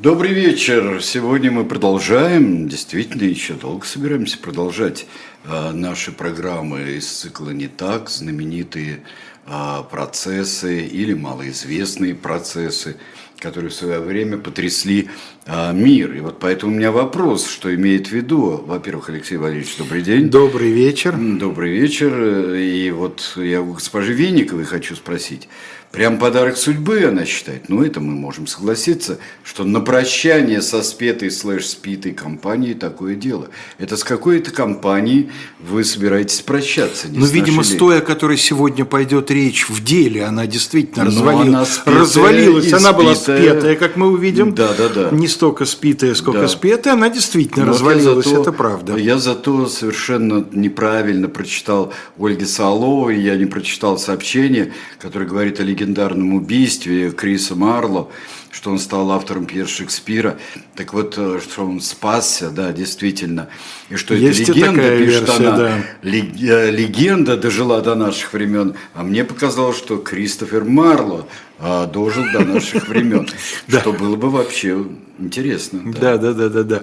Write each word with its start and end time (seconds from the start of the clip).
Добрый 0.00 0.32
вечер. 0.32 1.02
Сегодня 1.02 1.50
мы 1.50 1.64
продолжаем, 1.64 2.68
действительно, 2.68 3.24
еще 3.24 3.54
долго 3.54 3.84
собираемся 3.84 4.38
продолжать 4.38 5.06
э, 5.42 5.72
наши 5.72 6.12
программы 6.12 6.98
из 6.98 7.08
цикла 7.08 7.50
«Не 7.50 7.66
так», 7.66 8.08
знаменитые 8.08 9.02
э, 9.44 9.82
процессы 9.90 10.86
или 10.86 11.14
малоизвестные 11.14 12.14
процессы, 12.14 12.96
которые 13.38 13.70
в 13.70 13.74
свое 13.74 14.00
время 14.00 14.38
потрясли 14.38 15.08
э, 15.46 15.72
мир. 15.72 16.12
И 16.14 16.20
вот 16.20 16.38
поэтому 16.40 16.72
у 16.72 16.76
меня 16.76 16.90
вопрос, 16.90 17.46
что 17.46 17.74
имеет 17.74 18.08
в 18.08 18.12
виду. 18.12 18.62
Во-первых, 18.66 19.10
Алексей 19.10 19.36
Валерьевич, 19.36 19.76
добрый 19.76 20.02
день. 20.02 20.28
Добрый 20.28 20.70
вечер. 20.70 21.14
Добрый 21.16 21.72
вечер. 21.72 22.54
И 22.54 22.90
вот 22.90 23.32
я 23.36 23.62
у 23.62 23.74
госпожи 23.74 24.12
Винниковой 24.12 24.64
хочу 24.64 24.96
спросить. 24.96 25.48
Прям 25.90 26.18
подарок 26.18 26.58
судьбы 26.58 27.04
она 27.04 27.24
считает. 27.24 27.70
Ну, 27.70 27.82
это 27.82 27.98
мы 28.00 28.12
можем 28.12 28.46
согласиться, 28.46 29.18
что 29.42 29.64
на 29.64 29.80
прощание 29.80 30.60
со 30.60 30.82
спетой 30.82 31.30
слэш-спитой 31.30 32.12
компанией 32.12 32.74
такое 32.74 33.14
дело. 33.14 33.48
Это 33.78 33.96
с 33.96 34.04
какой-то 34.04 34.50
компанией 34.50 35.30
вы 35.58 35.84
собираетесь 35.84 36.42
прощаться? 36.42 37.06
Ну, 37.10 37.24
видимо, 37.24 37.62
с 37.62 37.70
той, 37.70 37.98
о 37.98 38.00
которой 38.02 38.36
сегодня 38.36 38.84
пойдет 38.84 39.30
речь 39.30 39.70
в 39.70 39.82
деле, 39.82 40.24
она 40.24 40.46
действительно 40.46 41.04
ну, 41.04 41.10
развалилась. 41.10 41.80
Она 41.86 41.98
развалилась. 42.00 42.72
Она 42.74 42.92
была 42.92 43.14
спетая, 43.36 43.76
как 43.76 43.96
мы 43.96 44.08
увидим. 44.08 44.54
Да, 44.54 44.70
да, 44.76 44.88
да. 44.88 45.10
Не 45.10 45.28
столько 45.28 45.64
спитая, 45.64 46.14
сколько 46.14 46.40
да. 46.40 46.48
спетая. 46.48 46.94
Она 46.94 47.08
действительно 47.08 47.66
Но 47.66 47.72
развалилась, 47.72 48.26
зато, 48.26 48.42
это 48.42 48.52
правда. 48.52 48.96
Я 48.96 49.18
зато 49.18 49.66
совершенно 49.66 50.46
неправильно 50.52 51.28
прочитал 51.28 51.92
Ольги 52.18 52.44
Соловой, 52.44 53.20
я 53.20 53.36
не 53.36 53.46
прочитал 53.46 53.98
сообщение, 53.98 54.72
которое 54.98 55.26
говорит 55.26 55.60
о 55.60 55.62
легендарном 55.62 56.34
убийстве 56.34 57.10
Криса 57.10 57.54
Марло, 57.54 58.08
что 58.50 58.70
он 58.70 58.78
стал 58.78 59.10
автором 59.12 59.46
пьес 59.46 59.68
Шекспира. 59.68 60.38
Так 60.74 60.92
вот, 60.94 61.14
э, 61.16 61.40
что 61.42 61.64
он 61.64 61.80
спасся, 61.80 62.50
да, 62.50 62.72
действительно. 62.72 63.48
И 63.88 63.96
что 63.96 64.14
Есть 64.14 64.40
это 64.40 64.52
легенда, 64.52 64.82
такая 64.82 64.98
пишет 64.98 65.28
версия, 65.28 65.48
она, 65.48 65.56
да. 65.56 65.78
Э, 66.02 66.70
легенда 66.70 67.36
дожила 67.36 67.80
до 67.80 67.94
наших 67.94 68.32
времен. 68.32 68.74
А 68.94 69.02
мне 69.02 69.24
показалось, 69.24 69.76
что 69.76 69.98
Кристофер 69.98 70.64
Марло 70.64 71.26
а, 71.58 71.86
дожил 71.86 72.24
до 72.32 72.40
наших 72.40 72.88
времен. 72.88 73.28
Что 73.68 73.92
было 73.92 74.16
бы 74.16 74.30
вообще 74.30 74.84
интересно. 75.18 75.80
Да, 75.84 76.16
да, 76.16 76.32
да, 76.32 76.48
да, 76.48 76.62
да. 76.62 76.82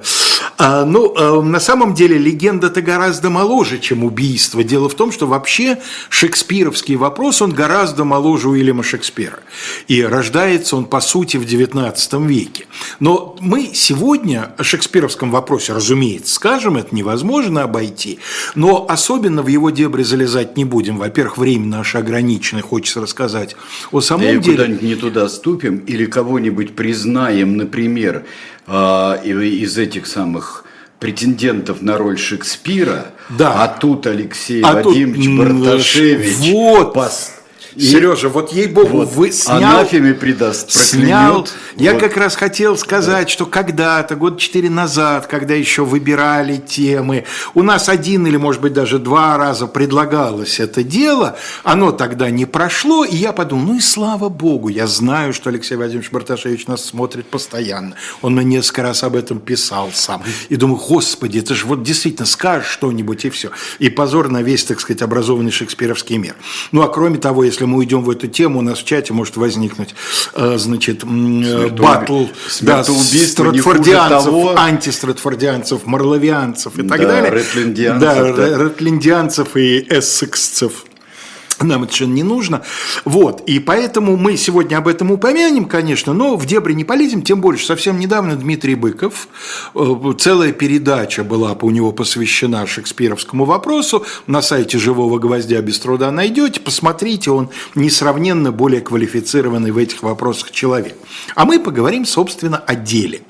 А, 0.58 0.86
ну, 0.86 1.14
а, 1.17 1.41
на 1.41 1.59
самом 1.59 1.94
деле 1.94 2.17
легенда-то 2.17 2.81
гораздо 2.81 3.30
моложе, 3.30 3.80
чем 3.80 4.03
убийство. 4.03 4.64
Дело 4.64 4.88
в 4.88 4.95
том, 4.95 5.11
что 5.11 5.28
вообще 5.28 5.80
шекспировский 6.09 6.95
вопрос, 6.95 7.41
он 7.41 7.52
гораздо 7.52 8.06
моложе 8.06 8.50
Уильяма 8.50 8.83
Шекспира. 8.83 9.39
И 9.88 10.02
рождается 10.02 10.78
он, 10.78 10.86
по 10.86 11.02
сути, 11.02 11.38
в 11.38 11.44
XIX 11.44 12.28
веке. 12.28 12.67
Но 13.00 13.36
мы 13.39 13.72
сегодня 13.73 14.53
о 14.58 14.63
шекспировском 14.63 15.31
вопросе, 15.31 15.73
разумеется, 15.73 16.33
скажем, 16.33 16.78
это 16.78 16.95
невозможно 16.95 17.63
обойти, 17.63 18.19
но 18.56 18.86
особенно 18.88 19.41
в 19.41 19.47
его 19.47 19.69
дебри 19.69 20.03
залезать 20.03 20.56
не 20.58 20.66
будем. 20.66 20.97
Во-первых, 20.97 21.38
время 21.38 21.66
наше 21.66 21.97
ограничено, 21.97 22.61
хочется 22.61 23.02
рассказать 23.02 23.56
о 23.91 24.02
самом 24.02 24.25
да 24.25 24.31
деле. 24.36 24.58
куда-нибудь 24.58 24.81
не 24.81 24.95
туда 24.95 25.28
ступим 25.28 25.78
или 25.80 26.06
кого-нибудь 26.06 26.75
признаем, 26.75 27.58
например, 27.58 28.25
а, 28.68 29.16
из 29.23 29.78
этих 29.78 30.08
самых 30.08 30.66
претендентов 31.00 31.81
на 31.81 31.98
роль 31.98 32.18
Шекспира, 32.18 33.12
да. 33.30 33.64
а 33.64 33.68
тут 33.68 34.08
Алексей 34.08 34.62
а 34.62 34.73
Вадимович 34.73 35.26
тут, 35.26 35.38
Барташевич 35.38 36.52
вот. 36.52 36.94
пос 36.94 37.31
и 37.31 37.45
Сережа, 37.78 38.30
вот 38.30 38.52
ей-богу, 38.52 38.98
вот, 38.98 39.12
вы 39.14 39.31
снял... 39.31 39.58
Анафеме 39.58 40.14
придаст, 40.14 40.72
Снял. 40.72 41.40
Вот. 41.40 41.54
Я 41.76 41.94
как 41.94 42.16
раз 42.18 42.36
хотел 42.36 42.78
сказать, 42.78 43.28
да. 43.28 43.31
что 43.31 43.45
когда-то, 43.45 44.16
год 44.16 44.40
четыре 44.40 44.70
назад, 44.70 45.28
когда 45.28 45.54
еще 45.54 45.84
выбирали 45.84 46.58
темы, 46.58 47.26
у 47.53 47.64
нас 47.64 47.90
один 47.90 48.26
или, 48.28 48.38
может 48.38 48.62
быть, 48.62 48.73
даже 48.73 49.00
два 49.00 49.38
раза 49.38 49.68
предлагалось 49.68 50.59
это 50.59 50.84
дело, 50.84 51.38
оно 51.63 51.91
тогда 51.91 52.30
не 52.30 52.46
прошло, 52.46 53.03
и 53.03 53.16
я 53.16 53.34
подумал, 53.34 53.66
ну 53.66 53.78
и 53.78 53.81
слава 53.81 54.30
богу, 54.30 54.69
я 54.69 54.88
знаю, 54.88 55.34
что 55.34 55.50
Алексей 55.50 55.75
Владимирович 55.75 56.12
Барташевич 56.12 56.68
нас 56.68 56.86
смотрит 56.86 57.28
постоянно. 57.28 57.96
Он 58.22 58.36
мне 58.36 58.46
несколько 58.46 58.84
раз 58.84 59.03
об 59.03 59.16
этом 59.16 59.40
писал 59.40 59.92
сам. 59.94 60.24
И 60.50 60.56
думаю, 60.56 60.80
господи, 60.80 61.40
это 61.40 61.56
же 61.56 61.66
вот 61.66 61.84
действительно 61.84 62.25
скажешь 62.25 62.69
что-нибудь 62.69 63.25
и 63.25 63.30
все. 63.30 63.52
И 63.80 63.90
позор 63.90 64.30
на 64.30 64.42
весь, 64.42 64.63
так 64.63 64.80
сказать, 64.80 65.02
образованный 65.02 65.52
шекспировский 65.52 66.18
мир. 66.18 66.36
Ну, 66.72 66.81
а 66.81 66.88
кроме 66.88 67.18
того, 67.18 67.44
если 67.44 67.65
мы 67.68 67.78
уйдем 67.78 68.03
в 68.03 68.09
эту 68.09 68.28
тему, 68.28 68.59
у 68.59 68.62
нас 68.62 68.80
в 68.80 68.86
чате 68.86 69.14
может 69.14 69.38
возникнуть, 69.38 69.96
э, 70.34 70.58
значит, 70.58 71.03
э, 71.03 71.68
батл 71.70 72.26
да, 72.62 72.84
стратфордианцев, 72.84 74.34
антистратфордианцев, 74.58 75.86
марловианцев 75.86 76.78
и 76.78 76.84
так 76.84 77.02
да, 77.02 77.08
далее. 77.08 77.31
Ретлиндианцев, 77.31 78.36
да, 78.36 78.58
да, 78.58 78.64
ретлиндианцев 78.64 79.56
и 79.56 79.86
эссексцев. 79.90 80.86
Нам 81.62 81.84
это 81.84 81.94
совершенно 81.94 82.14
не 82.14 82.24
нужно. 82.24 82.64
Вот. 83.06 83.42
И 83.48 83.60
поэтому 83.60 84.18
мы 84.18 84.38
сегодня 84.38 84.78
об 84.78 84.88
этом 84.88 85.12
упомянем, 85.12 85.66
конечно, 85.66 86.14
но 86.14 86.36
в 86.36 86.46
дебри 86.46 86.74
не 86.74 86.84
полезем, 86.84 87.22
тем 87.22 87.42
больше. 87.42 87.66
Совсем 87.66 88.00
недавно 88.00 88.36
Дмитрий 88.36 88.76
Быков, 88.76 89.28
э, 89.74 90.14
целая 90.20 90.52
передача 90.52 91.24
была 91.24 91.56
у 91.62 91.72
него 91.72 91.92
посвящена 91.92 92.68
шекспировскому 92.68 93.46
вопросу. 93.46 94.06
На 94.28 94.42
сайте 94.42 94.78
«Живого 94.78 95.18
гвоздя» 95.18 95.62
без 95.62 95.80
труда 95.80 96.12
найдете. 96.12 96.60
Посмотрите, 96.60 97.32
он 97.32 97.50
несравненно 97.76 98.52
более 98.52 98.82
квалифицированный 98.82 99.72
в 99.72 99.78
этих 99.78 100.04
вопросах 100.04 100.52
человек. 100.52 100.96
А 101.36 101.46
мы 101.46 101.60
поговорим, 101.60 102.06
собственно, 102.06 102.58
о 102.58 102.76
деле. 102.76 103.22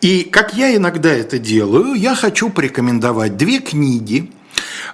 И 0.00 0.22
как 0.22 0.54
я 0.54 0.76
иногда 0.76 1.10
это 1.10 1.38
делаю, 1.38 1.94
я 1.94 2.14
хочу 2.14 2.50
порекомендовать 2.50 3.36
две 3.36 3.60
книги– 3.60 4.30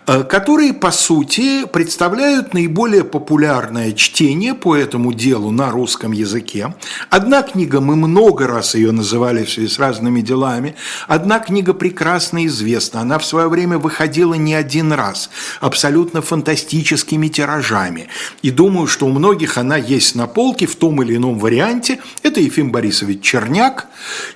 которые, 0.06 0.73
по 0.73 0.91
сути, 0.91 1.67
представляют 1.67 2.55
наиболее 2.55 3.05
популярное 3.05 3.93
чтение 3.93 4.55
по 4.55 4.77
этому 4.77 5.12
делу 5.12 5.51
на 5.51 5.71
русском 5.71 6.12
языке. 6.12 6.75
Одна 7.09 7.43
книга, 7.43 7.81
мы 7.81 7.97
много 7.97 8.47
раз 8.47 8.75
ее 8.75 8.93
называли 8.93 9.45
в 9.45 9.51
связи 9.51 9.69
с 9.69 9.78
разными 9.78 10.21
делами, 10.21 10.75
одна 11.06 11.39
книга 11.39 11.75
прекрасно 11.75 12.47
известна, 12.47 13.01
она 13.01 13.19
в 13.19 13.25
свое 13.25 13.49
время 13.49 13.78
выходила 13.78 14.34
не 14.34 14.55
один 14.55 14.93
раз, 14.93 15.31
абсолютно 15.61 16.22
фантастическими 16.22 17.28
тиражами. 17.28 18.09
И 18.43 18.51
думаю, 18.51 18.87
что 18.87 19.07
у 19.07 19.11
многих 19.11 19.59
она 19.59 19.77
есть 19.77 20.15
на 20.15 20.27
полке 20.27 20.67
в 20.67 20.77
том 20.77 21.03
или 21.03 21.17
ином 21.17 21.39
варианте. 21.39 22.01
Это 22.22 22.41
Ефим 22.41 22.71
Борисович 22.71 23.22
Черняк, 23.22 23.87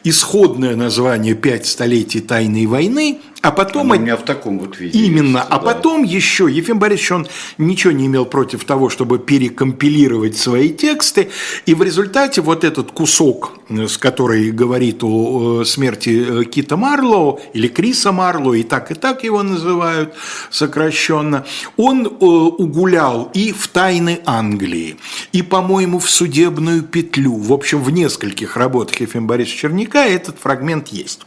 исходное 0.03 0.77
название 0.77 1.35
«Пять 1.35 1.67
столетий 1.67 2.21
тайной 2.21 2.67
войны», 2.67 3.21
а 3.45 3.51
потом... 3.51 3.93
Она 3.93 4.01
меня 4.01 4.17
в 4.17 4.25
таком 4.25 4.59
вот 4.59 4.81
виде. 4.81 4.99
Именно. 4.99 5.39
Есть, 5.39 5.49
а 5.51 5.59
да. 5.59 5.75
потом 5.75 6.03
еще 6.03 6.51
Ефим 6.51 6.79
Борисович, 6.79 7.13
он 7.13 7.27
ничего 7.59 7.93
не 7.93 8.07
имел 8.07 8.25
против 8.25 8.65
того, 8.65 8.89
чтобы 8.89 9.19
перекомпилировать 9.19 10.39
свои 10.39 10.71
тексты. 10.71 11.29
И 11.67 11.75
в 11.75 11.83
результате 11.83 12.41
вот 12.41 12.65
этот 12.65 12.93
кусок, 12.93 13.53
с 13.69 13.99
который 13.99 14.51
говорит 14.51 15.05
о 15.05 15.63
смерти 15.65 16.25
э, 16.27 16.45
Кита 16.45 16.79
Марлоу, 16.79 17.39
или 17.53 17.69
Криса 17.69 18.13
Марлоу, 18.13 18.55
и 18.55 18.63
так, 18.63 18.91
и 18.91 18.95
так 18.95 19.25
его 19.25 19.43
называют 19.43 20.15
сокращенно, 20.51 21.45
он 21.77 22.07
э, 22.07 22.09
угулял 22.09 23.31
и 23.35 23.53
в 23.53 23.69
тайны 23.69 24.21
Англии, 24.25 24.97
и, 25.33 25.43
по-моему, 25.43 25.99
в 25.99 26.09
судебную 26.09 26.83
петлю. 26.83 27.35
В 27.35 27.53
общем, 27.53 27.83
в 27.83 27.91
нескольких 27.91 28.57
работах 28.57 29.03
Ефим 29.03 29.27
Борисовича 29.27 29.69
Черняка 29.69 30.07
этот 30.07 30.39
фрагмент 30.39 30.89
есть. 30.89 31.27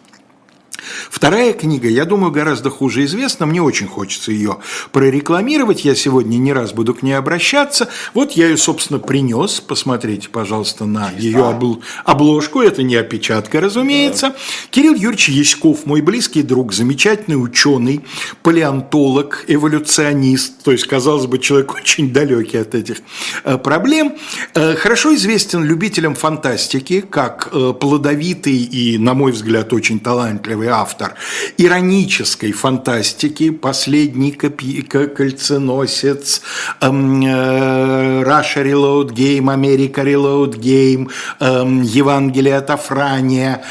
Вторая 1.09 1.53
книга, 1.53 1.87
я 1.87 2.05
думаю, 2.05 2.31
гораздо 2.31 2.69
хуже 2.69 3.05
известна, 3.05 3.45
мне 3.45 3.61
очень 3.61 3.87
хочется 3.87 4.31
ее 4.31 4.57
прорекламировать, 4.91 5.85
я 5.85 5.95
сегодня 5.95 6.37
не 6.37 6.53
раз 6.53 6.73
буду 6.73 6.93
к 6.93 7.01
ней 7.01 7.13
обращаться. 7.13 7.89
Вот 8.13 8.33
я 8.33 8.47
ее, 8.47 8.57
собственно, 8.57 8.99
принес, 8.99 9.59
посмотрите, 9.59 10.29
пожалуйста, 10.29 10.85
на 10.85 11.11
ее 11.11 11.57
обложку, 12.05 12.61
это 12.61 12.83
не 12.83 12.95
опечатка, 12.95 13.61
разумеется. 13.61 14.29
Да. 14.29 14.35
Кирилл 14.71 14.93
Юрьевич 14.93 15.29
Яськов, 15.29 15.85
мой 15.85 16.01
близкий 16.01 16.43
друг, 16.43 16.73
замечательный 16.73 17.35
ученый, 17.35 18.01
палеонтолог, 18.43 19.45
эволюционист, 19.47 20.63
то 20.63 20.71
есть, 20.71 20.85
казалось 20.87 21.25
бы, 21.25 21.39
человек 21.39 21.75
очень 21.81 22.11
далекий 22.11 22.57
от 22.57 22.75
этих 22.75 22.97
э, 23.43 23.57
проблем. 23.57 24.15
Э, 24.53 24.75
хорошо 24.75 25.15
известен 25.15 25.63
любителям 25.63 26.15
фантастики, 26.15 27.01
как 27.01 27.49
э, 27.51 27.73
плодовитый 27.79 28.57
и, 28.57 28.97
на 28.97 29.13
мой 29.13 29.31
взгляд, 29.31 29.73
очень 29.73 29.99
талантливый 29.99 30.67
автор 30.81 31.15
иронической 31.57 32.51
фантастики, 32.51 33.49
последний 33.49 34.31
кольценосец, 34.31 36.41
эм, 36.81 37.21
э, 37.21 38.23
Russia 38.23 38.63
Reload 38.63 39.09
Game, 39.09 39.45
America 39.45 40.03
Reload 40.03 40.59
Game, 40.59 41.09
эм, 41.39 41.81
Евангелие 41.81 42.57
от 42.57 42.69
Афрания. 42.69 43.63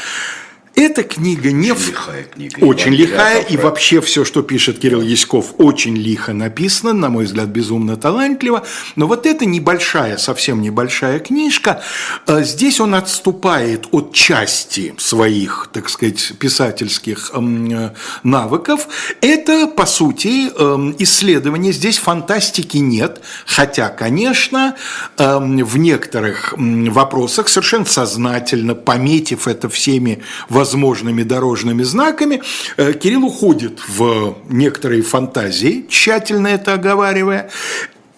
Эта 0.77 1.01
книга 1.01 1.51
не... 1.51 1.71
Очень 1.71 1.89
лихая 1.89 2.23
книга. 2.23 2.59
Очень 2.63 2.89
Иван 2.89 2.99
лихая, 2.99 3.41
и 3.41 3.57
вообще 3.57 3.99
все, 3.99 4.23
что 4.23 4.43
пишет 4.43 4.77
Кирилл 4.77 5.01
Яськов, 5.01 5.55
очень 5.57 5.97
лихо 5.97 6.33
написано, 6.33 6.93
на 6.93 7.09
мой 7.09 7.25
взгляд, 7.25 7.47
безумно 7.47 7.97
талантливо. 7.97 8.63
Но 8.95 9.07
вот 9.07 9.25
эта 9.25 9.47
небольшая, 9.47 10.17
совсем 10.17 10.61
небольшая 10.61 11.17
книжка, 11.17 11.81
э, 12.27 12.43
здесь 12.43 12.79
он 12.79 12.93
отступает 12.93 13.87
от 13.89 14.13
части 14.13 14.93
своих, 14.99 15.71
так 15.73 15.89
сказать, 15.89 16.33
писательских 16.37 17.31
э, 17.33 17.89
навыков. 18.21 18.87
Это, 19.21 19.65
по 19.65 19.87
сути, 19.87 20.51
эм, 20.55 20.95
исследование. 20.99 21.73
Здесь 21.73 21.97
фантастики 21.97 22.77
нет, 22.77 23.21
хотя, 23.47 23.89
конечно, 23.89 24.75
эм, 25.17 25.57
в 25.65 25.77
некоторых 25.79 26.53
вопросах 26.55 27.49
совершенно 27.49 27.85
сознательно, 27.85 28.75
пометив 28.75 29.47
это 29.47 29.69
всеми 29.69 30.21
возможными 30.67 31.23
дорожными 31.23 31.83
знаками, 31.83 32.41
э, 32.77 32.93
Кирилл 32.93 33.25
уходит 33.25 33.79
в 33.87 34.35
некоторые 34.49 35.01
фантазии, 35.01 35.85
тщательно 35.89 36.47
это 36.47 36.73
оговаривая. 36.73 37.49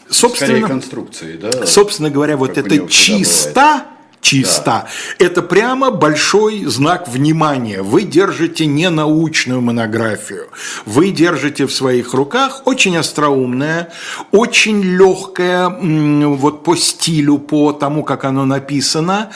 Скорее 0.09 0.31
Собственно, 0.31 0.67
конструкции, 0.67 1.37
да? 1.37 1.65
собственно 1.67 2.09
говоря, 2.09 2.35
вот 2.35 2.55
Как 2.55 2.65
это 2.65 2.87
чисто, 2.87 3.85
чисто, 4.21 4.87
это 5.19 5.43
прямо 5.43 5.91
большой 5.91 6.65
знак 6.65 7.07
внимания. 7.07 7.83
Вы 7.83 8.01
держите 8.01 8.65
не 8.65 8.89
научную 8.89 9.61
монографию, 9.61 10.47
вы 10.85 11.11
держите 11.11 11.67
в 11.67 11.71
своих 11.71 12.15
руках 12.15 12.63
очень 12.65 12.97
остроумное, 12.97 13.91
очень 14.31 14.81
легкое, 14.81 15.69
вот 15.69 16.63
по 16.63 16.75
стилю, 16.75 17.37
по 17.37 17.71
тому, 17.71 18.03
как 18.03 18.25
оно 18.25 18.45
написано, 18.45 19.29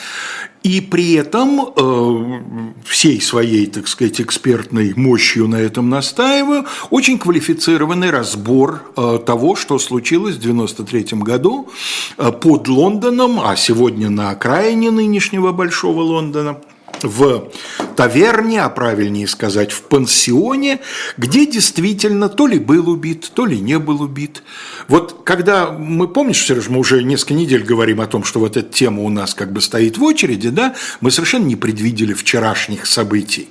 и 0.64 0.80
при 0.80 1.12
этом 1.12 1.60
э, 1.76 2.72
всей 2.84 3.20
своей, 3.20 3.66
так 3.66 3.86
сказать, 3.86 4.20
экспертной 4.20 4.94
мощью 4.96 5.46
на 5.46 5.56
этом 5.56 5.90
настаиваю, 5.90 6.64
очень 6.90 7.18
квалифицированный 7.18 8.10
разбор 8.10 8.82
э, 8.96 9.18
того, 9.24 9.56
что 9.56 9.78
случилось 9.78 10.36
в 10.36 10.40
93 10.40 11.18
году 11.18 11.68
э, 12.16 12.32
под 12.32 12.66
Лондоном, 12.66 13.40
а 13.40 13.56
сегодня 13.56 14.08
на 14.08 14.30
окраине 14.30 14.90
нынешнего 14.90 15.52
Большого 15.52 16.00
Лондона– 16.00 16.58
в 17.08 17.50
таверне, 17.96 18.62
а 18.62 18.68
правильнее 18.68 19.26
сказать, 19.26 19.72
в 19.72 19.82
пансионе, 19.82 20.80
где 21.16 21.46
действительно 21.46 22.28
то 22.28 22.46
ли 22.46 22.58
был 22.58 22.88
убит, 22.88 23.30
то 23.34 23.46
ли 23.46 23.58
не 23.58 23.78
был 23.78 24.02
убит. 24.02 24.42
Вот 24.88 25.22
когда 25.24 25.70
мы, 25.70 26.08
помнишь, 26.08 26.44
Сереж, 26.44 26.68
мы 26.68 26.78
уже 26.78 27.02
несколько 27.02 27.34
недель 27.34 27.62
говорим 27.62 28.00
о 28.00 28.06
том, 28.06 28.24
что 28.24 28.40
вот 28.40 28.56
эта 28.56 28.68
тема 28.68 29.02
у 29.02 29.10
нас 29.10 29.34
как 29.34 29.52
бы 29.52 29.60
стоит 29.60 29.98
в 29.98 30.02
очереди, 30.02 30.48
да, 30.48 30.74
мы 31.00 31.10
совершенно 31.10 31.44
не 31.44 31.56
предвидели 31.56 32.12
вчерашних 32.12 32.86
событий. 32.86 33.48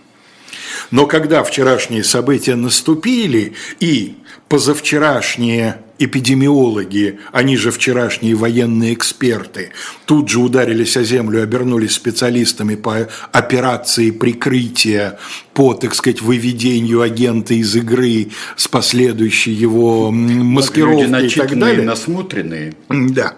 Но 0.92 1.08
когда 1.08 1.44
вчерашние 1.44 2.04
события 2.04 2.56
наступили 2.56 3.54
и 3.80 4.16
позавчерашние 4.54 5.78
эпидемиологи, 5.98 7.18
они 7.32 7.58
же 7.58 7.72
вчерашние 7.72 8.36
военные 8.36 8.94
эксперты, 8.94 9.72
тут 10.06 10.30
же 10.30 10.42
ударились 10.42 10.96
о 10.96 11.04
землю, 11.04 11.42
обернулись 11.42 11.94
специалистами 11.94 12.76
по 12.76 13.10
операции 13.32 14.12
прикрытия, 14.12 15.18
по, 15.56 15.74
так 15.74 15.96
сказать, 15.96 16.22
выведению 16.22 17.02
агента 17.02 17.56
из 17.56 17.76
игры 17.76 18.28
с 18.56 18.68
последующей 18.68 19.54
его 19.54 20.12
маскировкой 20.12 21.26
и 21.26 21.30
так 21.32 21.58
далее. 21.58 21.84
насмотренные. 21.84 22.76
Да. 22.90 23.34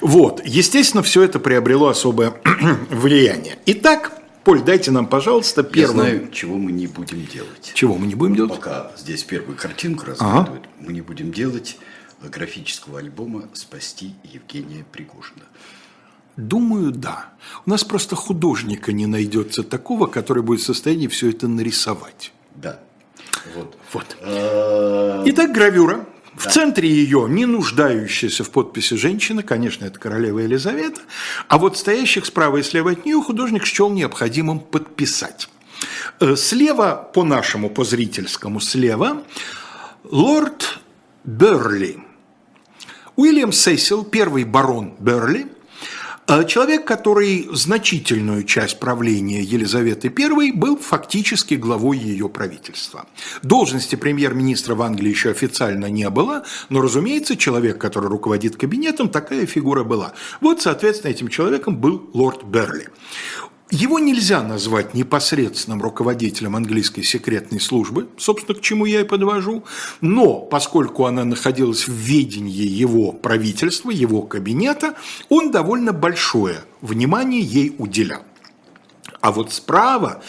Вот, 0.00 0.40
естественно, 0.42 1.02
все 1.02 1.22
это 1.22 1.38
приобрело 1.38 1.88
особое 1.88 2.32
влияние. 2.90 3.56
Итак, 3.66 4.19
Поль, 4.44 4.62
дайте 4.62 4.90
нам, 4.90 5.06
пожалуйста, 5.06 5.60
Я 5.62 5.68
первым. 5.68 5.96
знаю, 5.96 6.30
чего 6.32 6.56
мы 6.56 6.72
не 6.72 6.86
будем 6.86 7.26
делать. 7.26 7.72
Чего 7.74 7.96
мы 7.96 8.06
не 8.06 8.14
будем 8.14 8.36
делать? 8.36 8.52
Пока 8.54 8.90
здесь 8.96 9.22
первую 9.22 9.56
картинку 9.56 10.06
разглядывают, 10.06 10.64
мы 10.80 10.92
не 10.92 11.02
будем 11.02 11.30
делать 11.32 11.76
графического 12.22 12.98
альбома 13.00 13.48
«Спасти 13.52 14.14
Евгения 14.24 14.84
Пригожина». 14.90 15.42
Думаю, 16.36 16.90
да. 16.90 17.30
У 17.66 17.70
нас 17.70 17.84
просто 17.84 18.16
художника 18.16 18.92
не 18.92 19.06
найдется 19.06 19.62
такого, 19.62 20.06
который 20.06 20.42
будет 20.42 20.60
в 20.60 20.64
состоянии 20.64 21.06
все 21.08 21.28
это 21.30 21.46
нарисовать. 21.48 22.32
Да. 22.54 22.80
Вот. 23.54 23.76
Вот. 23.92 24.16
А, 24.22 25.22
Итак, 25.26 25.52
гравюра. 25.52 26.06
В 26.40 26.50
центре 26.50 26.88
ее 26.88 27.26
не 27.28 27.44
нуждающаяся 27.44 28.44
в 28.44 28.50
подписи 28.50 28.94
женщина, 28.94 29.42
конечно, 29.42 29.84
это 29.84 29.98
королева 29.98 30.38
Елизавета, 30.38 31.02
а 31.48 31.58
вот 31.58 31.76
стоящих 31.76 32.24
справа 32.24 32.56
и 32.56 32.62
слева 32.62 32.92
от 32.92 33.04
нее 33.04 33.20
художник 33.20 33.66
счел 33.66 33.90
необходимым 33.90 34.58
подписать. 34.58 35.50
Э, 36.18 36.36
Слева, 36.36 37.10
по 37.12 37.24
нашему, 37.24 37.68
по 37.68 37.84
зрительскому, 37.84 38.58
слева, 38.58 39.22
лорд 40.04 40.80
Берли. 41.24 41.98
Уильям 43.16 43.52
Сесил, 43.52 44.02
первый 44.02 44.44
барон 44.44 44.94
Берли, 44.98 45.46
человек, 46.46 46.84
который 46.84 47.48
значительную 47.52 48.44
часть 48.44 48.78
правления 48.78 49.42
Елизаветы 49.42 50.12
I 50.16 50.52
был 50.52 50.76
фактически 50.76 51.54
главой 51.54 51.98
ее 51.98 52.28
правительства. 52.28 53.06
Должности 53.42 53.96
премьер-министра 53.96 54.74
в 54.76 54.82
Англии 54.82 55.10
еще 55.10 55.30
официально 55.30 55.86
не 55.86 56.08
было, 56.08 56.44
но, 56.68 56.80
разумеется, 56.80 57.36
человек, 57.36 57.78
который 57.78 58.08
руководит 58.08 58.56
кабинетом, 58.56 59.08
такая 59.08 59.44
фигура 59.46 59.82
была. 59.82 60.12
Вот, 60.40 60.62
соответственно, 60.62 61.10
этим 61.10 61.28
человеком 61.28 61.76
был 61.76 62.08
лорд 62.12 62.44
Берли. 62.44 62.86
Его 63.70 64.00
нельзя 64.00 64.42
назвать 64.42 64.94
непосредственным 64.94 65.80
руководителем 65.80 66.56
английской 66.56 67.02
секретной 67.02 67.60
службы, 67.60 68.08
собственно, 68.18 68.58
к 68.58 68.62
чему 68.62 68.84
я 68.84 69.02
и 69.02 69.04
подвожу, 69.04 69.62
но 70.00 70.40
поскольку 70.40 71.06
она 71.06 71.24
находилась 71.24 71.86
в 71.86 71.92
ведении 71.92 72.66
его 72.66 73.12
правительства, 73.12 73.90
его 73.90 74.22
кабинета, 74.22 74.94
он 75.28 75.52
довольно 75.52 75.92
большое 75.92 76.64
внимание 76.80 77.40
ей 77.40 77.72
уделял. 77.78 78.22
А 79.20 79.32
вот 79.32 79.52
справа 79.52 80.22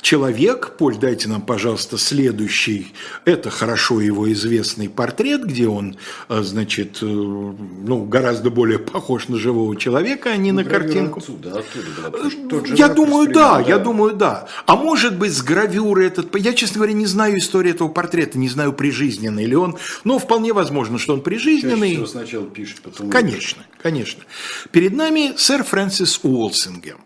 человек, 0.00 0.76
Поль, 0.78 0.96
дайте 0.96 1.28
нам, 1.28 1.42
пожалуйста, 1.42 1.98
следующий, 1.98 2.94
это 3.26 3.50
хорошо 3.50 4.00
его 4.00 4.32
известный 4.32 4.88
портрет, 4.88 5.44
где 5.44 5.68
он, 5.68 5.96
э, 6.30 6.42
значит, 6.42 6.98
э, 7.02 7.06
ну, 7.06 8.04
гораздо 8.04 8.50
более 8.50 8.78
похож 8.78 9.28
на 9.28 9.36
живого 9.36 9.76
человека, 9.76 10.30
а 10.30 10.36
не 10.36 10.52
на 10.52 10.64
гравюра 10.64 10.80
картинку. 10.80 11.20
Отсюда, 11.20 11.58
оттуда 11.58 12.10
была, 12.10 12.30
тот 12.48 12.66
же 12.66 12.74
Я 12.74 12.88
думаю, 12.88 13.30
да, 13.30 13.60
я 13.60 13.78
думаю, 13.78 14.14
да. 14.14 14.48
А 14.64 14.76
может 14.76 15.18
быть, 15.18 15.32
с 15.32 15.42
гравюры 15.42 16.06
этот... 16.06 16.34
Я, 16.36 16.54
честно 16.54 16.76
говоря, 16.76 16.94
не 16.94 17.06
знаю 17.06 17.38
истории 17.38 17.72
этого 17.72 17.88
портрета, 17.88 18.38
не 18.38 18.48
знаю, 18.48 18.72
прижизненный 18.72 19.44
ли 19.44 19.56
он, 19.56 19.76
но 20.04 20.18
вполне 20.18 20.54
возможно, 20.54 20.98
что 20.98 21.12
он 21.12 21.18
Чаще 21.18 21.24
прижизненный. 21.24 21.92
всего 21.92 22.06
сначала 22.06 22.46
пишет, 22.46 22.80
потом... 22.80 23.10
Конечно, 23.10 23.62
конечно. 23.82 24.22
Перед 24.70 24.94
нами 24.94 25.34
сэр 25.36 25.64
Фрэнсис 25.64 26.20
Уолсингем. 26.22 26.98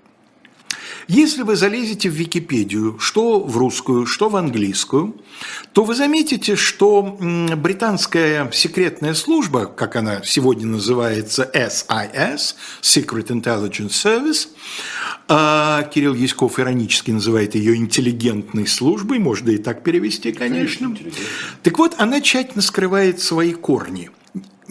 Если 1.09 1.43
вы 1.43 1.57
залезете 1.57 2.09
в 2.09 2.15
Википедию, 2.15 2.99
что 2.99 3.41
в 3.41 3.57
русскую, 3.57 4.07
что 4.07 4.29
в 4.29 4.37
английскую, 4.37 5.17
то 5.73 5.85
вы 5.85 5.95
заметите, 5.95 6.57
что 6.57 7.03
британская 7.57 8.51
секретная 8.53 9.15
служба, 9.15 9.67
как 9.67 9.97
она 9.97 10.23
сегодня 10.25 10.67
называется 10.67 11.51
SIS, 11.53 12.55
Secret 12.83 13.29
Intelligence 13.29 13.91
Service, 13.91 14.49
а 15.29 15.83
Кирилл 15.85 16.15
Яськов 16.15 16.59
иронически 16.59 17.11
называет 17.11 17.55
ее 17.55 17.77
интеллигентной 17.77 18.67
службой, 18.67 19.19
можно 19.19 19.51
и 19.51 19.59
так 19.59 19.83
перевести, 19.83 20.33
конечно. 20.33 20.87
интеллигентной. 20.87 21.27
Так 21.63 21.79
вот, 21.79 21.95
она 21.99 22.21
тщательно 22.21 22.63
скрывает 22.63 23.21
свои 23.21 23.53
корни. 23.53 24.11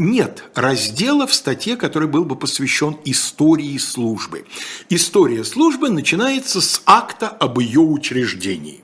Нет 0.04 0.46
раздела 0.56 1.28
в 1.28 1.34
статье, 1.36 1.76
который 1.76 2.08
был 2.08 2.26
бы 2.26 2.36
посвящен 2.36 2.98
истории 3.06 3.78
службы. 3.78 4.46
История 4.90 5.44
службы 5.44 5.90
начинается 5.92 6.60
с 6.60 6.82
акта 6.88 7.28
об 7.28 7.60
ее 7.60 7.82
учреждении. 7.82 8.84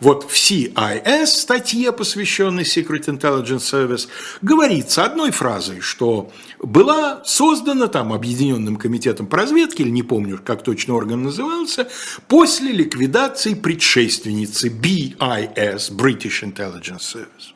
Вот 0.00 0.24
в 0.24 0.34
CIS 0.34 1.26
статье, 1.26 1.92
посвященной 1.92 2.62
Secret 2.62 3.04
Intelligence 3.04 3.70
Service, 3.70 4.08
говорится 4.40 5.04
одной 5.04 5.30
фразой, 5.30 5.80
что 5.80 6.32
была 6.58 7.22
создана 7.26 7.88
там 7.88 8.14
Объединенным 8.14 8.76
комитетом 8.76 9.26
по 9.26 9.36
разведке, 9.36 9.82
или 9.82 9.90
не 9.90 10.02
помню, 10.02 10.40
как 10.42 10.64
точно 10.64 10.94
орган 10.94 11.22
назывался, 11.22 11.86
после 12.28 12.72
ликвидации 12.72 13.52
предшественницы 13.52 14.68
BIS, 14.68 15.92
British 15.94 16.42
Intelligence 16.42 17.00
Service. 17.00 17.55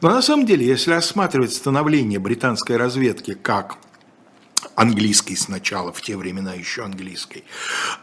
Но 0.00 0.10
на 0.10 0.22
самом 0.22 0.46
деле, 0.46 0.66
если 0.66 0.92
рассматривать 0.92 1.52
становление 1.52 2.18
британской 2.18 2.76
разведки 2.76 3.34
как 3.34 3.76
английской 4.74 5.34
сначала, 5.34 5.92
в 5.92 6.00
те 6.00 6.16
времена 6.16 6.54
еще 6.54 6.84
английской, 6.84 7.44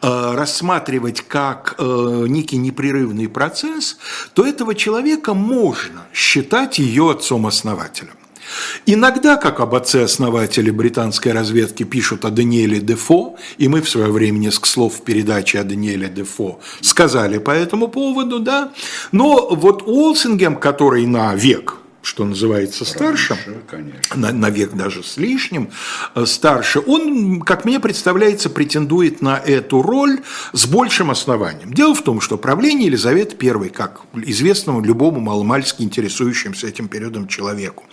э, 0.01 0.36
рассматривать 0.36 1.22
как 1.22 1.75
э, 1.77 2.25
некий 2.27 2.58
непрерывный 2.58 3.27
процесс, 3.27 3.98
то 4.34 4.46
этого 4.46 4.75
человека 4.75 5.34
можно 5.34 6.06
считать 6.13 6.80
ее 6.80 7.12
отцом-основателем. 7.12 8.13
Иногда, 8.86 9.36
как 9.36 9.60
об 9.60 9.75
отце-основателе 9.75 10.72
британской 10.72 11.34
разведки 11.34 11.84
пишут 11.84 12.24
о 12.24 12.30
Даниэле 12.30 12.80
Дефо, 12.80 13.36
и 13.58 13.68
мы 13.68 13.82
в 13.82 13.89
свое 13.89 14.10
время 14.10 14.38
несколько 14.38 14.70
слов 14.70 14.96
в 14.98 15.01
передаче 15.04 15.60
о 15.60 15.63
Даниэле 15.63 16.08
Дефо 16.08 16.60
сказали 16.82 17.39
по 17.39 17.51
этому 17.51 17.89
поводу, 17.89 18.39
да, 18.39 18.72
но 19.12 19.50
вот 19.50 19.82
Уолсингем, 19.82 20.56
который 20.56 21.06
на 21.06 21.36
век 21.36 21.77
что 22.07 22.23
называется, 22.23 22.85
старше, 22.85 23.37
на, 24.15 24.31
на 24.31 24.49
век 24.49 24.73
даже 24.73 25.03
с 25.03 25.17
лишним 25.17 25.69
э, 26.15 26.25
старше, 26.25 26.79
он, 26.79 27.41
как 27.41 27.65
мне 27.65 27.81
представляется, 27.81 28.49
претендует 28.49 29.21
на 29.21 29.37
эту 29.37 29.81
роль 29.81 30.21
с 30.53 30.65
большим 30.67 31.11
основанием. 31.11 31.73
Дело 31.73 31.93
в 31.93 32.01
том, 32.01 32.21
что 32.21 32.37
правление 32.37 32.87
Елизаветы 32.87 33.35
I, 33.45 33.69
как 33.69 34.01
известному 34.13 34.81
любому 34.81 35.19
маломальски 35.19 35.83
интересующимся 35.83 36.67
этим 36.67 36.87
периодом 36.87 37.27
человеку, 37.27 37.83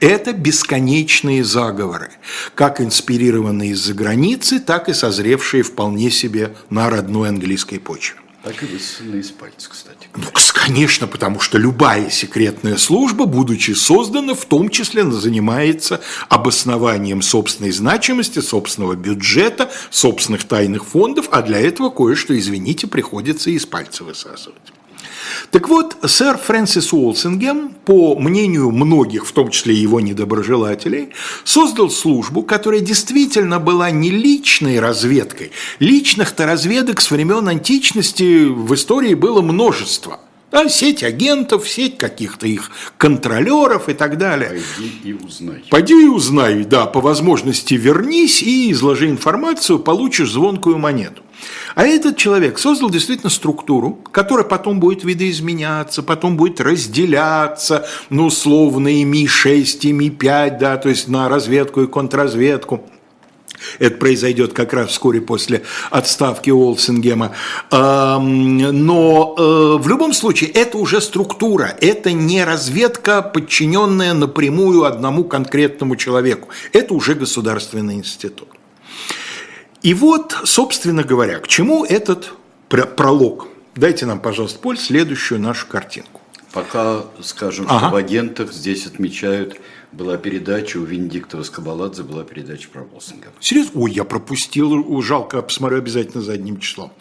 это 0.00 0.32
бесконечные 0.32 1.44
заговоры, 1.44 2.10
как 2.56 2.80
инспирированные 2.80 3.70
из-за 3.70 3.94
границы, 3.94 4.58
так 4.58 4.88
и 4.88 4.94
созревшие 4.94 5.62
вполне 5.62 6.10
себе 6.10 6.56
на 6.70 6.90
родной 6.90 7.28
английской 7.28 7.78
почве. 7.78 8.18
Так 8.42 8.60
и 8.64 8.66
высосанные 8.66 9.20
из 9.20 9.30
пальца, 9.30 9.70
кстати. 9.70 9.99
Ну, 10.16 10.24
конечно, 10.52 11.06
потому 11.06 11.40
что 11.40 11.56
любая 11.56 12.10
секретная 12.10 12.76
служба, 12.76 13.26
будучи 13.26 13.72
создана, 13.72 14.34
в 14.34 14.44
том 14.44 14.68
числе 14.68 15.08
занимается 15.10 16.00
обоснованием 16.28 17.22
собственной 17.22 17.70
значимости, 17.70 18.40
собственного 18.40 18.94
бюджета, 18.94 19.70
собственных 19.90 20.44
тайных 20.44 20.84
фондов, 20.84 21.28
а 21.30 21.42
для 21.42 21.60
этого 21.60 21.90
кое-что, 21.90 22.36
извините, 22.36 22.86
приходится 22.86 23.50
из 23.50 23.66
пальца 23.66 24.04
высасывать. 24.04 24.72
Так 25.50 25.68
вот, 25.68 25.96
сэр 26.04 26.38
Фрэнсис 26.38 26.92
Уолсингем, 26.92 27.74
по 27.84 28.16
мнению 28.16 28.70
многих, 28.70 29.26
в 29.26 29.32
том 29.32 29.50
числе 29.50 29.74
его 29.74 30.00
недоброжелателей, 30.00 31.10
создал 31.44 31.90
службу, 31.90 32.42
которая 32.42 32.80
действительно 32.80 33.58
была 33.58 33.90
не 33.90 34.10
личной 34.10 34.80
разведкой. 34.80 35.52
Личных-то 35.78 36.46
разведок 36.46 37.00
с 37.00 37.10
времен 37.10 37.48
античности 37.48 38.44
в 38.46 38.74
истории 38.74 39.14
было 39.14 39.42
множество– 39.42 40.20
да, 40.50 40.68
сеть 40.68 41.04
агентов, 41.04 41.68
сеть 41.68 41.96
каких-то 41.96 42.46
их 42.46 42.70
контролеров 42.96 43.88
и 43.88 43.94
так 43.94 44.18
далее. 44.18 44.60
Пойди 44.76 45.00
и 45.04 45.12
узнай. 45.12 45.64
Пойди 45.70 46.04
и 46.04 46.08
узнай, 46.08 46.64
да, 46.64 46.86
по 46.86 47.00
возможности 47.00 47.74
вернись 47.74 48.42
и 48.42 48.72
изложи 48.72 49.08
информацию, 49.08 49.78
получишь 49.78 50.32
звонкую 50.32 50.78
монету. 50.78 51.22
А 51.74 51.84
этот 51.84 52.16
человек 52.16 52.58
создал 52.58 52.90
действительно 52.90 53.30
структуру, 53.30 53.98
которая 54.12 54.44
потом 54.44 54.80
будет 54.80 55.04
видоизменяться, 55.04 56.02
потом 56.02 56.36
будет 56.36 56.60
разделяться, 56.60 57.86
ну, 58.08 58.26
условно, 58.26 58.88
и 58.88 59.04
Ми-6, 59.04 59.80
и 59.82 59.92
Ми-5, 59.92 60.58
да, 60.58 60.76
то 60.76 60.88
есть 60.88 61.08
на 61.08 61.28
разведку 61.28 61.82
и 61.82 61.86
контрразведку. 61.86 62.84
Это 63.78 63.96
произойдет 63.96 64.52
как 64.52 64.72
раз 64.72 64.90
вскоре 64.90 65.20
после 65.20 65.62
отставки 65.90 66.50
Олсингема. 66.50 67.32
Но 67.70 69.34
э, 69.36 69.82
в 69.82 69.88
любом 69.88 70.12
случае 70.12 70.50
это 70.50 70.78
уже 70.78 71.00
структура, 71.00 71.76
это 71.80 72.12
не 72.12 72.44
разведка, 72.44 73.22
подчиненная 73.22 74.14
напрямую 74.14 74.84
одному 74.84 75.24
конкретному 75.24 75.96
человеку. 75.96 76.48
Это 76.72 76.94
уже 76.94 77.14
государственный 77.14 77.94
институт. 77.94 78.48
И 79.82 79.94
вот, 79.94 80.36
собственно 80.44 81.02
говоря, 81.02 81.38
к 81.38 81.48
чему 81.48 81.84
этот 81.84 82.32
пролог? 82.68 83.48
Дайте 83.74 84.06
нам, 84.06 84.20
пожалуйста, 84.20 84.58
Поль, 84.58 84.78
следующую 84.78 85.40
нашу 85.40 85.66
картинку. 85.66 86.20
Пока 86.52 87.04
скажем, 87.20 87.66
ага. 87.68 87.78
что 87.78 87.90
в 87.90 87.96
агентах 87.96 88.52
здесь 88.52 88.86
отмечают 88.86 89.60
была 89.92 90.16
передача 90.16 90.78
у 90.78 90.84
Венедиктова 90.84 91.42
Скобаладзе, 91.42 92.02
была 92.02 92.24
передача 92.24 92.68
про 92.68 92.82
Волсинга. 92.82 93.28
Серьезно? 93.40 93.80
Ой, 93.80 93.92
я 93.92 94.04
пропустил, 94.04 95.02
жалко, 95.02 95.42
посмотрю 95.42 95.78
обязательно 95.78 96.22
задним 96.22 96.58
числом. 96.60 96.92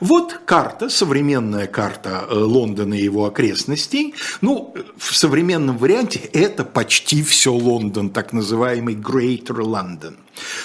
Вот 0.00 0.40
карта, 0.44 0.88
современная 0.88 1.66
карта 1.66 2.26
э, 2.28 2.34
Лондона 2.34 2.94
и 2.94 3.02
его 3.02 3.26
окрестностей. 3.26 4.14
Ну, 4.40 4.74
в 4.96 5.14
современном 5.14 5.78
варианте 5.78 6.18
это 6.32 6.64
почти 6.64 7.22
все 7.22 7.52
Лондон, 7.52 8.10
так 8.10 8.32
называемый 8.32 8.94
Greater 8.94 9.58
London. 9.58 10.16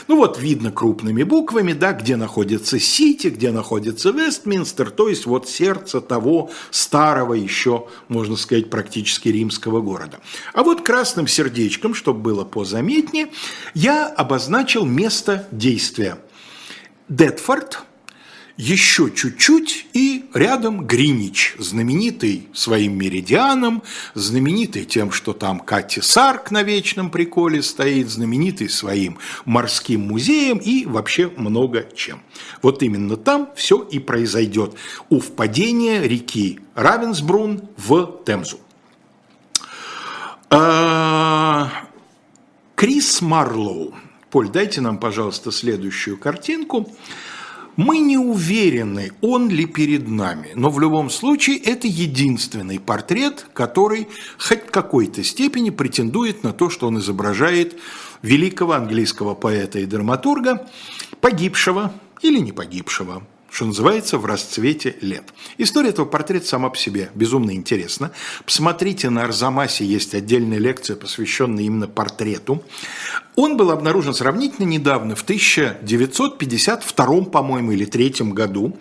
Ну 0.07 0.17
вот 0.17 0.39
видно 0.39 0.71
крупными 0.71 1.24
буквами, 1.24 1.74
да, 1.74 1.93
где 1.93 2.15
находится 2.15 2.79
Сити, 2.79 3.27
где 3.27 3.51
находится 3.51 4.12
Вестминстер, 4.12 4.91
то 4.91 5.09
есть 5.09 5.25
вот 5.25 5.50
сердце 5.50 6.01
того 6.01 6.51
старого 6.71 7.33
еще, 7.33 7.88
можно 8.07 8.36
сказать, 8.36 8.69
практически 8.69 9.29
римского 9.29 9.81
города. 9.81 10.19
А 10.53 10.63
вот 10.63 10.81
красным 10.81 11.27
сердечком, 11.27 11.93
чтобы 11.93 12.19
было 12.19 12.43
позаметнее, 12.43 13.29
я 13.74 14.07
обозначил 14.07 14.86
место 14.86 15.47
действия. 15.51 16.17
Детфорд– 17.09 17.79
еще 18.57 19.11
чуть-чуть 19.11 19.87
и 19.93 20.25
рядом 20.33 20.85
Гринич, 20.85 21.55
знаменитый 21.59 22.47
своим 22.53 22.97
меридианом, 22.97 23.83
знаменитый 24.15 24.85
тем, 24.85 25.11
что 25.11 25.33
там 25.33 25.59
Кати 25.59 26.01
Сарк 26.01 26.49
на 26.49 26.63
вечном 26.63 27.11
приколе 27.11 27.61
стоит, 27.61 28.09
знаменитый 28.09 28.69
своим 28.69 29.19
морским 29.45 30.01
музеем 30.07 30.57
и 30.57 30.85
вообще 30.85 31.31
много 31.37 31.87
чем. 31.95 32.21
Вот 32.63 32.81
именно 32.81 33.15
там 33.15 33.49
все 33.55 33.83
и 33.83 33.99
произойдет 33.99 34.73
у 35.09 35.19
впадения 35.19 36.01
реки 36.01 36.59
Равенсбрун 36.73 37.69
в 37.77 38.23
Темзу. 38.25 38.59
А, 40.49 41.71
Крис 42.75 43.21
Марлоу. 43.21 43.93
Поль, 44.31 44.49
дайте 44.49 44.81
нам, 44.81 44.97
пожалуйста, 44.97 45.51
следующую 45.51 46.17
картинку. 46.17 46.89
Мы 47.77 48.00
не 48.00 48.17
уверены, 48.17 49.12
он 49.22 49.50
ли 49.50 49.67
перед 49.67 50.07
нами, 50.07 50.50
но 50.55 50.72
в 50.72 50.79
любом 50.79 51.12
случае 51.12 51.57
это 51.57 51.88
единственный 51.88 52.79
портрет, 52.79 53.46
который 53.53 54.07
хоть 54.39 54.63
в 54.63 54.72
какой-то 54.72 55.24
степени 55.24 55.69
претендует 55.69 56.43
на 56.43 56.53
то, 56.53 56.72
что 56.72 56.88
он 56.88 56.98
изображает 56.98 57.77
великого 58.24 58.74
английского 58.74 59.36
поэта 59.36 59.77
и 59.77 59.86
драматурга, 59.86 60.67
погибшего 61.22 61.93
или 62.24 62.39
не 62.39 62.51
погибшего, 62.51 63.22
что 63.57 63.65
называется, 63.65 64.19
в 64.19 64.25
расцвете 64.27 64.97
лет. 65.01 65.33
История 65.57 65.89
этого 65.89 66.05
портрета 66.05 66.45
сама 66.45 66.69
по 66.69 66.77
себе 66.77 67.09
безумно 67.15 67.55
интересна. 67.55 68.11
Посмотрите, 68.45 69.09
на 69.09 69.23
Арзамасе 69.23 69.83
есть 69.83 70.13
отдельная 70.13 70.59
лекция, 70.59 70.95
посвященная 70.95 71.63
именно 71.63 71.87
портрету. 71.87 72.63
Он 73.35 73.57
был 73.57 73.71
обнаружен 73.71 74.13
сравнительно 74.13 74.67
недавно, 74.67 75.15
в 75.15 75.23
1952, 75.23 77.21
по-моему, 77.23 77.71
или 77.71 77.85
1953 77.85 78.31
году, 78.31 78.77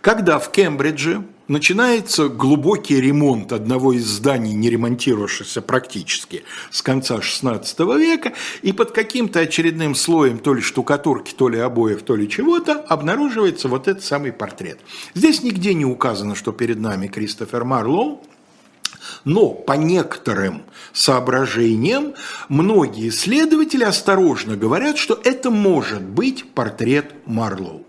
когда 0.00 0.38
в 0.38 0.52
Кембридже 0.52 1.24
начинается 1.50 2.28
глубокий 2.28 3.00
ремонт 3.00 3.52
одного 3.52 3.92
из 3.92 4.06
зданий, 4.06 4.52
не 4.52 4.70
ремонтировавшихся 4.70 5.60
практически 5.60 6.44
с 6.70 6.80
конца 6.80 7.16
XVI 7.16 7.98
века, 7.98 8.32
и 8.62 8.72
под 8.72 8.92
каким-то 8.92 9.40
очередным 9.40 9.96
слоем 9.96 10.38
то 10.38 10.54
ли 10.54 10.62
штукатурки, 10.62 11.34
то 11.34 11.48
ли 11.48 11.58
обоев, 11.58 12.02
то 12.02 12.14
ли 12.14 12.28
чего-то 12.28 12.74
обнаруживается 12.74 13.68
вот 13.68 13.88
этот 13.88 14.04
самый 14.04 14.32
портрет. 14.32 14.78
Здесь 15.14 15.42
нигде 15.42 15.74
не 15.74 15.84
указано, 15.84 16.36
что 16.36 16.52
перед 16.52 16.78
нами 16.78 17.08
Кристофер 17.08 17.64
Марлоу, 17.64 18.22
но 19.24 19.48
по 19.48 19.72
некоторым 19.72 20.62
соображениям 20.92 22.14
многие 22.48 23.08
исследователи 23.08 23.82
осторожно 23.82 24.56
говорят, 24.56 24.98
что 24.98 25.20
это 25.24 25.50
может 25.50 26.02
быть 26.02 26.48
портрет 26.52 27.12
Марлоу. 27.26 27.84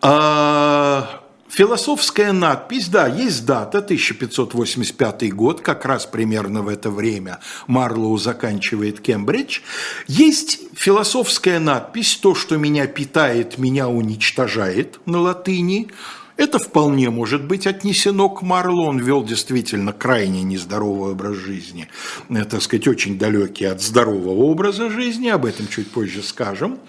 А, 0.00 1.23
Философская 1.54 2.32
надпись, 2.32 2.88
да, 2.88 3.06
есть 3.06 3.46
дата, 3.46 3.78
1585 3.78 5.32
год, 5.32 5.60
как 5.60 5.84
раз 5.84 6.04
примерно 6.04 6.62
в 6.62 6.68
это 6.68 6.90
время 6.90 7.38
Марлоу 7.68 8.18
заканчивает 8.18 8.98
Кембридж. 8.98 9.60
Есть 10.08 10.58
философская 10.74 11.60
надпись 11.60 12.16
«То, 12.16 12.34
что 12.34 12.56
меня 12.56 12.88
питает, 12.88 13.56
меня 13.56 13.88
уничтожает» 13.88 14.98
на 15.06 15.20
латыни. 15.20 15.92
Это 16.36 16.58
вполне 16.58 17.10
может 17.10 17.44
быть 17.44 17.68
отнесено 17.68 18.30
к 18.30 18.42
Марлоу. 18.42 18.86
Он 18.86 18.98
вел 18.98 19.22
действительно 19.22 19.92
крайне 19.92 20.42
нездоровый 20.42 21.12
образ 21.12 21.36
жизни, 21.36 21.86
э, 22.30 22.44
так 22.46 22.62
сказать, 22.62 22.88
очень 22.88 23.16
далекий 23.16 23.66
от 23.66 23.80
здорового 23.80 24.42
образа 24.42 24.90
жизни, 24.90 25.28
об 25.28 25.44
этом 25.46 25.68
чуть 25.68 25.88
позже 25.92 26.24
скажем. 26.24 26.80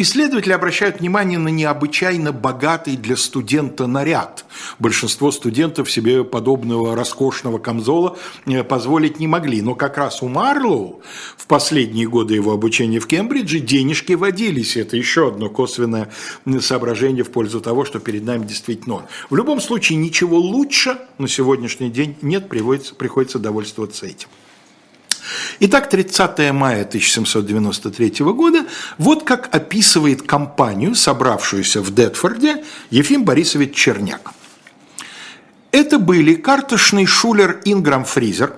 Исследователи 0.00 0.52
обращают 0.52 1.00
внимание 1.00 1.40
на 1.40 1.48
необычайно 1.48 2.30
богатый 2.30 2.96
для 2.96 3.16
студента 3.16 3.88
наряд. 3.88 4.44
Большинство 4.78 5.32
студентов 5.32 5.90
себе 5.90 6.22
подобного 6.22 6.94
роскошного 6.94 7.58
камзола 7.58 8.16
э, 8.46 8.62
позволить 8.62 9.18
не 9.18 9.26
могли. 9.26 9.60
Но 9.60 9.74
как 9.74 9.98
раз 9.98 10.22
у 10.22 10.28
Марлоу 10.28 11.02
в 11.36 11.48
последние 11.48 12.08
годы 12.08 12.36
его 12.36 12.52
обучения 12.52 13.00
в 13.00 13.08
Кембридже 13.08 13.58
денежки 13.58 14.12
водились. 14.12 14.76
Это 14.76 14.96
еще 14.96 15.28
одно 15.28 15.50
косвенное 15.50 16.12
соображение 16.60 17.24
в 17.24 17.32
пользу 17.32 17.60
того, 17.60 17.84
что 17.84 17.98
перед 17.98 18.24
нами 18.24 18.46
действительно. 18.46 19.08
В 19.30 19.34
любом 19.34 19.60
случае, 19.60 19.98
ничего 19.98 20.38
лучше 20.38 20.96
на 21.18 21.26
сегодняшний 21.26 21.90
день 21.90 22.16
нет, 22.22 22.48
приходится 22.48 23.40
довольствоваться 23.40 24.06
этим. 24.06 24.28
Итак, 25.60 25.88
30 25.88 26.52
мая 26.52 26.82
1793 26.82 28.24
года, 28.32 28.66
вот 28.98 29.24
как 29.24 29.54
описывает 29.54 30.22
компанию, 30.22 30.94
собравшуюся 30.94 31.80
в 31.80 31.94
Детфорде, 31.94 32.64
Ефим 32.90 33.24
Борисович 33.24 33.74
Черняк. 33.74 34.32
Это 35.70 35.98
были 35.98 36.34
карточный 36.34 37.06
шулер 37.06 37.60
Инграм 37.64 38.04
Фризер, 38.04 38.54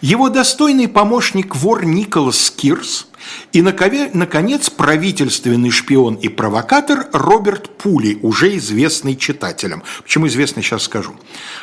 его 0.00 0.28
достойный 0.28 0.88
помощник 0.88 1.56
вор 1.56 1.84
Николас 1.84 2.38
Скирс 2.46 3.08
и, 3.52 3.62
наконец, 3.62 4.70
правительственный 4.70 5.70
шпион 5.70 6.14
и 6.14 6.28
провокатор 6.28 7.08
Роберт 7.12 7.76
Пули, 7.76 8.18
уже 8.22 8.56
известный 8.56 9.16
читателям. 9.16 9.82
Почему 10.02 10.26
известный, 10.28 10.62
сейчас 10.62 10.84
скажу. 10.84 11.14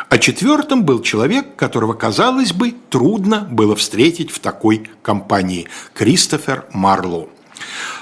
А 0.10 0.18
четвертым 0.18 0.84
был 0.84 1.02
человек, 1.02 1.56
которого, 1.56 1.94
казалось 1.94 2.54
бы, 2.54 2.76
трудно 2.90 3.48
было 3.50 3.76
встретить 3.76 4.32
в 4.32 4.40
такой 4.40 4.90
компании– 5.02 5.68
Кристофер 5.94 6.66
Марлоу. 6.72 7.30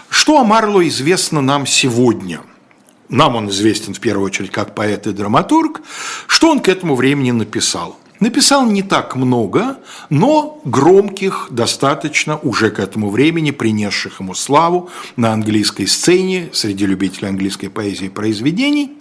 Что 0.10 0.40
о 0.40 0.44
Марлоу 0.44 0.86
известно 0.88 1.42
нам 1.42 1.66
сегодня– 1.66 2.42
нам 3.10 3.36
он 3.36 3.50
известен 3.50 3.94
в 3.94 4.00
первую 4.00 4.25
очередь 4.25 4.50
как 4.50 4.74
поэт 4.74 5.06
и 5.06 5.12
драматург, 5.12 5.82
что 6.25 6.50
он 6.50 6.60
к 6.60 6.68
этому 6.68 6.96
времени 6.96 7.30
написал. 7.30 8.00
Написал 8.24 8.65
не 8.65 8.84
так 8.84 9.18
много, 9.18 9.80
но 10.10 10.62
громких 10.63 11.48
достаточно 11.51 12.38
уже 12.38 12.72
к 12.72 12.80
этому 12.80 13.10
времени, 13.10 13.51
принесших 13.51 14.22
ему 14.22 14.34
славу 14.34 14.89
на 15.18 15.34
английской 15.34 15.88
сцене 15.88 16.50
среди 16.53 16.86
любителей 16.86 17.27
английской 17.27 17.68
поэзии 17.68 18.08
произведений. 18.08 18.94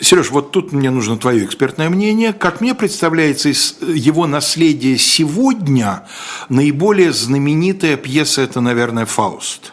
Сереж, 0.00 0.32
вот 0.32 0.50
тут 0.50 0.72
мне 0.72 0.90
нужно 0.90 1.16
твое 1.16 1.44
экспертное 1.44 1.88
мнение. 1.88 2.32
Как 2.32 2.60
мне 2.60 2.74
представляется, 2.74 3.50
из 3.50 3.76
его 3.80 4.26
наследия 4.26 4.98
сегодня 4.98 6.08
наиболее 6.48 7.12
знаменитая 7.12 7.96
пьеса– 7.96 8.42
это, 8.42 8.60
наверное, 8.60 9.06
«Фауст». 9.06 9.72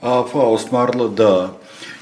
А 0.00 0.22
Фауст 0.22 0.70
Марло, 0.70 1.08
да. 1.08 1.50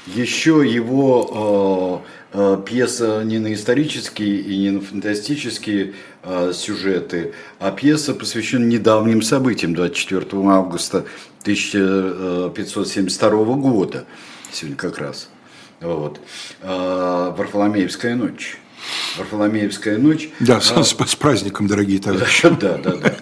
Еще 0.05 0.63
его 0.63 2.03
Э, 2.03 2.22
пьеса 2.65 3.23
не 3.23 3.37
на 3.39 3.53
исторические 3.53 4.39
и 4.39 4.57
не 4.57 4.71
на 4.71 4.81
фантастические 4.81 5.93
э, 6.23 6.51
сюжеты, 6.53 7.33
а 7.59 7.69
пьеса 7.71 8.15
посвящена 8.15 8.65
недавним 8.65 9.21
событиям 9.21 9.75
24 9.75 10.25
августа 10.47 11.05
1572 11.41 13.29
года, 13.55 14.05
сегодня 14.51 14.77
как 14.77 14.97
раз. 14.97 15.29
Вот. 15.79 16.19
Э, 16.61 17.33
Варфоломеевская 17.37 18.15
ночь. 18.15 18.57
Варфоломеевская 19.17 19.99
ночь. 19.99 20.29
Да, 20.39 20.59
с, 20.59 20.71
а, 20.71 20.83
с, 20.83 20.89
с 20.89 21.15
праздником, 21.15 21.67
дорогие 21.67 21.99
товарищи. 22.03 22.49
Да, 22.59 22.77
да, 22.77 22.95
да. 22.95 23.15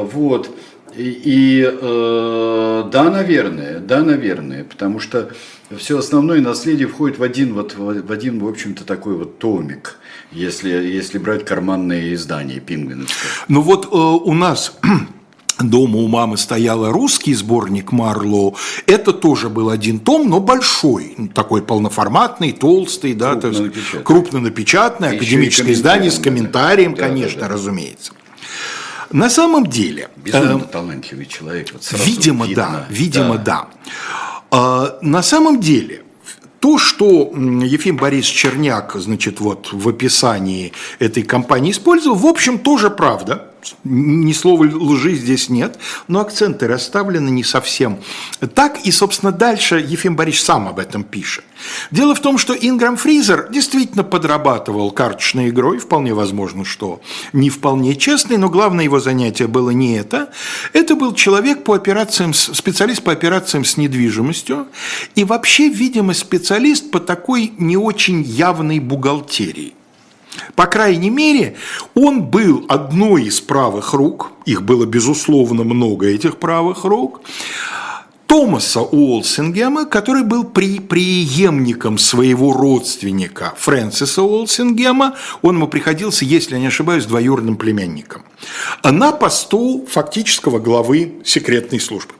Вот. 0.00 0.50
И, 0.96 1.20
и 1.24 1.62
э, 1.62 2.84
да, 2.90 3.10
наверное, 3.10 3.80
да, 3.80 4.02
наверное, 4.02 4.64
потому 4.64 5.00
что 5.00 5.30
все 5.78 5.98
основное 5.98 6.40
наследие 6.40 6.88
входит 6.88 7.18
в 7.18 7.22
один, 7.22 7.54
вот, 7.54 7.74
в 7.76 8.12
один, 8.12 8.38
в 8.38 8.48
общем-то, 8.48 8.84
такой 8.84 9.14
вот 9.14 9.38
томик, 9.38 9.98
если, 10.30 10.68
если 10.68 11.18
брать 11.18 11.44
карманные 11.44 12.14
издания 12.14 12.60
Пингвиновского. 12.60 13.30
Ну 13.48 13.60
вот 13.62 13.86
э, 13.86 13.88
у 13.96 14.34
нас 14.34 14.76
Дома 15.60 15.98
у 15.98 16.08
мамы 16.08 16.36
стоял 16.36 16.90
русский 16.90 17.32
сборник 17.32 17.92
Марлоу. 17.92 18.56
Это 18.86 19.12
тоже 19.12 19.48
был 19.48 19.70
один 19.70 20.00
том, 20.00 20.28
но 20.28 20.40
большой, 20.40 21.16
такой 21.32 21.62
полноформатный, 21.62 22.52
толстый, 22.52 23.14
да, 23.14 23.34
крупно, 23.34 23.60
напечатанный. 23.60 24.04
крупно 24.04 24.40
напечатанный, 24.40 25.16
академическое 25.16 25.72
издание 25.72 26.10
с 26.10 26.18
комментарием, 26.18 26.94
да, 26.94 27.06
конечно, 27.06 27.40
да, 27.42 27.48
да. 27.48 27.54
разумеется. 27.54 28.12
На 29.12 29.30
самом 29.30 29.66
деле... 29.66 30.08
Безумно 30.16 30.64
э, 30.64 30.72
талантливый 30.72 31.26
человек. 31.26 31.68
Вот 31.72 31.88
видимо, 32.04 32.46
видно. 32.46 32.62
да, 32.64 32.86
видимо, 32.90 33.38
да. 33.38 33.44
да. 33.44 33.68
Э, 34.54 34.98
на 35.02 35.22
самом 35.22 35.60
деле, 35.60 36.02
то, 36.60 36.78
что 36.78 37.32
Ефим 37.62 37.96
Борис 37.96 38.26
Черняк, 38.26 38.94
значит, 38.94 39.40
вот 39.40 39.72
в 39.72 39.88
описании 39.88 40.72
этой 40.98 41.24
компании 41.24 41.72
использовал, 41.72 42.16
в 42.16 42.26
общем, 42.26 42.58
тоже 42.58 42.88
правда 42.88 43.50
ни 43.84 44.32
слова 44.32 44.64
лжи 44.64 45.14
здесь 45.14 45.48
нет, 45.48 45.78
но 46.08 46.20
акценты 46.20 46.66
расставлены 46.66 47.30
не 47.30 47.44
совсем 47.44 47.98
так, 48.54 48.80
и, 48.84 48.90
собственно, 48.90 49.32
дальше 49.32 49.76
Ефим 49.76 50.16
Борисович 50.16 50.44
сам 50.44 50.68
об 50.68 50.78
этом 50.78 51.04
пишет. 51.04 51.44
Дело 51.90 52.14
в 52.14 52.20
том, 52.20 52.38
что 52.38 52.54
Инграм 52.54 52.96
Фризер 52.96 53.48
действительно 53.50 54.04
подрабатывал 54.04 54.90
карточной 54.90 55.48
игрой, 55.48 55.78
вполне 55.78 56.14
возможно, 56.14 56.64
что 56.64 57.00
не 57.32 57.50
вполне 57.50 57.96
честный, 57.96 58.36
но 58.36 58.48
главное 58.48 58.84
его 58.84 59.00
занятие 59.00 59.46
было 59.46 59.70
не 59.70 59.96
это. 59.96 60.30
Это 60.72 60.94
был 60.96 61.14
человек 61.14 61.64
по 61.64 61.74
операциям, 61.74 62.34
специалист 62.34 63.02
по 63.02 63.12
операциям 63.12 63.64
с 63.64 63.76
недвижимостью 63.76 64.66
и 65.14 65.24
вообще, 65.24 65.68
видимо, 65.68 66.14
специалист 66.14 66.90
по 66.90 67.00
такой 67.00 67.52
не 67.58 67.76
очень 67.76 68.22
явной 68.22 68.78
бухгалтерии. 68.78 69.74
По 70.54 70.66
крайней 70.66 71.10
мере, 71.10 71.56
он 71.94 72.24
был 72.24 72.64
одной 72.68 73.24
из 73.24 73.40
правых 73.40 73.92
рук, 73.92 74.32
их 74.44 74.62
было 74.62 74.86
безусловно 74.86 75.64
много 75.64 76.06
этих 76.06 76.38
правых 76.38 76.84
рук, 76.84 77.20
Томаса 78.26 78.80
Уолсингема, 78.80 79.84
который 79.84 80.24
был 80.24 80.44
при, 80.44 80.80
преемником 80.80 81.98
своего 81.98 82.52
родственника 82.52 83.54
Фрэнсиса 83.56 84.22
Уолсингема, 84.22 85.14
он 85.42 85.56
ему 85.56 85.68
приходился, 85.68 86.24
если 86.24 86.54
я 86.54 86.60
не 86.60 86.66
ошибаюсь, 86.66 87.04
двоюродным 87.04 87.56
племянником, 87.56 88.24
на 88.82 89.12
посту 89.12 89.86
фактического 89.88 90.58
главы 90.58 91.14
секретной 91.24 91.78
службы. 91.78 92.14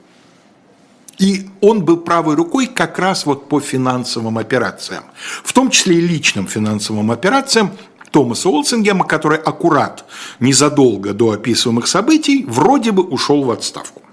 И 1.18 1.48
он 1.61 1.85
был 1.85 1.96
правой 1.98 2.35
рукой 2.35 2.66
как 2.66 2.98
раз 2.98 3.27
вот 3.27 3.48
по 3.48 3.61
финансовым 3.61 4.38
операциям, 4.38 5.05
в 5.42 5.53
том 5.53 5.70
числе 5.70 5.96
и 5.96 6.00
личным 6.00 6.46
финансовым 6.46 7.11
операциям, 7.11 7.72
Томаса 8.14 8.48
Олсингема, 8.48 9.05
который 9.05 9.38
аккурат 9.38 10.05
незадолго 10.38 11.12
до 11.14 11.33
описываемых 11.33 11.88
событий 11.88 12.44
вроде 12.46 12.92
бы 12.92 13.03
ушел 13.03 13.42
в 13.42 13.50
отставку. 13.50 14.04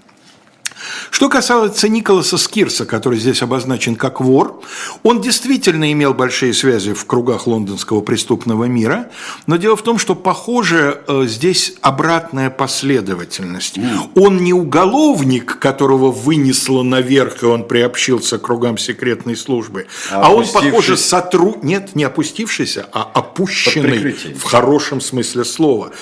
Что 1.10 1.28
касается 1.28 1.88
Николаса 1.88 2.38
Скирса, 2.38 2.86
который 2.86 3.18
здесь 3.18 3.42
обозначен 3.42 3.96
как 3.96 4.20
вор, 4.20 4.60
он 5.02 5.20
действительно 5.20 5.92
имел 5.92 6.14
большие 6.14 6.54
связи 6.54 6.92
в 6.92 7.04
кругах 7.06 7.46
лондонского 7.46 8.00
преступного 8.00 8.64
мира, 8.64 9.10
но 9.46 9.56
дело 9.56 9.76
в 9.76 9.82
том, 9.82 9.98
что, 9.98 10.14
похоже, 10.14 11.02
э, 11.06 11.24
здесь 11.26 11.74
обратная 11.80 12.50
последовательность. 12.50 13.78
Он 14.14 14.38
не 14.38 14.52
уголовник, 14.52 15.58
которого 15.58 16.10
вынесло 16.10 16.82
наверх, 16.82 17.42
и 17.42 17.46
он 17.46 17.66
приобщился 17.66 18.38
к 18.38 18.42
кругам 18.42 18.78
секретной 18.78 19.36
службы, 19.36 19.86
а, 20.10 20.26
а 20.26 20.30
он, 20.30 20.46
похоже, 20.46 20.96
сотруд... 20.96 21.62
Нет, 21.62 21.94
не 21.94 22.04
опустившийся, 22.04 22.88
а 22.92 23.02
опущенный 23.02 24.14
в 24.34 24.42
хорошем 24.42 25.00
смысле 25.00 25.44
слова 25.44 25.92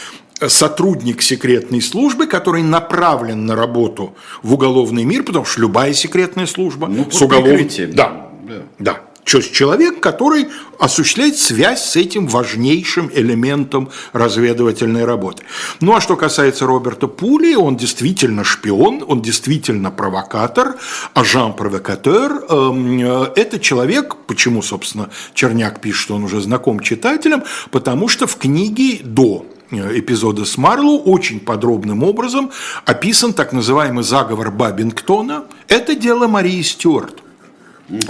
сотрудник 0.48 1.22
секретной 1.22 1.82
службы, 1.82 2.26
который 2.26 2.62
направлен 2.62 3.46
на 3.46 3.56
работу 3.56 4.14
в 4.42 4.54
уголовный 4.54 5.04
мир, 5.04 5.22
потому 5.22 5.44
что 5.44 5.60
любая 5.60 5.92
секретная 5.92 6.46
служба 6.46 6.86
ну, 6.88 7.10
с 7.10 7.20
уголовным... 7.20 7.68
Да, 7.92 8.30
да. 8.42 8.62
да. 8.78 9.00
Человек, 9.24 10.00
который 10.00 10.48
осуществляет 10.78 11.38
связь 11.38 11.84
с 11.84 11.94
этим 11.94 12.26
важнейшим 12.26 13.10
элементом 13.14 13.90
разведывательной 14.12 15.04
работы. 15.04 15.44
Ну 15.80 15.94
а 15.94 16.00
что 16.00 16.16
касается 16.16 16.66
Роберта 16.66 17.06
Пули, 17.06 17.54
он 17.54 17.76
действительно 17.76 18.42
шпион, 18.42 19.04
он 19.06 19.22
действительно 19.22 19.92
провокатор, 19.92 20.76
агент-провокатор. 21.14 22.44
Эм, 22.48 22.98
э, 22.98 23.32
это 23.36 23.60
человек, 23.60 24.16
почему, 24.26 24.62
собственно, 24.62 25.10
Черняк 25.34 25.80
пишет, 25.80 26.00
что 26.00 26.14
он 26.16 26.24
уже 26.24 26.40
знаком 26.40 26.80
читателям, 26.80 27.44
потому 27.70 28.08
что 28.08 28.26
в 28.26 28.36
книге 28.36 29.00
до 29.04 29.46
эпизода 29.70 30.44
с 30.44 30.56
Марлоу 30.56 30.98
очень 31.02 31.40
подробным 31.40 32.02
образом 32.02 32.50
описан 32.84 33.32
так 33.32 33.52
называемый 33.52 34.04
заговор 34.04 34.50
Бабингтона. 34.50 35.44
Это 35.68 35.94
дело 35.94 36.26
Марии 36.26 36.62
Стюарт. 36.62 37.22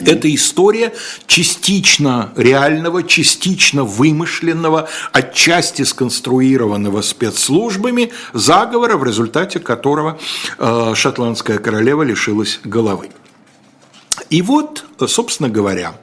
Это 0.05 0.33
история 0.35 0.93
частично 1.27 2.33
реального, 2.37 3.03
частично 3.03 3.85
вымышленного, 3.85 4.89
отчасти 5.13 5.83
сконструированного 5.83 7.01
спецслужбами 7.01 8.13
заговора, 8.35 8.97
в 8.97 9.05
результате 9.05 9.59
которого 9.59 10.19
э, 10.59 10.93
шотландская 10.95 11.59
королева 11.59 12.03
лишилась 12.03 12.61
головы. 12.63 13.09
И 14.31 14.43
вот, 14.43 14.85
собственно 15.09 15.49
говоря, 15.49 15.95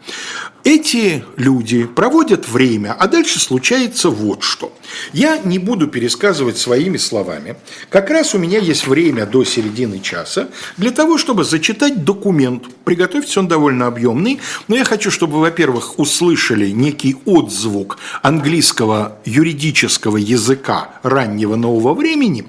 эти 0.65 1.23
люди 1.37 1.85
проводят 1.85 2.49
время, 2.49 2.93
а 2.99 3.07
дальше 3.07 3.39
случается 3.39 4.09
вот 4.09 4.43
что. 4.43 4.73
Я 5.13 5.37
не 5.37 5.59
буду 5.59 5.87
пересказывать 5.87 6.57
своими 6.57 6.97
словами. 6.97 7.55
Как 7.89 8.09
раз 8.09 8.35
у 8.35 8.37
меня 8.37 8.59
есть 8.59 8.85
время 8.85 9.25
до 9.25 9.45
середины 9.45 10.01
часа 10.01 10.49
для 10.75 10.91
того, 10.91 11.17
чтобы 11.17 11.45
зачитать 11.45 12.03
документ. 12.03 12.65
Приготовьтесь, 12.83 13.37
он 13.37 13.47
довольно 13.47 13.87
объемный, 13.87 14.41
но 14.67 14.75
я 14.75 14.83
хочу, 14.83 15.09
чтобы, 15.09 15.39
во-первых, 15.39 15.99
услышали 15.99 16.69
некий 16.71 17.15
отзвук 17.23 17.97
английского 18.21 19.19
юридического 19.23 20.17
языка 20.17 20.99
раннего 21.01 21.55
нового 21.55 21.93
времени. 21.93 22.45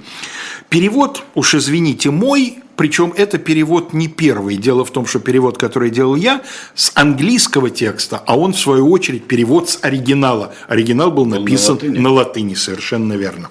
Перевод, 0.71 1.23
уж 1.37 1.55
извините, 1.55 2.11
мой 2.11 2.59
причем 2.79 3.13
это 3.17 3.39
перевод 3.39 3.93
не 3.93 4.07
первый. 4.07 4.57
Дело 4.57 4.85
в 4.85 4.93
том, 4.93 5.05
что 5.05 5.19
перевод, 5.19 5.59
который 5.59 5.91
делал 5.91 6.15
я, 6.15 6.43
с 6.77 6.93
английского 6.95 7.71
текста, 7.71 8.23
а 8.25 8.39
он, 8.39 8.53
в 8.53 8.61
свою 8.61 8.89
очередь, 8.93 9.27
перевод 9.27 9.69
с 9.69 9.81
оригинала. 9.83 10.55
Оригинал 10.69 11.11
был 11.11 11.27
написан 11.27 11.75
на 11.75 11.83
латыни, 11.83 11.99
на 11.99 12.13
латыни 12.13 12.55
совершенно 12.55 13.15
верно. 13.15 13.51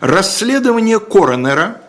Расследование 0.00 1.00
Коронера, 1.00 1.80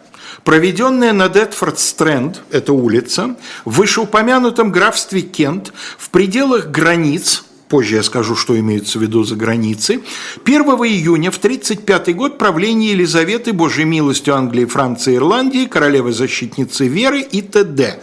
проведенное 0.43 1.13
на 1.13 1.29
Детфорд-Стрэнд, 1.29 2.37
это 2.49 2.73
улица, 2.73 3.35
в 3.63 3.75
вышеупомянутом 3.75 4.71
графстве 4.71 5.21
Кент, 5.21 5.73
в 5.99 6.09
пределах 6.09 6.71
границ 6.71 7.43
позже 7.73 7.95
я 7.95 8.03
скажу, 8.03 8.35
что 8.35 8.59
имеется 8.59 8.99
в 8.99 9.01
виду 9.01 9.23
за 9.23 9.35
границей, 9.35 10.03
1 10.45 10.61
июня 10.61 11.31
в 11.31 11.37
1935 11.37 12.15
год 12.15 12.37
правление 12.37 12.91
Елизаветы 12.91 13.51
Божьей 13.51 13.85
милостью 13.85 14.35
Англии, 14.35 14.65
Франции, 14.65 15.15
Ирландии, 15.15 15.65
королевы-защитницы 15.65 16.87
Веры 16.87 17.21
и 17.21 17.41
т.д. 17.41 17.99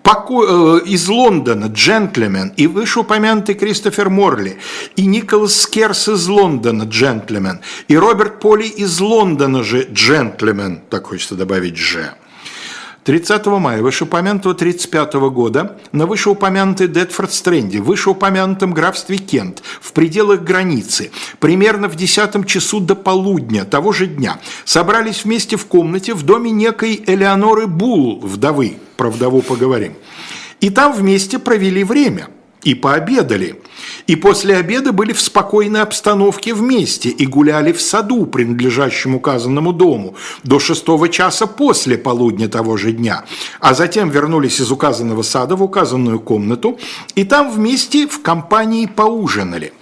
э, 0.04 0.80
из 0.86 1.08
Лондона 1.08 1.66
джентльмен 1.66 2.52
и 2.56 2.66
вышеупомянутый 2.66 3.54
Кристофер 3.54 4.10
Морли, 4.10 4.58
и 4.96 5.06
Николас 5.06 5.60
Скерс 5.60 6.08
из 6.08 6.26
Лондона 6.28 6.84
джентльмен, 6.84 7.60
и 7.88 7.96
Роберт 7.96 8.40
Поли 8.40 8.68
из 8.68 9.00
Лондона 9.00 9.62
же 9.62 9.88
джентльмен, 9.90 10.82
так 10.90 11.06
хочется 11.06 11.34
добавить 11.34 11.76
«же», 11.76 12.14
30 13.08 13.46
мая 13.46 13.80
вышеупомянутого 13.80 14.54
35 14.54 15.14
года 15.30 15.78
на 15.92 16.04
вышеупомянутой 16.04 16.88
Детфорд-Стрэнде, 16.88 17.80
вышеупомянутом 17.80 18.74
графстве 18.74 19.16
Кент, 19.16 19.62
в 19.80 19.94
пределах 19.94 20.42
границы, 20.42 21.10
примерно 21.40 21.88
в 21.88 21.96
10 21.96 22.46
часу 22.46 22.80
до 22.80 22.94
полудня 22.94 23.64
того 23.64 23.92
же 23.92 24.08
дня, 24.08 24.38
собрались 24.66 25.24
вместе 25.24 25.56
в 25.56 25.64
комнате 25.64 26.12
в 26.12 26.22
доме 26.22 26.50
некой 26.50 27.02
Элеоноры 27.06 27.66
Бул, 27.66 28.20
вдовы, 28.20 28.76
про 28.98 29.10
поговорим, 29.10 29.94
и 30.60 30.68
там 30.68 30.92
вместе 30.92 31.38
провели 31.38 31.84
время– 31.84 32.28
и 32.62 32.74
пообедали. 32.74 33.60
И 34.06 34.16
после 34.16 34.56
обеда 34.56 34.92
были 34.92 35.12
в 35.12 35.20
спокойной 35.20 35.82
обстановке 35.82 36.54
вместе 36.54 37.08
и 37.08 37.26
гуляли 37.26 37.72
в 37.72 37.80
саду, 37.80 38.26
принадлежащем 38.26 39.14
указанному 39.14 39.72
дому, 39.72 40.16
до 40.44 40.58
шестого 40.58 41.08
часа 41.08 41.46
после 41.46 41.96
полудня 41.96 42.48
того 42.48 42.76
же 42.76 42.92
дня. 42.92 43.24
А 43.60 43.74
затем 43.74 44.10
вернулись 44.10 44.60
из 44.60 44.70
указанного 44.70 45.22
сада 45.22 45.56
в 45.56 45.62
указанную 45.62 46.20
комнату 46.20 46.78
и 47.14 47.24
там 47.24 47.50
вместе 47.50 48.06
в 48.06 48.22
компании 48.22 48.86
поужинали. 48.86 49.72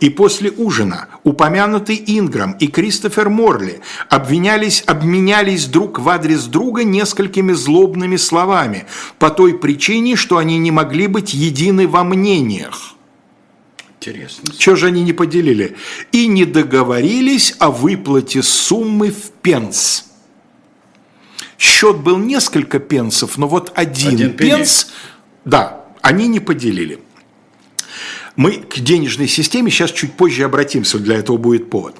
И 0.00 0.10
после 0.10 0.50
ужина 0.50 1.08
упомянутый 1.22 2.02
Инграм 2.06 2.52
и 2.58 2.66
Кристофер 2.66 3.28
Морли 3.28 3.80
обвинялись, 4.08 4.82
обменялись 4.86 5.66
друг 5.66 5.98
в 5.98 6.08
адрес 6.08 6.46
друга 6.46 6.84
несколькими 6.84 7.52
злобными 7.52 8.16
словами 8.16 8.86
по 9.18 9.30
той 9.30 9.56
причине, 9.58 10.16
что 10.16 10.38
они 10.38 10.58
не 10.58 10.70
могли 10.70 11.06
быть 11.06 11.32
едины 11.32 11.86
во 11.86 12.04
мнениях. 12.04 12.94
Интересно. 14.00 14.52
Чего 14.58 14.76
же 14.76 14.86
они 14.88 15.02
не 15.02 15.12
поделили? 15.12 15.76
И 16.12 16.26
не 16.26 16.44
договорились 16.44 17.54
о 17.58 17.70
выплате 17.70 18.42
суммы 18.42 19.10
в 19.10 19.30
пенс. 19.42 20.06
Счет 21.56 21.98
был 21.98 22.18
несколько 22.18 22.80
пенсов, 22.80 23.38
но 23.38 23.48
вот 23.48 23.72
один, 23.74 24.14
один 24.14 24.36
пенс, 24.36 24.92
да, 25.44 25.84
они 26.02 26.28
не 26.28 26.40
поделили. 26.40 27.00
Мы 28.36 28.54
к 28.54 28.80
денежной 28.80 29.28
системе 29.28 29.70
сейчас 29.70 29.92
чуть 29.92 30.14
позже 30.14 30.42
обратимся, 30.42 30.98
для 30.98 31.18
этого 31.18 31.36
будет 31.36 31.70
повод. 31.70 31.94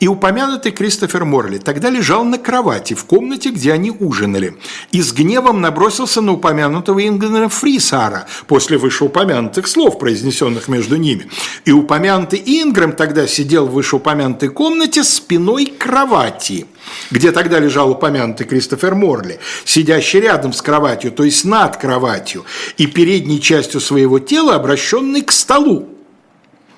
И 0.00 0.08
упомянутый 0.08 0.72
Кристофер 0.72 1.26
Морли 1.26 1.58
тогда 1.58 1.90
лежал 1.90 2.24
на 2.24 2.38
кровати 2.38 2.94
в 2.94 3.04
комнате, 3.04 3.50
где 3.50 3.70
они 3.72 3.90
ужинали, 3.90 4.56
и 4.92 5.02
с 5.02 5.12
гневом 5.12 5.60
набросился 5.60 6.22
на 6.22 6.32
упомянутого 6.32 7.06
Ингена 7.06 7.50
Фрисара 7.50 8.26
после 8.46 8.78
вышеупомянутых 8.78 9.66
слов, 9.66 9.98
произнесенных 9.98 10.68
между 10.68 10.96
ними. 10.96 11.28
И 11.66 11.72
упомянутый 11.72 12.42
Ингрэм 12.44 12.92
тогда 12.92 13.26
сидел 13.26 13.66
в 13.66 13.72
вышеупомянутой 13.72 14.48
комнате 14.48 15.04
спиной 15.04 15.66
к 15.66 15.78
кровати– 15.78 16.66
где 17.10 17.32
тогда 17.32 17.58
лежал 17.58 17.90
упомянутый 17.90 18.46
Кристофер 18.46 18.94
Морли, 18.94 19.38
сидящий 19.64 20.20
рядом 20.20 20.52
с 20.52 20.62
кроватью, 20.62 21.12
то 21.12 21.24
есть 21.24 21.44
над 21.44 21.76
кроватью, 21.76 22.44
и 22.76 22.86
передней 22.86 23.40
частью 23.40 23.80
своего 23.80 24.18
тела 24.18 24.54
обращенный 24.54 25.22
к 25.22 25.32
столу. 25.32 25.88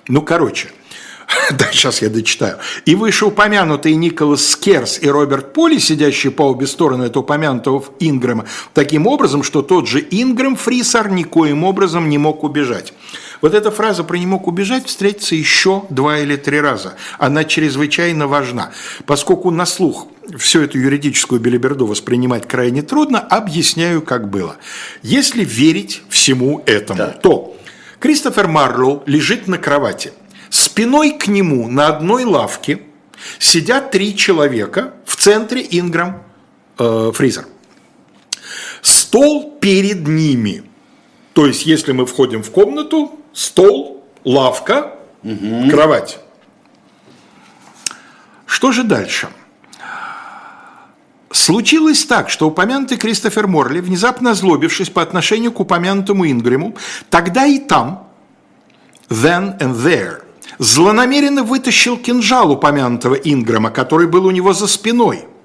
Ну, 0.09 0.23
короче, 0.23 0.69
да, 1.51 1.67
сейчас 1.73 2.03
я 2.03 2.09
дочитаю. 2.09 2.59
И 2.85 2.95
вышеупомянутые 2.95 3.97
Николас 3.97 4.47
Скерс 4.47 4.99
и 5.01 5.09
Роберт 5.09 5.53
Поли, 5.53 5.79
сидящие 5.79 6.31
по 6.31 6.43
обе 6.43 6.67
стороны 6.67 7.05
этого 7.05 7.23
упомянутого 7.23 7.85
Ингрэма, 8.01 8.47
таким 8.75 9.07
образом, 9.07 9.43
что 9.43 9.63
тот 9.63 9.89
же 9.89 10.01
Ингрэм 10.01 10.57
Фрисар 10.57 11.11
никоим 11.11 11.65
образом 11.65 12.09
не 12.09 12.19
мог 12.19 12.45
убежать. 12.45 12.93
Вот 13.41 13.55
эта 13.55 13.71
фраза 13.71 14.05
про 14.05 14.17
«не 14.17 14.27
мог 14.27 14.47
убежать» 14.47 14.87
встретится 14.87 15.35
еще 15.35 15.85
два 15.91 16.19
или 16.19 16.37
три 16.37 16.61
раза. 16.61 16.95
Она 17.19 17.45
чрезвычайно 17.45 18.27
важна, 18.27 18.73
поскольку 19.05 19.51
на 19.51 19.67
слух 19.67 20.09
всю 20.37 20.63
эту 20.63 20.79
юридическую 20.79 21.41
белиберду 21.41 21.87
воспринимать 21.87 22.49
крайне 22.49 22.83
трудно, 22.83 23.21
объясняю, 23.21 24.03
как 24.03 24.29
было. 24.31 24.57
Если 25.03 25.45
верить 25.45 26.03
всему 26.09 26.63
этому, 26.67 26.99
да. 26.99 27.09
то 27.11 27.57
Кристофер 28.01 28.49
Марлоу 28.49 29.03
лежит 29.07 29.47
на 29.47 29.59
кровати. 29.59 30.13
Спиной 30.51 31.13
к 31.13 31.27
нему 31.27 31.69
на 31.69 31.89
одной 31.89 32.25
лавке 32.25 32.81
сидят 33.39 33.91
три 33.91 34.17
человека, 34.17 34.95
в 35.05 35.17
центре 35.17 35.67
Инграм 35.71 36.23
э, 36.79 37.11
Фризер. 37.15 37.47
Стол 38.83 39.59
перед 39.61 40.07
ними. 40.07 40.63
То 41.33 41.47
есть, 41.47 41.67
если 41.67 41.93
мы 41.93 42.07
входим 42.07 42.43
в 42.43 42.51
комнату, 42.51 43.19
стол, 43.37 44.03
лавка, 44.25 44.95
угу. 45.23 45.71
кровать. 45.71 46.19
Что 48.47 48.73
же 48.73 48.83
дальше? 48.83 49.29
Случилось 51.31 52.07
так, 52.07 52.31
что 52.31 52.49
упомянутый 52.49 52.97
Кристофер 52.97 53.47
Морли, 53.47 53.81
внезапно 53.81 54.31
озлобившись 54.31 54.89
по 54.89 55.03
отношению 55.03 55.53
к 55.53 55.61
упомянутому 55.61 56.27
Ингриму, 56.31 56.77
тогда 57.11 57.45
и 57.45 57.59
там, 57.59 58.09
then 59.11 59.59
and 59.59 59.75
there, 59.75 60.23
злонамеренно 60.59 61.43
вытащил 61.43 61.99
кинжал 61.99 62.53
упомянутого 62.53 63.17
Инграма, 63.17 63.71
который 63.71 64.07
был 64.07 64.25
у 64.25 64.31
него 64.31 64.55
за 64.55 64.67
спиной– 64.67 65.27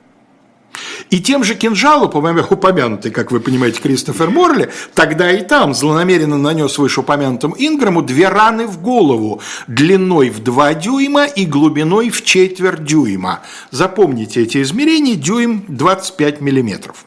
и 1.12 1.20
тем 1.20 1.44
же 1.44 1.56
кинжалу, 1.56 2.06
упомянутый, 2.06 3.12
как 3.12 3.32
вы 3.32 3.42
понимаете, 3.42 3.82
Кристофер 3.82 4.30
Морли, 4.30 4.72
тогда 4.96 5.30
и 5.30 5.44
там 5.44 5.74
злонамеренно 5.74 6.38
нанес 6.38 6.76
вышеупомянутому 6.78 7.54
Инграму 7.60 8.02
две 8.02 8.30
раны 8.30 8.66
в 8.66 8.82
голову, 8.82 9.42
длиной 9.68 10.30
в 10.30 10.40
2 10.40 10.74
дюйма 10.76 11.26
и 11.26 11.46
глубиной 11.46 12.10
в 12.10 12.24
четверть 12.24 12.86
дюйма. 12.86 13.42
Запомните 13.72 14.42
эти 14.42 14.62
измерения, 14.62 15.16
дюйм 15.16 15.66
25 15.68 16.40
миллиметров. 16.40 17.06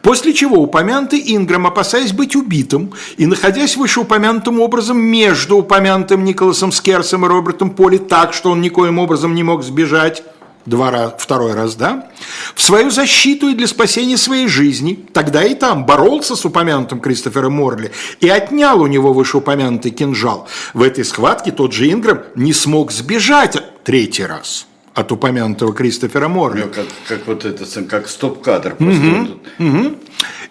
После 0.00 0.32
чего 0.32 0.56
упомянутый 0.56 1.22
Инграм, 1.26 1.66
опасаясь 1.66 2.12
быть 2.12 2.34
убитым 2.34 2.92
и 3.18 3.26
находясь 3.26 3.76
вышеупомянутым 3.76 4.60
образом 4.60 4.98
между 4.98 5.58
упомянутым 5.58 6.24
Николасом 6.24 6.72
Скерсом 6.72 7.26
и 7.26 7.28
Робертом 7.28 7.70
Поли 7.70 7.98
так, 7.98 8.32
что 8.32 8.50
он 8.50 8.62
никоим 8.62 8.98
образом 8.98 9.34
не 9.34 9.42
мог 9.42 9.62
сбежать, 9.62 10.22
два 10.66 10.90
раз, 10.90 11.14
второй 11.18 11.54
раз, 11.54 11.74
да, 11.74 12.10
в 12.54 12.62
свою 12.62 12.90
защиту 12.90 13.48
и 13.48 13.54
для 13.54 13.66
спасения 13.66 14.16
своей 14.16 14.48
жизни, 14.48 14.98
тогда 15.12 15.42
и 15.44 15.54
там 15.54 15.86
боролся 15.86 16.36
с 16.36 16.44
упомянутым 16.44 17.00
Кристофером 17.00 17.54
Морли 17.54 17.92
и 18.20 18.28
отнял 18.28 18.80
у 18.80 18.86
него 18.86 19.12
вышеупомянутый 19.12 19.90
кинжал. 19.90 20.48
В 20.74 20.82
этой 20.82 21.04
схватке 21.04 21.52
тот 21.52 21.72
же 21.72 21.90
Инграм 21.90 22.20
не 22.34 22.52
смог 22.52 22.92
сбежать 22.92 23.62
третий 23.84 24.24
раз 24.24 24.66
от 24.94 25.10
упомянутого 25.10 25.72
Кристофера 25.72 26.28
Морли. 26.28 26.62
Ну, 26.62 26.68
как, 26.68 26.86
как 27.08 27.26
вот 27.26 27.44
это, 27.44 27.82
как 27.84 28.08
стоп-кадр. 28.08 28.76
Угу, 28.78 29.40
угу. 29.58 29.96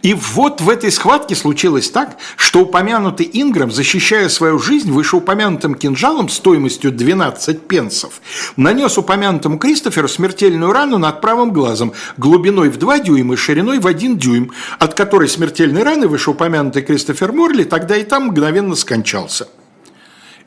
И 0.02 0.14
вот 0.14 0.62
в 0.62 0.70
этой 0.70 0.92
схватке 0.92 1.36
случилось 1.36 1.90
так, 1.90 2.18
что 2.36 2.62
упомянутый 2.62 3.30
Инграм, 3.32 3.72
защищая 3.72 4.30
свою 4.30 4.60
жизнь 4.60 4.92
вышеупомянутым 4.92 5.76
кинжалом 5.76 6.30
стоимостью 6.30 6.92
12 6.92 7.68
пенсов, 7.68 8.22
нанес 8.56 8.98
упомянутому 8.98 9.60
Кристоферу 9.60 10.08
смертельную 10.08 10.72
рану 10.72 10.98
над 10.98 11.22
правым 11.22 11.54
глазом 11.54 11.94
глубиной 12.18 12.70
в 12.70 12.78
2 12.78 13.00
дюйма 13.00 13.36
и 13.36 13.38
шириной 13.38 13.80
в 13.80 13.88
1 13.88 14.18
дюйм, 14.18 14.52
от 14.80 14.94
которой 14.96 15.30
смертельной 15.30 15.84
раны 15.84 16.08
вышеупомянутый 16.08 16.82
Кристофер 16.82 17.32
Морли 17.32 17.64
тогда 17.64 17.96
и 17.96 18.04
там 18.04 18.28
мгновенно 18.28 18.76
скончался. 18.76 19.48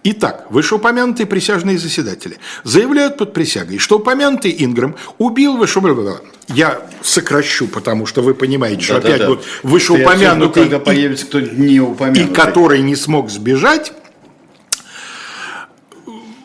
Итак, 0.07 0.47
вышеупомянутые 0.51 1.27
присяжные 1.27 1.79
заседатели 1.79 2.37
заявляют 2.63 3.17
под 3.17 3.33
присягой, 3.33 3.79
что 3.79 3.97
упомянутый 3.97 4.55
Инграм 4.59 4.97
убил 5.17 5.57
вышеупомянутого. 5.57 6.21
Я 6.49 6.87
сокращу, 7.01 7.67
потому 7.69 8.05
что 8.05 8.21
вы 8.21 8.35
понимаете, 8.35 8.83
что 8.83 9.01
да, 9.01 9.09
опять 9.09 9.21
да, 9.21 9.29
вот 9.29 9.45
вышеупомянутый, 9.63 10.65
когда 10.65 10.79
появится 10.79 11.25
кто 11.25 11.41
не 11.41 11.81
упомянутый. 11.81 12.25
и 12.25 12.35
который 12.35 12.83
не 12.83 12.97
смог 12.97 13.31
сбежать, 13.31 13.95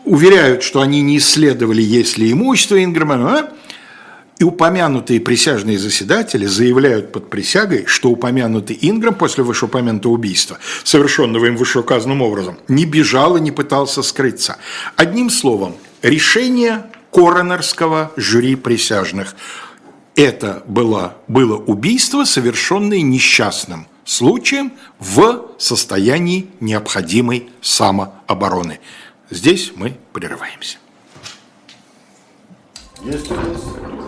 уверяют, 0.05 0.63
что 0.63 0.79
они 0.79 1.01
не 1.01 1.17
исследовали, 1.17 1.81
есть 1.81 2.17
ли 2.17 2.31
имущество 2.31 2.81
Инграма, 2.81 3.15
а? 3.15 3.53
И 4.39 4.43
упомянутые 4.45 5.19
присяжные 5.19 5.77
заседатели 5.77 6.45
заявляют 6.45 7.11
под 7.11 7.29
присягой, 7.29 7.85
что 7.87 8.09
упомянутый 8.09 8.77
Инграм 8.81 9.13
после 9.13 9.43
вышеупомянутого 9.43 10.13
убийства, 10.13 10.57
совершенного 10.85 11.45
им 11.45 11.57
вышеуказанным 11.57 12.21
образом, 12.21 12.57
не 12.69 12.85
бежал 12.85 13.35
и 13.35 13.41
не 13.41 13.51
пытался 13.51 14.01
скрыться. 14.01 14.57
Одним 14.95 15.29
словом, 15.29 15.75
решение 16.01 16.85
коронерского 17.11 18.13
жюри 18.15 18.55
присяжных. 18.55 19.35
Это 20.15 20.63
было, 20.65 21.17
было 21.27 21.57
убийство, 21.57 22.23
совершенное 22.23 23.01
несчастным 23.01 23.87
случаем 24.05 24.71
в 24.99 25.49
состоянии 25.57 26.47
необходимой 26.61 27.49
самообороны. 27.61 28.79
Здесь 29.29 29.73
мы 29.75 29.97
прерываемся. 30.13 30.77
Есть 33.03 33.31
у 33.31 33.98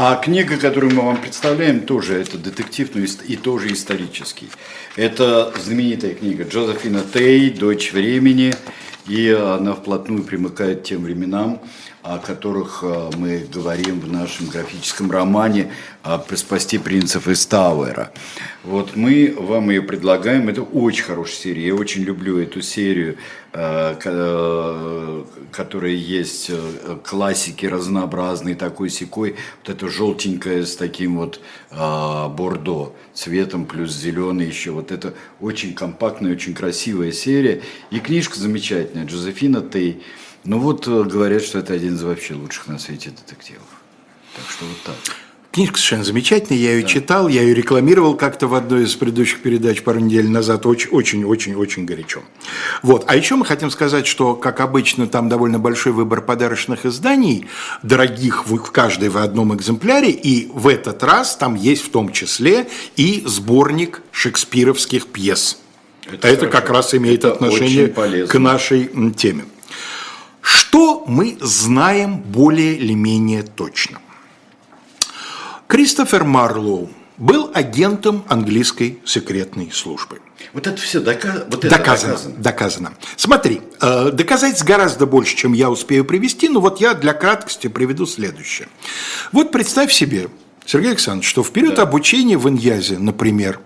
А 0.00 0.14
книга, 0.14 0.56
которую 0.58 0.94
мы 0.94 1.02
вам 1.02 1.20
представляем, 1.20 1.80
тоже 1.80 2.20
это 2.20 2.38
детектив, 2.38 2.88
но 2.94 3.00
и 3.00 3.34
тоже 3.34 3.72
исторический. 3.72 4.48
Это 4.94 5.52
знаменитая 5.60 6.14
книга 6.14 6.44
Джозефина 6.44 7.02
Тей 7.12 7.50
«Дочь 7.50 7.92
времени», 7.92 8.54
и 9.08 9.28
она 9.28 9.74
вплотную 9.74 10.22
примыкает 10.22 10.82
к 10.82 10.84
тем 10.84 11.02
временам, 11.02 11.60
о 12.02 12.18
которых 12.18 12.80
э, 12.82 13.10
мы 13.16 13.46
говорим 13.52 14.00
в 14.00 14.10
нашем 14.10 14.46
графическом 14.46 15.10
романе 15.10 15.72
«Спасти 16.34 16.78
принцев 16.78 17.28
из 17.28 17.44
Тауэра». 17.46 18.12
Вот 18.62 18.96
мы 18.96 19.34
вам 19.36 19.70
ее 19.70 19.82
предлагаем. 19.82 20.48
Это 20.48 20.62
очень 20.62 21.04
хорошая 21.04 21.36
серия. 21.36 21.66
Я 21.66 21.74
очень 21.74 22.02
люблю 22.02 22.38
эту 22.38 22.62
серию, 22.62 23.16
э, 23.52 23.96
э, 24.04 25.24
которая 25.50 25.92
есть 25.92 26.50
классики 27.04 27.66
разнообразные, 27.66 28.54
такой 28.54 28.90
секой. 28.90 29.36
Вот 29.62 29.74
это 29.74 29.88
желтенькое 29.88 30.64
с 30.64 30.76
таким 30.76 31.18
вот 31.18 31.40
бордо 31.70 32.94
цветом 33.12 33.66
плюс 33.66 33.92
зеленый 33.92 34.46
еще. 34.46 34.70
Вот 34.70 34.92
это 34.92 35.14
очень 35.40 35.74
компактная, 35.74 36.32
очень 36.32 36.54
красивая 36.54 37.12
серия. 37.12 37.62
И 37.90 37.98
книжка 37.98 38.38
замечательная. 38.38 39.06
Джозефина 39.06 39.62
Тей. 39.62 40.02
Ну 40.48 40.58
вот 40.60 40.88
э, 40.88 41.02
говорят, 41.02 41.42
что 41.42 41.58
это 41.58 41.74
один 41.74 41.96
из 41.96 42.02
вообще 42.02 42.32
лучших 42.32 42.68
на 42.68 42.78
свете 42.78 43.10
детективов. 43.10 43.66
Так 44.34 44.50
что 44.50 44.64
вот 44.64 44.78
так. 44.82 44.94
Книжка 45.52 45.76
совершенно 45.76 46.04
замечательная, 46.04 46.58
я 46.58 46.72
ее 46.72 46.82
да. 46.82 46.88
читал, 46.88 47.28
я 47.28 47.42
ее 47.42 47.52
рекламировал 47.52 48.14
как-то 48.14 48.46
в 48.46 48.54
одной 48.54 48.84
из 48.84 48.94
предыдущих 48.94 49.42
передач 49.42 49.82
пару 49.82 50.00
недель 50.00 50.26
назад, 50.30 50.64
очень-очень-очень 50.64 51.84
горячо. 51.84 52.22
Вот. 52.82 53.04
А 53.08 53.14
еще 53.14 53.36
мы 53.36 53.44
хотим 53.44 53.70
сказать, 53.70 54.06
что, 54.06 54.34
как 54.34 54.60
обычно, 54.60 55.06
там 55.06 55.28
довольно 55.28 55.58
большой 55.58 55.92
выбор 55.92 56.22
подарочных 56.22 56.86
изданий, 56.86 57.46
дорогих 57.82 58.46
в 58.46 58.56
каждой 58.72 59.10
в 59.10 59.18
одном 59.18 59.54
экземпляре, 59.54 60.10
и 60.10 60.50
в 60.50 60.66
этот 60.66 61.02
раз 61.02 61.36
там 61.36 61.56
есть 61.56 61.82
в 61.82 61.90
том 61.90 62.10
числе 62.10 62.68
и 62.96 63.22
сборник 63.26 64.00
шекспировских 64.12 65.08
пьес. 65.08 65.58
Это, 66.10 66.26
Это 66.26 66.46
как 66.46 66.70
раз 66.70 66.94
имеет 66.94 67.18
Это 67.18 67.32
отношение 67.32 67.88
к 67.88 68.38
нашей 68.38 68.88
теме. 69.14 69.44
Что 70.48 71.04
мы 71.06 71.36
знаем 71.42 72.20
более 72.20 72.76
или 72.76 72.94
менее 72.94 73.42
точно? 73.42 73.98
Кристофер 75.66 76.24
Марлоу 76.24 76.88
был 77.18 77.50
агентом 77.52 78.24
английской 78.28 78.98
секретной 79.04 79.70
службы. 79.70 80.22
Вот 80.54 80.66
это 80.66 80.80
все 80.80 81.00
дока... 81.00 81.44
вот 81.50 81.66
это 81.66 81.76
доказано, 81.76 82.14
доказано. 82.14 82.34
Доказано. 82.38 82.92
Смотри, 83.16 83.60
э, 83.82 84.10
доказать 84.10 84.64
гораздо 84.64 85.04
больше, 85.04 85.36
чем 85.36 85.52
я 85.52 85.68
успею 85.68 86.06
привести, 86.06 86.48
но 86.48 86.60
вот 86.60 86.80
я 86.80 86.94
для 86.94 87.12
краткости 87.12 87.66
приведу 87.66 88.06
следующее. 88.06 88.68
Вот 89.32 89.52
представь 89.52 89.92
себе, 89.92 90.28
Сергей 90.64 90.92
Александрович, 90.92 91.28
что 91.28 91.42
в 91.42 91.50
период 91.50 91.74
да. 91.74 91.82
обучения 91.82 92.38
в 92.38 92.48
Иньязе, 92.48 92.98
например, 92.98 93.60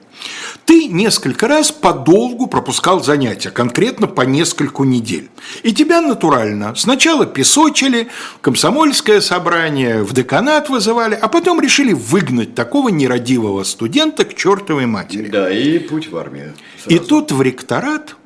ты 0.65 0.87
несколько 0.87 1.49
раз 1.49 1.73
подолгу 1.73 2.47
пропускал 2.47 3.03
занятия, 3.03 3.51
конкретно 3.51 4.07
по 4.07 4.23
нескольку 4.23 4.85
недель. 4.85 5.31
И 5.63 5.73
тебя 5.73 6.01
натурально 6.01 6.75
сначала 6.77 7.27
песочили, 7.27 8.09
комсомольское 8.41 9.21
собрание, 9.21 10.03
в 10.03 10.13
деканат 10.13 10.69
вызывали, 10.69 11.15
а 11.15 11.29
потом 11.29 11.61
решили 11.61 11.93
выгнать 11.93 12.55
такого 12.55 12.89
нерадивого 12.89 13.65
студента 13.65 14.25
к 14.25 14.35
чертовой 14.35 14.87
матери. 14.87 15.29
Да, 15.29 15.51
и 15.51 15.79
путь 15.79 16.11
в 16.11 16.17
армию. 16.17 16.55
Сразу. 16.83 16.97
И 16.97 17.07
тут 17.07 17.33
в 17.33 17.43
ректорат 17.43 18.17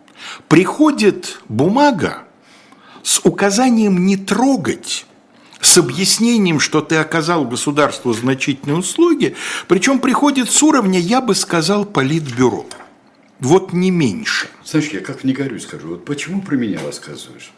приходит 0.49 1.41
бумага 1.49 2.25
с 3.03 3.21
указанием 3.25 4.05
не 4.05 4.17
трогать 4.17 5.07
с 5.67 5.79
объяснением, 5.79 6.61
что 6.61 6.81
ты 6.81 6.97
оказал 6.97 7.45
государству 7.45 8.13
значительные 8.13 8.79
услуги, 8.79 9.35
причем 9.69 9.99
приходит 9.99 10.51
с 10.51 10.63
уровня, 10.63 11.01
я 11.01 11.21
бы 11.21 11.35
сказал, 11.35 11.85
политбюро. 11.85 12.67
Вот 13.41 13.73
не 13.73 13.91
меньше. 13.91 14.49
Знаешь, 14.65 14.89
я 14.89 15.01
как 15.01 15.25
не 15.25 15.33
горю 15.33 15.59
скажу, 15.61 15.89
вот 15.89 16.05
почему 16.05 16.41
про 16.41 16.57
меня 16.57 16.81
рассказываешь? 16.85 17.51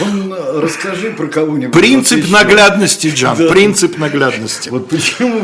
Вон, 0.00 0.32
э, 0.32 0.60
расскажи 0.60 1.10
про 1.10 1.26
кого-нибудь. 1.26 1.72
Принцип 1.72 2.20
вот 2.22 2.30
наглядности, 2.30 3.08
Джан, 3.14 3.36
да. 3.36 3.48
принцип 3.48 3.98
наглядности. 3.98 4.68
Вот 4.68 4.88
почему 4.88 5.42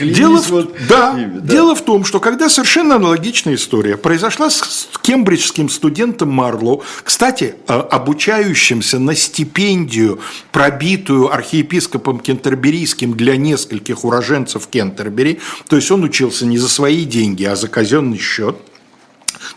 дело 0.00 0.40
в, 0.40 0.50
вот 0.50 0.76
да, 0.88 1.14
ими, 1.16 1.38
да. 1.38 1.52
Дело 1.52 1.74
в 1.74 1.82
том, 1.84 2.04
что 2.04 2.20
когда 2.20 2.48
совершенно 2.48 2.96
аналогичная 2.96 3.54
история 3.54 3.96
произошла 3.96 4.50
с 4.50 4.88
кембриджским 5.02 5.68
студентом 5.68 6.30
Марлоу, 6.30 6.82
кстати, 7.02 7.54
э, 7.68 7.72
обучающимся 7.72 8.98
на 8.98 9.14
стипендию, 9.14 10.20
пробитую 10.50 11.32
архиепископом 11.32 12.20
Кентерберийским 12.20 13.14
для 13.14 13.36
нескольких 13.36 14.04
уроженцев 14.04 14.66
Кентербери, 14.66 15.40
то 15.68 15.76
есть 15.76 15.90
он 15.90 16.02
учился 16.04 16.46
не 16.46 16.58
за 16.58 16.68
свои 16.68 17.04
деньги, 17.04 17.44
а 17.44 17.56
за 17.56 17.68
казенный 17.68 18.18
счет– 18.18 18.56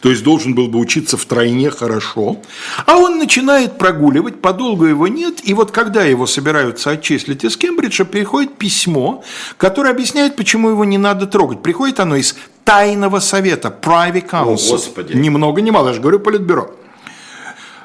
то 0.01 0.09
есть 0.09 0.23
должен 0.23 0.53
был 0.55 0.67
бы 0.67 0.79
учиться 0.79 1.17
втройне 1.17 1.69
хорошо, 1.69 2.37
а 2.85 2.97
он 2.97 3.17
начинает 3.17 3.77
прогуливать, 3.77 4.41
подолгу 4.41 4.85
его 4.85 5.07
нет, 5.07 5.39
и 5.43 5.53
вот 5.53 5.71
когда 5.71 6.03
его 6.03 6.27
собираются 6.27 6.91
отчислить 6.91 7.43
из 7.43 7.57
Кембриджа, 7.57 8.05
приходит 8.05 8.57
письмо, 8.57 9.23
которое 9.57 9.91
объясняет, 9.91 10.35
почему 10.35 10.69
его 10.69 10.85
не 10.85 10.97
надо 10.97 11.25
трогать. 11.27 11.61
Приходит 11.61 11.99
оно 11.99 12.15
из 12.15 12.35
тайного 12.63 13.19
совета, 13.19 13.75
private 13.81 14.29
council. 14.29 14.69
О, 14.69 14.71
Господи. 14.71 15.13
Ни 15.13 15.29
много, 15.29 15.61
ни 15.61 15.71
мало, 15.71 15.89
я 15.89 15.93
же 15.93 16.01
говорю, 16.01 16.19
политбюро. 16.19 16.71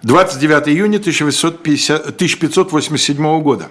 29 0.03 0.69
июня 0.69 0.97
1850, 0.97 2.07
1587 2.07 3.43
года 3.43 3.69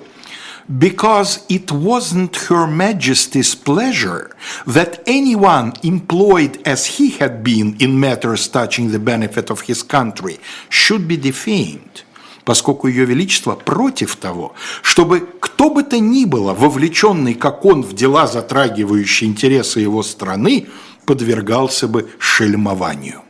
because 0.78 1.46
it 1.50 1.72
wasn't 1.72 2.36
Her 2.48 2.68
Majesty's 2.68 3.56
pleasure 3.56 4.36
that 4.68 5.02
anyone 5.08 5.74
employed 5.82 6.62
as 6.66 6.86
he 6.86 7.10
had 7.12 7.44
been 7.44 7.76
in 7.80 8.00
matters 8.00 8.48
touching 8.48 8.92
the 8.92 9.00
benefit 9.00 9.50
of 9.50 9.62
his 9.62 9.82
country 9.82 10.40
should 10.70 11.08
be 11.08 11.18
defamed, 11.18 12.04
поскольку 12.46 12.88
Ее 12.88 13.06
Величество 13.06 13.56
против 13.56 14.16
того, 14.16 14.54
чтобы 14.84 15.28
кто 15.40 15.72
бы 15.72 15.84
то 15.84 16.00
ни 16.00 16.26
было, 16.26 16.54
вовлеченный, 16.54 17.34
как 17.34 17.66
он, 17.66 17.82
в 17.82 17.94
дела, 17.94 18.28
затрагивающие 18.28 19.30
интересы 19.30 19.80
его 19.80 20.04
страны, 20.04 20.68
подвергался 21.06 21.88
бы 21.88 22.10
шельмованию. 22.20 23.24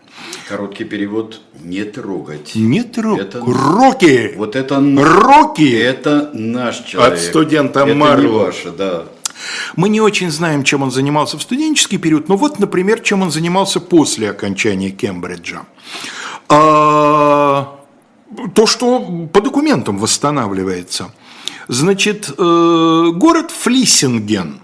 Короткий 0.50 0.84
перевод– 0.84 1.42
не 1.64 1.84
трогать. 1.84 2.56
Не 2.56 2.82
трогать. 2.82 3.28
Это... 3.28 3.40
Роки! 3.46 4.34
Вот 4.36 4.56
это... 4.56 4.78
Роки! 4.78 5.78
Это 5.78 6.32
наш 6.34 6.80
человек. 6.80 7.14
От 7.14 7.20
студента 7.20 7.82
Это 7.82 7.94
Марло. 7.94 8.22
не 8.22 8.28
ваше, 8.28 8.72
да. 8.72 9.04
Мы 9.76 9.90
не 9.90 10.02
очень 10.02 10.32
знаем, 10.32 10.64
чем 10.64 10.82
он 10.82 10.90
занимался 10.90 11.38
в 11.38 11.44
студенческий 11.44 12.00
период, 12.00 12.30
но 12.30 12.36
вот, 12.36 12.58
например, 12.58 13.02
чем 13.02 13.22
он 13.22 13.30
занимался 13.30 13.80
после 13.80 14.32
окончания 14.32 14.90
Кембриджа. 14.90 15.68
А, 16.50 17.80
то, 18.56 18.66
что 18.66 19.28
по 19.32 19.42
документам 19.42 20.00
восстанавливается. 20.00 21.12
Значит, 21.68 22.28
э, 22.36 23.08
город 23.14 23.52
Флиссинген. 23.52 24.62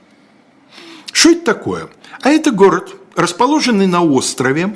Что 1.11 1.29
это 1.29 1.45
такое? 1.45 1.89
А 2.21 2.31
это 2.31 2.49
город, 2.49 2.95
расположенный 3.15 3.87
на 3.87 4.03
острове 4.03 4.75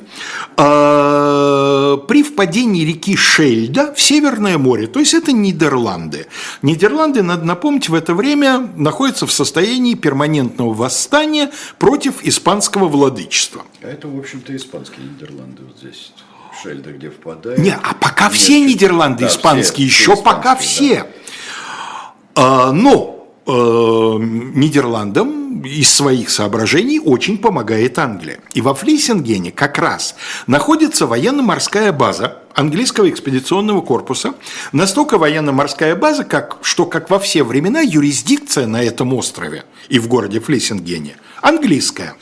э, 0.58 1.97
при 2.08 2.23
впадении 2.23 2.86
реки 2.86 3.15
Шельда 3.15 3.93
в 3.93 4.02
Северное 4.02 4.58
море. 4.58 4.88
То 4.88 4.99
есть 4.99 5.13
это 5.13 5.32
Нидерланды. 5.32 6.28
Нидерланды, 6.62 7.21
надо 7.23 7.45
напомнить, 7.45 7.89
в 7.89 7.93
это 7.93 8.13
время 8.13 8.69
находятся 8.75 9.28
в 9.28 9.32
состоянии 9.32 9.93
перманентного 9.93 10.73
восстания 10.73 11.52
против 11.78 12.23
испанского 12.23 12.88
владычества. 12.88 13.63
А 13.82 13.88
это, 13.88 14.08
в 14.08 14.17
общем-то, 14.17 14.56
испанские 14.56 15.06
Нидерланды 15.06 15.63
вот 15.63 15.78
здесь. 15.78 16.13
Шельда, 16.62 16.91
где 16.91 17.10
впадает. 17.10 17.60
Не, 17.60 17.71
а 17.71 17.93
пока 17.93 18.25
Нет, 18.25 18.34
все 18.34 18.62
Нидерланды 18.62 19.25
да, 19.25 19.30
испанские, 19.30 19.88
все, 19.88 20.02
еще 20.02 20.15
все 20.15 20.23
пока 20.23 20.56
все. 20.56 20.95
Да. 20.95 22.13
А, 22.36 22.71
но 22.71 23.19
Э, 23.49 24.17
Нидерландам 24.19 25.38
из 25.63 25.93
своих 25.93 26.29
соображений 26.29 26.99
очень 26.99 27.38
помогает 27.38 27.97
Англия. 27.99 28.39
И 28.53 28.62
во 28.62 28.73
Флиссингене 28.73 29.51
как 29.51 29.77
раз 29.77 30.15
находится 30.47 31.07
военно-морская 31.07 31.91
база 31.91 32.39
английского 32.53 33.09
экспедиционного 33.09 33.81
корпуса. 33.81 34.33
Настолько 34.71 35.17
военно-морская 35.17 35.95
база, 35.95 36.23
как, 36.23 36.57
что, 36.62 36.85
как 36.85 37.09
во 37.09 37.19
все 37.19 37.43
времена, 37.43 37.81
юрисдикция 37.81 38.67
на 38.67 38.83
этом 38.83 39.13
острове 39.13 39.63
и 39.89 39.99
в 39.99 40.07
городе 40.07 40.39
Флиссингене 40.39 41.15
английская. 41.41 42.15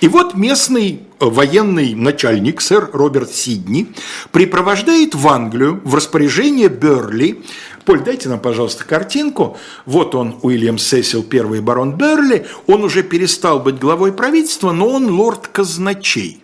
И 0.00 0.08
вот 0.08 0.34
местный 0.34 1.00
военный 1.20 1.94
начальник, 1.94 2.60
сэр 2.60 2.90
Роберт 2.92 3.30
Сидни, 3.30 3.86
припровождает 4.30 5.14
в 5.14 5.26
Англию 5.26 5.80
в 5.84 5.94
распоряжение 5.94 6.68
Берли 6.68 7.42
Поль, 7.86 8.02
дайте 8.02 8.28
нам, 8.28 8.40
пожалуйста, 8.40 8.84
картинку. 8.84 9.56
Вот 9.84 10.16
он, 10.16 10.40
Уильям 10.42 10.76
Сесил, 10.76 11.22
первый 11.22 11.60
барон 11.60 11.92
Берли. 11.92 12.44
Он 12.66 12.82
уже 12.82 13.04
перестал 13.04 13.60
быть 13.60 13.78
главой 13.78 14.12
правительства, 14.12 14.72
но 14.72 14.88
он 14.88 15.08
лорд 15.08 15.46
казначей. 15.46 16.42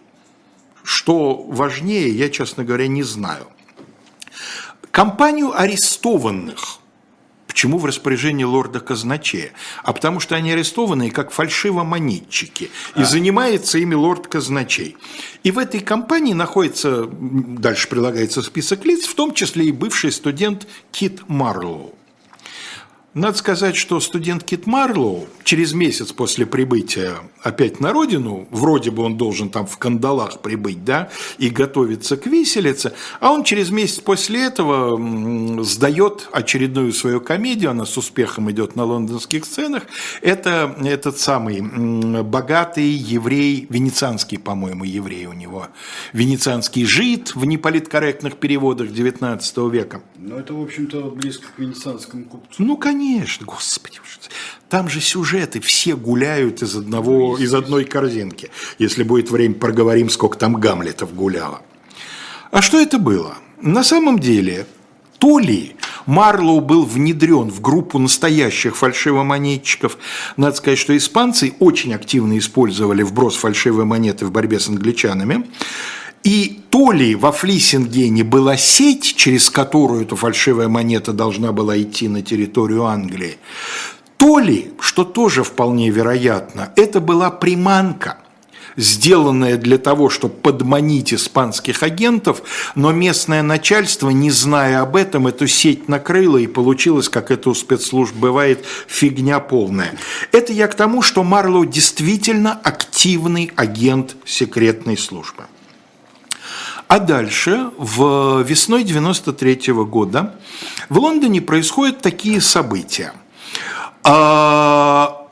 Что 0.84 1.34
важнее, 1.34 2.10
я, 2.10 2.30
честно 2.30 2.64
говоря, 2.64 2.86
не 2.86 3.02
знаю. 3.02 3.48
Компанию 4.92 5.58
арестованных 5.58 6.78
Почему 7.52 7.76
в 7.76 7.84
распоряжении 7.84 8.44
лорда 8.44 8.80
казначея? 8.80 9.52
А 9.82 9.92
потому 9.92 10.20
что 10.20 10.34
они 10.34 10.52
арестованы 10.52 11.10
как 11.10 11.32
фальшивомонетчики, 11.32 12.70
и 12.96 13.02
а. 13.02 13.04
занимается 13.04 13.76
ими 13.76 13.94
лорд 13.94 14.26
казначей. 14.26 14.96
И 15.42 15.50
в 15.50 15.58
этой 15.58 15.80
компании 15.80 16.32
находится, 16.32 17.06
дальше 17.10 17.88
прилагается 17.88 18.40
список 18.40 18.86
лиц, 18.86 19.04
в 19.04 19.14
том 19.14 19.34
числе 19.34 19.66
и 19.66 19.72
бывший 19.72 20.12
студент 20.12 20.66
Кит 20.92 21.28
Марлоу. 21.28 21.94
Надо 23.14 23.36
сказать, 23.36 23.76
что 23.76 24.00
студент 24.00 24.42
Кит 24.42 24.66
Марлоу 24.66 25.26
через 25.44 25.74
месяц 25.74 26.12
после 26.12 26.46
прибытия 26.46 27.16
опять 27.42 27.78
на 27.78 27.92
родину, 27.92 28.48
вроде 28.50 28.90
бы 28.90 29.02
он 29.02 29.18
должен 29.18 29.50
там 29.50 29.66
в 29.66 29.76
кандалах 29.76 30.40
прибыть, 30.40 30.82
да, 30.82 31.10
и 31.36 31.50
готовиться 31.50 32.16
к 32.16 32.24
виселице, 32.24 32.94
а 33.20 33.32
он 33.32 33.44
через 33.44 33.70
месяц 33.70 33.98
после 33.98 34.46
этого 34.46 35.62
сдает 35.62 36.30
очередную 36.32 36.94
свою 36.94 37.20
комедию, 37.20 37.72
она 37.72 37.84
с 37.84 37.98
успехом 37.98 38.50
идет 38.50 38.76
на 38.76 38.84
лондонских 38.84 39.44
сценах. 39.44 39.82
Это 40.22 40.74
этот 40.82 41.18
самый 41.18 41.60
богатый 42.22 42.88
еврей, 42.88 43.66
венецианский, 43.68 44.38
по-моему, 44.38 44.84
еврей 44.84 45.26
у 45.26 45.34
него, 45.34 45.66
венецианский 46.14 46.86
жид 46.86 47.34
в 47.34 47.44
неполиткорректных 47.44 48.36
переводах 48.36 48.88
XIX 48.88 49.70
века. 49.70 50.00
Ну, 50.16 50.38
это, 50.38 50.54
в 50.54 50.62
общем-то, 50.62 51.10
близко 51.10 51.46
к 51.54 51.58
венецианскому 51.58 52.24
купцу. 52.24 52.62
Ну, 52.62 52.78
конечно, 52.78 53.01
господи. 53.44 53.98
Там 54.72 54.88
же 54.88 55.02
сюжеты, 55.02 55.60
все 55.60 55.96
гуляют 55.96 56.62
из, 56.62 56.74
одного, 56.74 57.36
из 57.36 57.52
одной 57.52 57.84
корзинки. 57.84 58.50
Если 58.78 59.02
будет 59.02 59.30
время, 59.30 59.54
проговорим, 59.54 60.08
сколько 60.08 60.38
там 60.38 60.54
Гамлетов 60.54 61.14
гуляло. 61.14 61.60
А 62.50 62.62
что 62.62 62.80
это 62.80 62.98
было? 62.98 63.36
На 63.60 63.84
самом 63.84 64.18
деле, 64.18 64.66
то 65.18 65.38
ли 65.38 65.76
Марлоу 66.06 66.60
был 66.60 66.84
внедрен 66.84 67.50
в 67.50 67.60
группу 67.60 67.98
настоящих 67.98 68.74
фальшивомонетчиков. 68.76 69.98
Надо 70.38 70.56
сказать, 70.56 70.78
что 70.78 70.96
испанцы 70.96 71.54
очень 71.58 71.94
активно 71.94 72.38
использовали 72.38 73.02
вброс 73.02 73.36
фальшивой 73.36 73.84
монеты 73.84 74.24
в 74.24 74.32
борьбе 74.32 74.58
с 74.58 74.68
англичанами. 74.68 75.46
И 76.24 76.60
то 76.70 76.92
ли 76.92 77.14
во 77.14 77.32
Флиссингене 77.32 78.22
была 78.22 78.56
сеть, 78.56 79.16
через 79.16 79.50
которую 79.50 80.02
эта 80.02 80.14
фальшивая 80.14 80.68
монета 80.68 81.12
должна 81.12 81.52
была 81.52 81.80
идти 81.80 82.08
на 82.08 82.22
территорию 82.22 82.84
Англии, 82.84 83.38
то 84.16 84.38
ли, 84.38 84.72
что 84.78 85.02
тоже 85.04 85.42
вполне 85.42 85.90
вероятно, 85.90 86.72
это 86.76 87.00
была 87.00 87.30
приманка, 87.30 88.18
сделанная 88.76 89.56
для 89.56 89.78
того, 89.78 90.10
чтобы 90.10 90.34
подманить 90.34 91.12
испанских 91.12 91.82
агентов, 91.82 92.42
но 92.76 92.92
местное 92.92 93.42
начальство, 93.42 94.10
не 94.10 94.30
зная 94.30 94.80
об 94.80 94.94
этом, 94.94 95.26
эту 95.26 95.48
сеть 95.48 95.88
накрыло, 95.88 96.38
и 96.38 96.46
получилось, 96.46 97.08
как 97.08 97.32
это 97.32 97.50
у 97.50 97.54
спецслужб 97.54 98.14
бывает, 98.14 98.64
фигня 98.86 99.40
полная. 99.40 99.92
Это 100.30 100.52
я 100.52 100.68
к 100.68 100.76
тому, 100.76 101.02
что 101.02 101.24
Марлоу 101.24 101.64
действительно 101.64 102.52
активный 102.52 103.50
агент 103.56 104.16
секретной 104.24 104.96
службы. 104.96 105.44
А 106.92 106.98
дальше, 106.98 107.70
в 107.78 108.42
весной 108.42 108.84
93 108.84 109.72
-го 109.72 109.86
года, 109.86 110.34
в 110.90 110.98
Лондоне 110.98 111.40
происходят 111.40 112.02
такие 112.02 112.38
события. 112.42 113.14
А, 114.04 115.26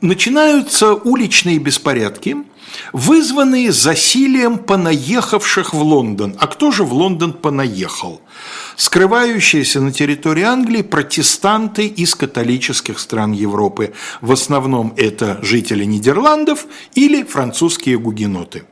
начинаются 0.00 0.94
уличные 0.94 1.60
беспорядки, 1.60 2.36
вызванные 2.92 3.70
засилием 3.70 4.58
понаехавших 4.58 5.72
в 5.72 5.82
Лондон. 5.82 6.34
А 6.40 6.48
кто 6.48 6.72
же 6.72 6.82
в 6.82 6.92
Лондон 6.94 7.32
понаехал? 7.32 8.20
Скрывающиеся 8.74 9.80
на 9.80 9.92
территории 9.92 10.42
Англии 10.42 10.82
протестанты 10.82 11.86
из 11.86 12.16
католических 12.16 12.98
стран 12.98 13.30
Европы. 13.30 13.92
В 14.20 14.32
основном 14.32 14.94
это 14.96 15.38
жители 15.42 15.84
Нидерландов 15.84 16.66
или 16.96 17.22
французские 17.22 17.98
гугеноты. 18.00 18.64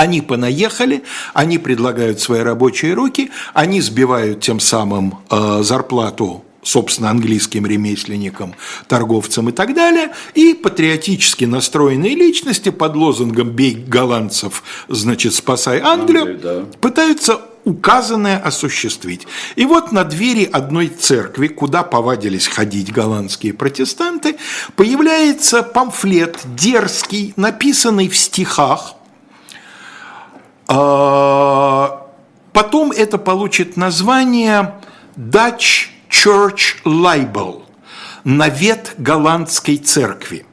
Они 0.00 0.22
понаехали, 0.22 1.02
они 1.34 1.58
предлагают 1.58 2.20
свои 2.20 2.40
рабочие 2.40 2.94
руки, 2.94 3.30
они 3.52 3.82
сбивают 3.82 4.40
тем 4.40 4.58
самым 4.58 5.18
э, 5.28 5.60
зарплату 5.62 6.42
собственно, 6.62 7.10
английским 7.10 7.66
ремесленникам, 7.66 8.54
торговцам 8.86 9.48
и 9.48 9.52
так 9.52 9.74
далее, 9.74 10.10
и 10.34 10.52
патриотически 10.52 11.46
настроенные 11.46 12.14
личности 12.14 12.68
под 12.68 12.96
лозунгом 12.96 13.50
«бей 13.50 13.74
голландцев, 13.74 14.62
значит, 14.88 15.34
спасай 15.34 15.80
Англию», 15.80 16.22
Англию 16.22 16.40
да. 16.42 16.78
пытаются 16.80 17.40
указанное 17.64 18.38
осуществить. 18.38 19.26
И 19.56 19.64
вот 19.64 19.92
на 19.92 20.04
двери 20.04 20.48
одной 20.50 20.88
церкви, 20.88 21.48
куда 21.48 21.82
повадились 21.82 22.46
ходить 22.46 22.92
голландские 22.92 23.54
протестанты, 23.54 24.36
появляется 24.76 25.62
памфлет 25.62 26.38
дерзкий, 26.56 27.32
написанный 27.36 28.08
в 28.08 28.16
стихах. 28.16 28.94
А, 30.72 32.06
потом 32.52 32.92
это 32.92 33.18
получит 33.18 33.76
название 33.76 34.74
«Dutch 35.16 35.88
Church 36.08 36.84
Libel»– 36.84 37.62
«Навет 38.24 38.94
голландской 38.96 39.78
церкви». 39.78 40.46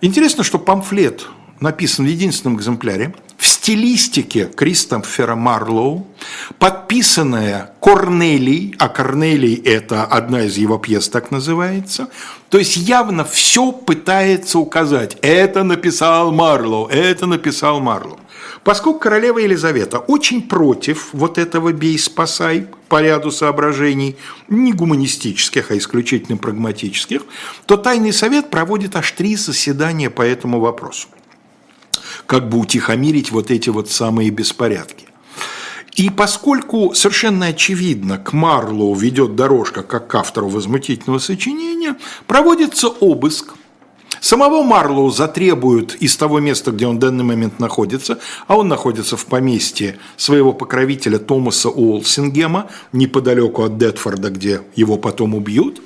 Интересно, 0.00 0.44
что 0.44 0.58
памфлет 0.58 1.26
написан 1.60 2.06
в 2.06 2.08
единственном 2.08 2.56
экземпляре, 2.56 3.14
в 3.36 3.46
стилистике 3.46 4.46
Кристофера 4.46 5.34
Марлоу, 5.34 6.06
подписанная 6.58 7.74
Корнелий, 7.80 8.74
а 8.78 8.88
Корнелий– 8.88 9.54
это 9.64 10.04
одна 10.04 10.44
из 10.44 10.56
его 10.56 10.78
пьес, 10.78 11.10
так 11.10 11.30
называется, 11.30 12.08
то 12.48 12.56
есть 12.56 12.78
явно 12.78 13.26
все 13.26 13.72
пытается 13.72 14.58
указать, 14.58 15.18
это 15.20 15.64
написал 15.64 16.32
Марлоу, 16.32 16.86
это 16.86 17.26
написал 17.26 17.80
Марлоу. 17.80 18.18
Поскольку 18.64 18.98
королева 18.98 19.38
Елизавета 19.38 19.98
очень 19.98 20.42
против 20.42 21.10
вот 21.12 21.38
этого 21.38 21.72
«бей, 21.72 21.98
спасай» 21.98 22.66
по 22.88 23.00
ряду 23.00 23.30
соображений, 23.30 24.16
не 24.48 24.72
гуманистических, 24.72 25.70
а 25.70 25.78
исключительно 25.78 26.36
прагматических, 26.36 27.22
то 27.66 27.76
Тайный 27.76 28.12
совет 28.12 28.50
проводит 28.50 28.96
аж 28.96 29.12
три 29.12 29.36
заседания 29.36 30.10
по 30.10 30.22
этому 30.22 30.60
вопросу 30.60 31.08
как 32.26 32.48
бы 32.48 32.58
утихомирить 32.58 33.32
вот 33.32 33.50
эти 33.50 33.70
вот 33.70 33.90
самые 33.90 34.30
беспорядки. 34.30 35.06
И 35.96 36.10
поскольку 36.10 36.94
совершенно 36.94 37.46
очевидно, 37.46 38.18
к 38.18 38.32
Марлоу 38.32 38.94
ведет 38.94 39.34
дорожка 39.34 39.82
как 39.82 40.06
к 40.06 40.14
автору 40.14 40.48
возмутительного 40.48 41.18
сочинения, 41.18 41.96
проводится 42.28 42.86
обыск. 42.86 43.54
Самого 44.20 44.62
Марлоу 44.62 45.10
затребуют 45.10 45.94
из 45.94 46.16
того 46.16 46.40
места, 46.40 46.70
где 46.72 46.86
он 46.86 46.96
в 46.96 46.98
данный 47.00 47.24
момент 47.24 47.58
находится, 47.58 48.18
а 48.46 48.56
он 48.56 48.68
находится 48.68 49.16
в 49.16 49.24
поместье 49.26 49.98
своего 50.16 50.52
покровителя 50.52 51.18
Томаса 51.18 51.70
Уолсингема, 51.70 52.70
неподалеку 52.92 53.62
от 53.62 53.78
Детфорда, 53.78 54.30
где 54.30 54.60
его 54.76 54.98
потом 54.98 55.34
убьют, 55.34 55.80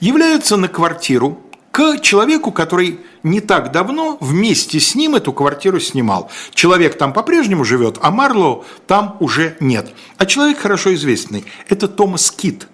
являются 0.00 0.56
на 0.56 0.68
квартиру 0.68 1.40
к 1.70 2.00
человеку, 2.00 2.52
который 2.52 3.00
не 3.22 3.40
так 3.40 3.72
давно 3.72 4.18
вместе 4.20 4.78
с 4.78 4.94
ним 4.94 5.14
эту 5.14 5.32
квартиру 5.32 5.80
снимал. 5.80 6.30
Человек 6.52 6.98
там 6.98 7.14
по-прежнему 7.14 7.64
живет, 7.64 7.96
а 8.02 8.10
Марлоу 8.10 8.66
там 8.86 9.16
уже 9.20 9.56
нет. 9.58 9.92
А 10.18 10.26
человек 10.26 10.58
хорошо 10.58 10.92
известный– 10.94 11.44
это 11.70 11.88
Томас 11.88 12.30
Кит, 12.30 12.68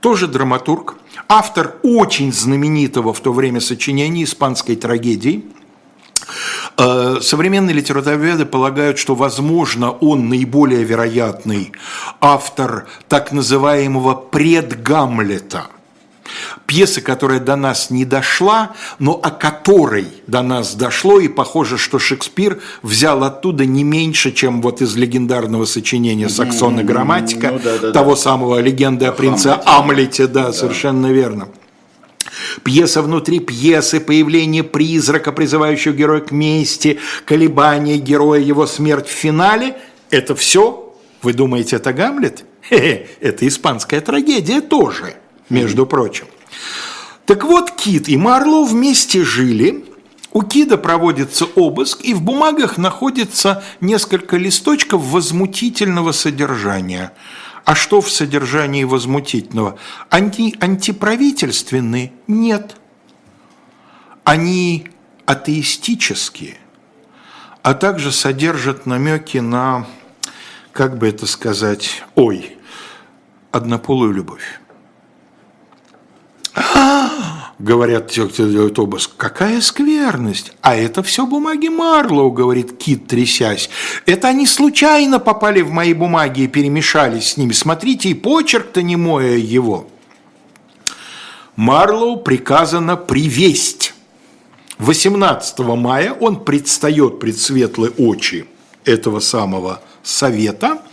тоже 0.00 0.26
драматург, 0.26 0.96
автор 1.28 1.76
очень 1.82 2.32
знаменитого 2.32 3.12
в 3.12 3.20
то 3.20 3.32
время 3.32 3.60
сочинения 3.60 4.24
испанской 4.24 4.76
трагедии– 4.76 5.44
э, 6.76 7.18
Современные 7.20 7.74
литературоведы 7.74 8.46
полагают, 8.46 8.98
что, 8.98 9.14
возможно, 9.14 9.90
он 9.90 10.28
наиболее 10.28 10.84
вероятный 10.84 11.72
автор 12.20 12.86
так 13.08 13.32
называемого 13.32 14.14
предгамлета– 14.14 15.66
пьесы, 16.66 17.00
которая 17.00 17.40
до 17.40 17.56
нас 17.56 17.90
не 17.90 18.04
дошла, 18.04 18.72
но 18.98 19.12
о 19.22 19.30
которой 19.30 20.06
до 20.26 20.42
нас 20.42 20.74
дошло, 20.74 21.20
и 21.20 21.28
похоже, 21.28 21.78
что 21.78 21.98
Шекспир 21.98 22.60
взял 22.82 23.24
оттуда 23.24 23.66
не 23.66 23.84
меньше, 23.84 24.32
чем 24.32 24.62
вот 24.62 24.82
из 24.82 24.96
легендарного 24.96 25.64
сочинения 25.64 26.28
Саксона 26.28 26.82
грамматика, 26.82 27.52
ну, 27.52 27.60
да, 27.62 27.78
да, 27.78 27.92
того 27.92 28.10
да. 28.10 28.16
самого 28.16 28.60
легенды 28.60 29.06
о 29.06 29.12
принце 29.12 29.48
Амлете, 29.48 29.64
Амлете 29.66 30.26
да, 30.26 30.46
да, 30.46 30.52
совершенно 30.52 31.08
верно. 31.08 31.48
Пьеса 32.62 33.02
внутри 33.02 33.40
пьесы, 33.40 34.00
появление 34.00 34.62
призрака, 34.62 35.32
призывающего 35.32 35.92
героя 35.92 36.20
к 36.20 36.30
мести, 36.30 36.98
колебания 37.24 37.96
героя, 37.96 38.40
его 38.40 38.66
смерть 38.66 39.08
в 39.08 39.12
финале– 39.12 39.76
это 40.10 40.34
все, 40.34 40.94
вы 41.22 41.32
думаете, 41.32 41.76
это 41.76 41.92
Гамлет? 41.92 42.44
Хе-хе, 42.68 43.08
это 43.20 43.48
испанская 43.48 44.00
трагедия 44.00 44.60
тоже– 44.60 45.14
между 45.50 45.86
прочим. 45.86 46.26
Так 47.26 47.44
вот, 47.44 47.70
Кит 47.72 48.08
и 48.08 48.16
Марлоу 48.16 48.64
вместе 48.64 49.22
жили, 49.24 49.84
у 50.32 50.42
Кида 50.42 50.78
проводится 50.78 51.44
обыск, 51.44 52.00
и 52.02 52.14
в 52.14 52.22
бумагах 52.22 52.78
находится 52.78 53.64
несколько 53.80 54.36
листочков 54.36 55.02
возмутительного 55.02 56.12
содержания. 56.12 57.12
А 57.64 57.74
что 57.74 58.00
в 58.00 58.10
содержании 58.10 58.84
возмутительного? 58.84 59.78
Они 60.10 60.56
антиправительственные? 60.60 62.12
Нет. 62.26 62.76
Они 64.24 64.86
атеистические, 65.26 66.56
а 67.62 67.74
также 67.74 68.12
содержат 68.12 68.86
намеки 68.86 69.38
на, 69.38 69.86
как 70.72 70.96
бы 70.96 71.08
это 71.08 71.26
сказать, 71.26 72.02
ой, 72.14 72.56
однополую 73.50 74.12
любовь. 74.12 74.60
Говорят 77.58 78.10
те, 78.10 78.26
кто 78.26 78.46
делает 78.46 78.78
обыск, 78.78 79.10
какая 79.16 79.60
скверность. 79.60 80.52
А 80.60 80.76
это 80.76 81.02
все 81.02 81.26
бумаги 81.26 81.68
Марлоу, 81.68 82.30
говорит 82.30 82.78
Кит, 82.78 83.08
трясясь. 83.08 83.68
Это 84.06 84.28
они 84.28 84.46
случайно 84.46 85.18
попали 85.18 85.60
в 85.62 85.70
мои 85.70 85.92
бумаги 85.92 86.42
и 86.42 86.48
перемешались 86.48 87.32
с 87.32 87.36
ними. 87.36 87.52
Смотрите, 87.52 88.10
и 88.10 88.14
почерк-то 88.14 88.82
не 88.82 88.96
мой, 88.96 89.34
а 89.34 89.36
его. 89.36 89.88
Марлоу 91.56 92.18
приказано 92.18 92.96
привесть. 92.96 93.94
18 94.78 95.58
мая 95.58 96.12
он 96.12 96.44
предстает 96.44 97.18
пред 97.18 97.38
светлые 97.38 97.90
очи 97.90 98.46
этого 98.84 99.18
самого 99.18 99.82
совета– 100.02 100.82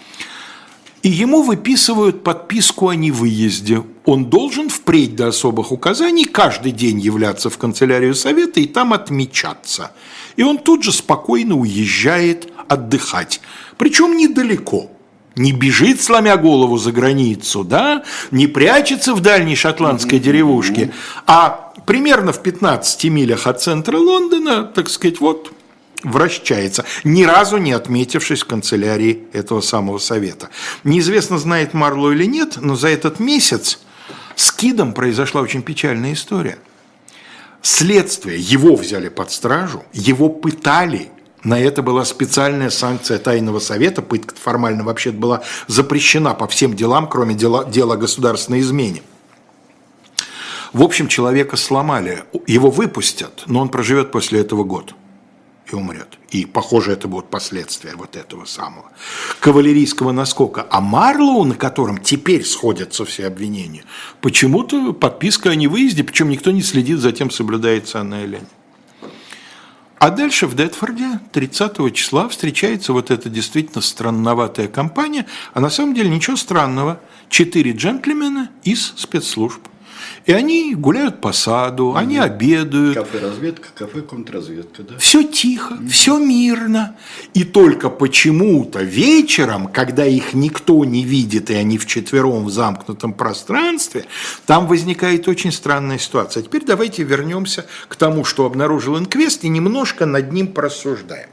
и 1.06 1.08
ему 1.08 1.44
выписывают 1.44 2.24
подписку 2.24 2.90
о 2.90 2.96
невыезде. 2.96 3.84
Он 4.06 4.26
должен 4.26 4.70
впредь 4.70 5.16
до 5.16 5.28
особых 5.28 5.72
указаний 5.72 6.26
каждый 6.26 6.72
день 6.72 7.00
являться 7.00 7.52
в 7.52 7.60
канцелярию 7.60 8.16
совета 8.16 8.60
и 8.60 8.66
там 8.66 8.92
отмечаться. 8.92 9.92
И 10.36 10.42
он 10.42 10.58
тут 10.58 10.82
же 10.82 10.92
спокойно 10.92 11.58
уезжает 11.60 12.52
отдыхать. 12.68 13.40
Причем 13.78 14.18
недалеко. 14.18 14.90
Не 15.36 15.52
бежит, 15.52 16.02
сломя 16.02 16.38
голову 16.38 16.80
за 16.80 16.92
границу, 16.92 17.64
да? 17.64 18.04
не 18.32 18.48
прячется 18.48 19.14
в 19.14 19.20
дальней 19.20 19.56
шотландской 19.56 20.18
деревушке, 20.18 20.92
а 21.28 21.72
примерно 21.86 22.32
в 22.32 22.42
15 22.42 23.04
милях 23.12 23.46
от 23.46 23.62
центра 23.62 24.00
Лондона, 24.00 24.64
так 24.64 24.90
сказать, 24.90 25.20
вот 25.20 25.52
вращается, 26.04 26.86
ни 27.04 27.24
разу 27.24 27.58
не 27.58 27.72
отметившись 27.72 28.44
в 28.44 28.48
канцелярии 28.48 29.24
этого 29.34 29.62
самого 29.62 29.98
совета. 29.98 30.50
Неизвестно, 30.84 31.38
знает 31.38 31.74
Марло 31.74 32.12
или 32.12 32.26
нет, 32.26 32.58
но 32.62 32.76
за 32.76 32.90
этот 32.90 33.20
месяц 33.20 33.80
с 34.36 34.52
Кидом 34.52 34.94
произошла 34.94 35.42
очень 35.42 35.62
печальная 35.62 36.14
история. 36.14 36.58
Следствие, 37.62 38.40
его 38.40 38.76
взяли 38.76 39.10
под 39.10 39.32
стражу, 39.32 39.84
его 39.92 40.30
пытали, 40.30 41.10
на 41.44 41.60
это 41.60 41.82
была 41.82 42.06
специальная 42.06 42.70
санкция 42.70 43.18
тайного 43.18 43.60
совета, 43.60 44.02
пытка 44.02 44.36
формально 44.36 44.84
вообще 44.84 45.12
была 45.12 45.42
запрещена 45.68 46.36
по 46.36 46.48
всем 46.48 46.76
делам, 46.76 47.08
кроме 47.08 47.34
дела, 47.34 47.66
дела 47.66 47.96
государственной 47.96 48.60
измене. 48.60 49.02
В 50.74 50.84
общем, 50.84 51.08
человека 51.08 51.56
сломали, 51.56 52.26
его 52.46 52.70
выпустят, 52.70 53.44
но 53.48 53.62
он 53.62 53.70
проживет 53.70 54.12
после 54.12 54.42
этого 54.42 54.64
год 54.64 54.94
и 55.72 55.76
умрет. 55.76 56.18
И, 56.30 56.46
похоже, 56.46 56.92
это 56.92 57.08
будут 57.08 57.30
последствия 57.30 57.96
вот 57.96 58.16
этого 58.16 58.46
самого 58.46 58.92
кавалерийского 59.40 60.12
наскока. 60.12 60.68
А 60.70 60.82
Марлоу, 60.82 61.44
на 61.44 61.56
котором 61.56 62.00
теперь 62.00 62.46
сходятся 62.46 63.06
все 63.06 63.28
обвинения, 63.28 63.84
почему-то 64.22 64.94
подписка 64.94 65.50
о 65.50 65.56
невыезде, 65.56 66.04
причем 66.04 66.30
никто 66.30 66.52
не 66.52 66.62
следит 66.62 67.00
за 67.00 67.12
тем, 67.12 67.32
соблюдается 67.32 68.02
она 68.02 68.24
или 68.24 68.38
нет. 68.38 68.50
А 69.98 70.10
дальше 70.12 70.46
в 70.46 70.56
Детфорде 70.56 71.20
30 71.32 71.94
числа 71.94 72.28
встречается 72.28 72.94
вот 72.94 73.12
эта 73.12 73.30
действительно 73.30 73.82
странноватая 73.82 74.68
компания, 74.68 75.26
а 75.54 75.62
на 75.62 75.70
самом 75.70 75.96
деле 75.96 76.10
ничего 76.10 76.36
странного. 76.36 77.00
Четыре 77.30 77.72
джентльмена 77.72 78.52
из 78.64 78.94
спецслужб. 78.98 79.62
И 80.26 80.32
они 80.32 80.76
гуляют 80.76 81.22
по 81.22 81.32
саду, 81.32 81.88
угу. 81.88 81.98
они 81.98 82.18
обедают. 82.18 82.96
Кафе 82.96 83.20
разведка, 83.20 83.70
кафе 83.76 84.02
контрразведка, 84.02 84.84
да? 84.84 84.98
Все 84.98 85.24
тихо, 85.24 85.74
угу. 85.74 85.88
все 85.88 86.18
мирно. 86.18 86.96
И 87.34 87.44
только 87.44 87.90
почему-то 87.90 88.82
вечером, 88.82 89.68
когда 89.68 90.06
их 90.06 90.34
никто 90.34 90.84
не 90.86 91.04
видит, 91.04 91.50
и 91.50 91.54
они 91.54 91.78
вчетвером 91.78 92.46
в 92.46 92.52
замкнутом 92.52 93.14
пространстве, 93.14 94.06
там 94.46 94.68
возникает 94.68 95.28
очень 95.28 95.52
странная 95.52 95.98
ситуация. 95.98 96.42
А 96.42 96.44
теперь 96.44 96.64
давайте 96.66 97.04
вернемся 97.04 97.66
к 97.88 97.96
тому, 97.96 98.26
что 98.26 98.46
обнаружил 98.46 98.98
инквест, 98.98 99.44
и 99.44 99.50
немножко 99.50 100.06
над 100.06 100.32
ним 100.32 100.48
порассуждаем. 100.48 101.30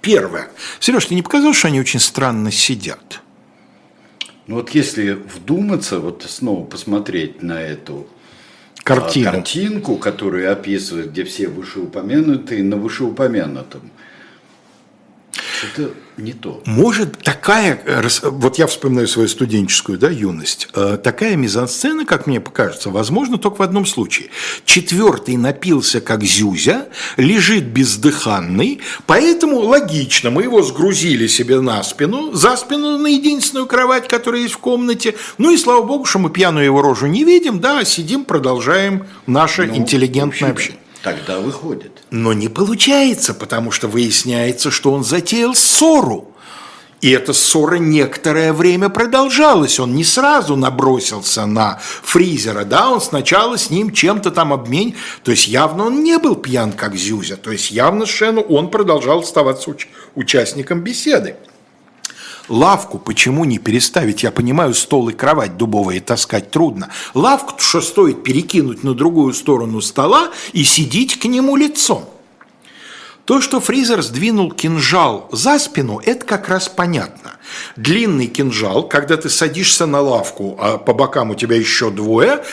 Первое. 0.00 0.48
Сереж, 0.78 1.06
тебе 1.06 1.16
не 1.16 1.22
показалось, 1.22 1.56
что 1.56 1.68
они 1.68 1.80
очень 1.80 2.00
странно 2.00 2.52
сидят? 2.52 3.22
Ну 4.46 4.56
вот 4.56 4.70
если 4.70 5.12
вдуматься, 5.12 5.98
вот 5.98 6.24
снова 6.28 6.64
посмотреть 6.64 7.42
на 7.42 7.60
эту 7.60 8.06
Картину. 8.86 9.30
А, 9.30 9.32
картинку, 9.32 9.96
которую 9.96 10.52
описывает, 10.52 11.10
где 11.10 11.24
все 11.24 11.48
вышеупомянутые 11.48 12.62
на 12.62 12.76
вышеупомянутом, 12.76 13.90
это 15.62 15.90
не 16.16 16.32
то. 16.32 16.62
Может 16.64 17.18
такая, 17.18 17.82
вот 18.22 18.58
я 18.58 18.66
вспоминаю 18.66 19.06
свою 19.06 19.28
студенческую 19.28 19.98
да, 19.98 20.08
юность, 20.08 20.68
э, 20.74 20.98
такая 21.02 21.36
мизансцена, 21.36 22.06
как 22.06 22.26
мне 22.26 22.40
покажется, 22.40 22.90
возможно 22.90 23.36
только 23.36 23.56
в 23.56 23.62
одном 23.62 23.84
случае. 23.84 24.28
Четвертый 24.64 25.36
напился 25.36 26.00
как 26.00 26.24
зюзя, 26.24 26.88
лежит 27.16 27.64
бездыханный, 27.64 28.80
поэтому 29.06 29.58
логично, 29.58 30.30
мы 30.30 30.44
его 30.44 30.62
сгрузили 30.62 31.26
себе 31.26 31.60
на 31.60 31.82
спину, 31.82 32.32
за 32.32 32.56
спину 32.56 32.98
на 32.98 33.08
единственную 33.08 33.66
кровать, 33.66 34.08
которая 34.08 34.42
есть 34.42 34.54
в 34.54 34.58
комнате, 34.58 35.16
ну 35.36 35.50
и 35.50 35.58
слава 35.58 35.82
богу, 35.82 36.06
что 36.06 36.18
мы 36.18 36.30
пьяную 36.30 36.64
его 36.64 36.80
рожу 36.80 37.06
не 37.06 37.24
видим, 37.24 37.60
да, 37.60 37.84
сидим, 37.84 38.24
продолжаем 38.24 39.06
наше 39.26 39.66
ну, 39.66 39.76
интеллигентное 39.76 40.50
общение. 40.50 40.80
Тогда 41.02 41.38
выходит. 41.38 42.02
Но 42.10 42.32
не 42.32 42.48
получается, 42.48 43.34
потому 43.34 43.70
что 43.70 43.88
выясняется, 43.88 44.70
что 44.70 44.92
он 44.92 45.04
затеял 45.04 45.54
ссору. 45.54 46.32
И 47.02 47.10
эта 47.10 47.32
ссора 47.34 47.76
некоторое 47.76 48.52
время 48.52 48.88
продолжалась. 48.88 49.78
Он 49.78 49.94
не 49.94 50.02
сразу 50.02 50.56
набросился 50.56 51.44
на 51.44 51.78
фризера, 52.02 52.64
да, 52.64 52.90
он 52.90 53.00
сначала 53.00 53.58
с 53.58 53.70
ним 53.70 53.92
чем-то 53.92 54.30
там 54.30 54.52
обмен. 54.52 54.94
То 55.22 55.30
есть 55.30 55.46
явно 55.46 55.86
он 55.86 56.02
не 56.02 56.18
был 56.18 56.34
пьян, 56.36 56.72
как 56.72 56.96
Зюзя. 56.96 57.36
То 57.36 57.52
есть 57.52 57.70
явно 57.70 58.06
совершенно 58.06 58.40
он 58.40 58.70
продолжал 58.70 59.20
оставаться 59.20 59.70
уч- 59.70 59.86
участником 60.14 60.80
беседы. 60.80 61.36
Лавку 62.48 62.98
почему 62.98 63.44
не 63.44 63.58
переставить? 63.58 64.22
Я 64.22 64.30
понимаю, 64.30 64.74
стол 64.74 65.08
и 65.08 65.12
кровать 65.12 65.56
дубовые 65.56 66.00
таскать 66.00 66.50
трудно. 66.50 66.88
Лавку 67.14 67.58
что 67.58 67.80
стоит 67.80 68.22
перекинуть 68.22 68.84
на 68.84 68.94
другую 68.94 69.32
сторону 69.34 69.80
стола 69.80 70.30
и 70.52 70.64
сидеть 70.64 71.18
к 71.18 71.24
нему 71.24 71.56
лицом. 71.56 72.08
То, 73.24 73.40
что 73.40 73.58
Фризер 73.58 74.02
сдвинул 74.02 74.52
кинжал 74.52 75.28
за 75.32 75.58
спину, 75.58 76.00
это 76.04 76.24
как 76.24 76.48
раз 76.48 76.68
понятно. 76.68 77.32
Длинный 77.74 78.28
кинжал, 78.28 78.86
когда 78.86 79.16
ты 79.16 79.28
садишься 79.28 79.86
на 79.86 80.00
лавку, 80.00 80.56
а 80.60 80.78
по 80.78 80.94
бокам 80.94 81.32
у 81.32 81.34
тебя 81.34 81.56
еще 81.56 81.90
двое, 81.90 82.44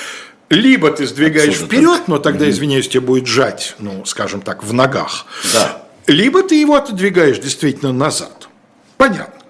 либо 0.49 0.89
ты 0.89 1.05
сдвигаешь 1.05 1.53
Отсюда 1.53 1.65
вперед, 1.67 1.97
так. 1.99 2.07
но 2.07 2.17
тогда, 2.17 2.49
извиняюсь, 2.49 2.89
тебе 2.89 3.01
будет 3.01 3.27
жать, 3.27 3.75
ну, 3.77 4.03
скажем 4.05 4.41
так, 4.41 4.63
в 4.63 4.73
ногах. 4.73 5.27
Да. 5.53 5.83
Либо 6.07 6.41
ты 6.41 6.55
его 6.55 6.75
отодвигаешь 6.75 7.37
действительно 7.37 7.93
назад. 7.93 8.49
Понятно. 8.97 9.42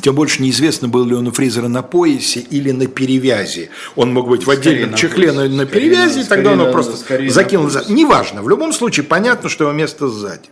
Тем 0.00 0.14
больше 0.14 0.42
неизвестно, 0.42 0.88
был 0.88 1.04
ли 1.04 1.14
он 1.14 1.26
у 1.26 1.32
Фризера 1.32 1.68
на 1.68 1.82
поясе 1.82 2.40
или 2.40 2.70
на 2.70 2.86
перевязи. 2.86 3.70
Он 3.94 4.12
мог 4.12 4.28
быть 4.28 4.46
в 4.46 4.50
отдельном 4.50 4.90
на 4.90 4.96
чехле 4.96 5.32
на, 5.32 5.48
на 5.48 5.66
перевязи, 5.66 6.20
на, 6.20 6.26
тогда 6.26 6.52
он 6.52 6.60
его 6.60 6.70
просто 6.70 6.96
закинул 7.30 7.70
за... 7.70 7.84
Неважно, 7.90 8.42
в 8.42 8.48
любом 8.48 8.72
случае 8.72 9.04
понятно, 9.04 9.48
что 9.48 9.64
его 9.64 9.72
место 9.72 10.08
сзади. 10.08 10.48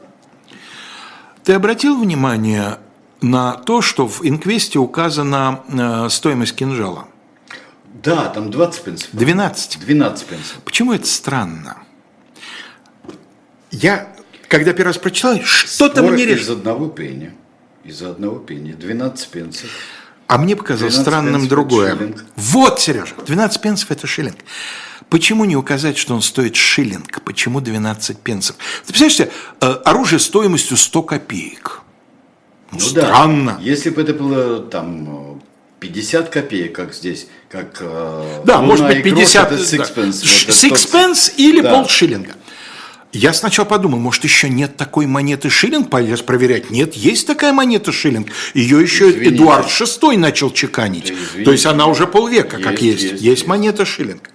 Ты 1.45 1.53
обратил 1.53 1.99
внимание 1.99 2.79
на 3.21 3.55
то, 3.55 3.83
что 3.83 4.09
в 4.09 4.27
инквесте 4.27 4.79
указана 4.79 5.61
э, 5.69 6.09
стоимость 6.09 6.55
кинжала? 6.55 7.07
Да, 8.03 8.29
там 8.29 8.51
20 8.51 8.83
пенсов. 8.83 9.09
12. 9.13 9.81
12 9.81 10.27
пенсов. 10.27 10.57
Почему 10.65 10.93
это 10.93 11.07
странно? 11.07 11.79
Я, 13.71 14.09
когда 14.49 14.73
первый 14.73 14.89
раз 14.89 14.99
прочитал, 14.99 15.39
что-то 15.43 16.03
мне 16.03 16.25
решило. 16.25 16.55
из 16.55 16.59
одного 16.59 16.89
пенни 16.89 17.33
из-за 17.85 18.11
одного 18.11 18.39
пенни. 18.39 18.73
12 18.73 19.29
пенсов. 19.29 19.71
А 20.27 20.39
мне 20.39 20.57
показалось 20.57 20.97
странным 20.97 21.49
другое. 21.49 22.15
Вот, 22.37 22.81
Сережа, 22.81 23.15
12 23.27 23.61
пенсов– 23.61 23.91
это 23.91 24.07
шиллинг. 24.07 24.39
Почему 25.11 25.45
не 25.45 25.55
указать, 25.55 25.99
что 25.99 26.15
он 26.15 26.23
стоит 26.23 26.57
шиллинг? 26.57 27.23
Почему 27.23 27.61
12 27.61 28.19
пенсов? 28.19 28.57
Ты 28.87 28.93
представляешь 28.93 29.17
себе, 29.17 29.31
э, 29.61 29.67
оружие 29.85 30.19
стоимостью 30.19 30.77
100 30.77 31.03
копеек. 31.03 31.83
Ну, 32.73 32.79
ну 32.79 32.85
странно. 32.85 33.57
Да. 33.59 33.63
Если 33.63 33.91
бы 33.91 34.01
это 34.01 34.15
было 34.15 34.61
там 34.61 35.43
50 35.81 36.31
копеек, 36.31 36.75
как 36.75 36.95
здесь, 36.95 37.27
как 37.51 37.77
э, 37.81 38.43
Да, 38.45 38.63
может 38.63 38.87
быть 38.87 39.03
50 39.03 39.49
кровь, 39.49 39.61
это 39.61 39.77
sixpence. 39.77 40.91
Да. 40.93 41.09
Вот 41.09 41.33
или 41.37 41.61
да. 41.61 41.71
полшиллинга. 41.71 42.35
Я 43.15 43.33
сначала 43.33 43.65
подумал, 43.65 44.01
может, 44.01 44.25
еще 44.25 44.49
нет 44.49 44.77
такой 44.77 45.07
монеты 45.07 45.49
шиллинг, 45.49 45.89
полез 45.89 46.21
проверять. 46.21 46.71
Нет, 46.71 46.95
есть 46.95 47.27
такая 47.27 47.53
монета 47.53 47.93
шиллинг. 47.93 48.29
Ее 48.55 48.83
еще 48.83 49.11
Извините. 49.11 49.37
Эдуард 49.37 49.69
VI 49.69 50.19
начал 50.19 50.51
чеканить. 50.51 51.13
Извините. 51.13 51.45
То 51.45 51.53
есть 51.53 51.65
она 51.65 51.87
уже 51.87 52.09
полвека 52.09 52.57
есть, 52.57 52.69
как 52.69 52.83
есть. 52.83 53.03
Есть, 53.05 53.23
есть 53.23 53.47
монета 53.47 53.85
шиллинг. 53.85 54.31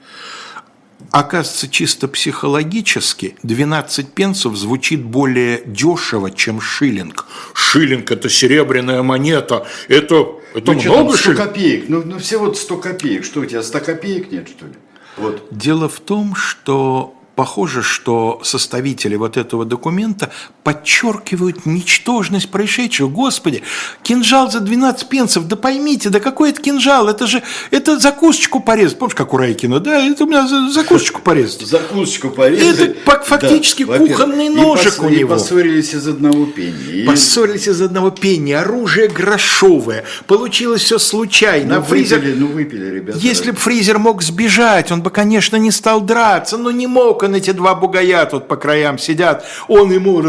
Оказывается, 1.11 1.67
чисто 1.67 2.07
психологически 2.07 3.35
12 3.43 4.13
пенсов 4.13 4.55
звучит 4.55 5.03
более 5.03 5.61
дешево, 5.65 6.31
чем 6.31 6.61
шиллинг. 6.61 7.25
Шиллинг– 7.53 8.11
это 8.11 8.29
серебряная 8.29 9.01
монета, 9.01 9.67
это, 9.87 10.27
это 10.53 10.71
ну, 10.71 10.81
много 10.81 11.13
100 11.13 11.17
шиллинг? 11.17 11.43
копеек, 11.43 11.85
ну, 11.89 12.03
ну 12.05 12.19
все 12.19 12.37
вот 12.37 12.57
100 12.57 12.77
копеек. 12.77 13.25
Что 13.25 13.41
у 13.41 13.45
тебя, 13.45 13.63
100 13.63 13.79
копеек 13.79 14.31
нет, 14.31 14.47
что 14.47 14.67
ли? 14.67 14.73
Вот. 15.17 15.47
Дело 15.51 15.89
в 15.89 15.99
том, 15.99 16.35
что 16.35 17.18
Похоже, 17.39 17.83
что 17.83 18.41
составители 18.43 19.15
вот 19.15 19.37
этого 19.37 19.63
документа 19.63 20.29
подчеркивают 20.65 21.65
ничтожность 21.65 22.49
происшедшего. 22.49 23.07
Господи, 23.07 23.63
кинжал 24.03 24.51
за 24.51 24.59
12 24.59 25.07
пенсов, 25.07 25.47
да 25.47 25.55
поймите, 25.55 26.09
да 26.09 26.19
какой 26.19 26.49
это 26.49 26.61
кинжал, 26.61 27.07
это 27.07 27.27
же, 27.27 27.41
это 27.71 27.97
закусочку 27.97 28.59
порезать. 28.59 28.99
Помнишь, 28.99 29.15
как 29.15 29.33
у 29.33 29.37
Райкина, 29.37 29.79
да, 29.79 30.05
это 30.05 30.25
у 30.25 30.27
меня 30.27 30.45
закусочку 30.69 31.21
порезать. 31.21 31.65
Закусочку 31.65 32.29
порезать. 32.29 32.97
Это 33.05 33.21
фактически 33.23 33.85
да, 33.85 33.97
кухонный 33.99 34.49
ножик 34.49 35.01
у 35.01 35.07
него. 35.07 35.21
И 35.21 35.23
поссорились 35.23 35.93
из 35.93 36.09
одного 36.09 36.45
пенни. 36.45 37.05
Поссорились 37.05 37.69
из 37.69 37.81
одного 37.81 38.11
пенни, 38.11 38.51
оружие 38.51 39.07
грошовое, 39.07 40.03
получилось 40.27 40.81
все 40.81 40.99
случайно. 40.99 41.77
Ну, 41.77 41.83
фризер... 41.83 42.19
выпили, 42.19 42.35
ну 42.35 42.47
выпили, 42.47 42.95
ребята. 42.95 43.17
Если 43.19 43.51
бы 43.51 43.57
фризер 43.57 43.97
мог 43.97 44.21
сбежать, 44.23 44.91
он 44.91 45.01
бы, 45.01 45.09
конечно, 45.09 45.55
не 45.55 45.71
стал 45.71 46.01
драться, 46.01 46.57
но 46.57 46.69
не 46.71 46.85
мог 46.85 47.28
он 47.29 47.35
эти 47.35 47.51
два 47.51 47.75
бугая 47.75 48.25
тут 48.25 48.47
по 48.47 48.55
краям 48.55 48.97
сидят, 48.97 49.45
он 49.67 49.91
ему... 49.91 50.21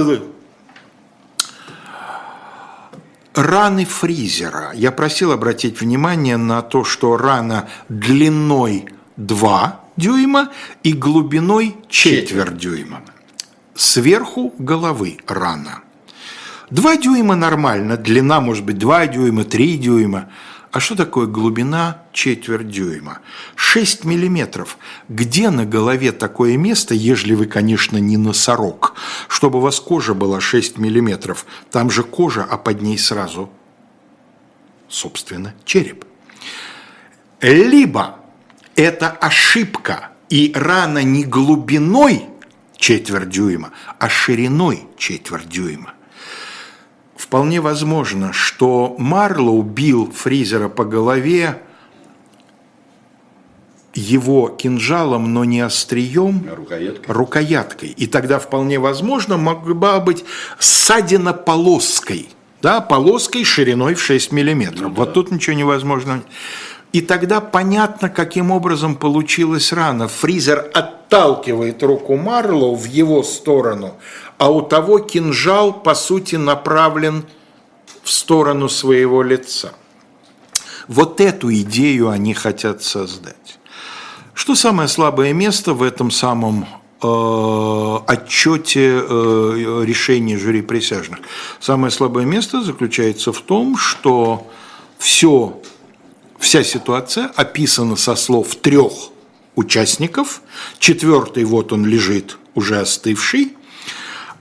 Раны 3.34 3.84
фризера. 3.86 4.72
Я 4.74 4.92
просил 4.92 5.32
обратить 5.32 5.80
внимание 5.80 6.36
на 6.36 6.62
то, 6.62 6.84
что 6.84 7.16
рана 7.16 7.68
длиной 7.88 8.86
2 9.16 9.80
дюйма 9.96 10.50
и 10.82 10.92
глубиной 10.92 11.76
четверть 11.88 12.58
дюйма. 12.58 13.02
Сверху 13.74 14.52
головы 14.58 15.18
рана. 15.26 15.78
2 16.70 16.96
дюйма 16.96 17.36
нормально, 17.36 17.96
длина 17.96 18.40
может 18.40 18.64
быть 18.64 18.78
2 18.78 19.06
дюйма, 19.06 19.44
3 19.44 19.78
дюйма. 19.78 20.28
А 20.72 20.78
что 20.78 20.94
такое 20.94 21.26
глубина 21.26 22.04
четверть 22.12 22.68
дюйма? 22.68 23.18
6 23.56 24.04
миллиметров. 24.04 24.78
Где 25.08 25.50
на 25.50 25.64
голове 25.64 26.12
такое 26.12 26.56
место, 26.56 26.94
ежели 26.94 27.34
вы, 27.34 27.46
конечно, 27.46 27.98
не 27.98 28.16
носорог, 28.16 28.94
чтобы 29.28 29.58
у 29.58 29.62
вас 29.62 29.80
кожа 29.80 30.14
была 30.14 30.40
6 30.40 30.78
миллиметров? 30.78 31.44
Там 31.72 31.90
же 31.90 32.04
кожа, 32.04 32.46
а 32.48 32.56
под 32.56 32.82
ней 32.82 32.98
сразу, 32.98 33.50
собственно, 34.88 35.54
череп. 35.64 36.04
Либо 37.40 38.20
это 38.76 39.10
ошибка, 39.10 40.10
и 40.28 40.52
рана 40.54 41.02
не 41.02 41.24
глубиной 41.24 42.26
четверть 42.76 43.30
дюйма, 43.30 43.72
а 43.98 44.08
шириной 44.08 44.86
четверть 44.96 45.48
дюйма. 45.48 45.94
Вполне 47.20 47.60
возможно, 47.60 48.32
что 48.32 48.94
Марлоу 48.96 49.60
бил 49.62 50.10
Фризера 50.10 50.70
по 50.70 50.86
голове 50.86 51.60
его 53.92 54.48
кинжалом, 54.48 55.34
но 55.34 55.44
не 55.44 55.60
острием, 55.60 56.48
А 56.50 56.54
рукояткой? 56.56 57.14
рукояткой. 57.14 57.88
И 57.90 58.06
тогда 58.06 58.38
вполне 58.38 58.78
возможно 58.78 59.36
могла 59.36 60.00
быть 60.00 60.24
ссадина 60.58 61.34
полоской, 61.34 62.30
да, 62.62 62.80
полоской 62.80 63.44
шириной 63.44 63.96
в 63.96 64.00
6 64.00 64.32
миллиметров. 64.32 64.92
вот 64.94 65.12
тут 65.12 65.30
ничего 65.30 65.54
невозможно. 65.54 66.22
И 66.92 67.00
тогда 67.00 67.40
понятно, 67.40 68.08
каким 68.08 68.50
образом 68.50 68.96
получилась 68.96 69.72
рана. 69.72 70.08
Фризер 70.08 70.70
отталкивает 70.74 71.82
руку 71.82 72.16
Марлоу 72.16 72.74
в 72.74 72.84
его 72.84 73.22
сторону, 73.22 73.94
а 74.38 74.50
у 74.50 74.62
того 74.62 74.98
кинжал, 74.98 75.72
по 75.72 75.94
сути, 75.94 76.34
направлен 76.36 77.24
в 78.02 78.10
сторону 78.10 78.68
своего 78.68 79.22
лица. 79.22 79.72
Вот 80.88 81.20
эту 81.20 81.52
идею 81.54 82.08
они 82.08 82.34
хотят 82.34 82.82
создать. 82.82 83.58
Что 84.34 84.56
самое 84.56 84.88
слабое 84.88 85.32
место 85.32 85.74
в 85.74 85.82
этом 85.82 86.10
самом 86.10 86.66
э, 87.02 87.98
отчете 88.06 89.00
э, 89.00 89.84
решения 89.84 90.36
жюри 90.38 90.62
присяжных? 90.62 91.20
Самое 91.60 91.92
слабое 91.92 92.24
место 92.24 92.62
заключается 92.62 93.32
в 93.32 93.40
том, 93.42 93.76
что 93.76 94.48
все, 94.98 95.60
вся 96.40 96.64
ситуация 96.64 97.26
описана 97.36 97.94
со 97.94 98.16
слов 98.16 98.56
трех 98.56 98.92
участников. 99.54 100.42
Четвертый 100.78 101.44
вот 101.44 101.72
он 101.72 101.86
лежит, 101.86 102.38
уже 102.54 102.80
остывший. 102.80 103.56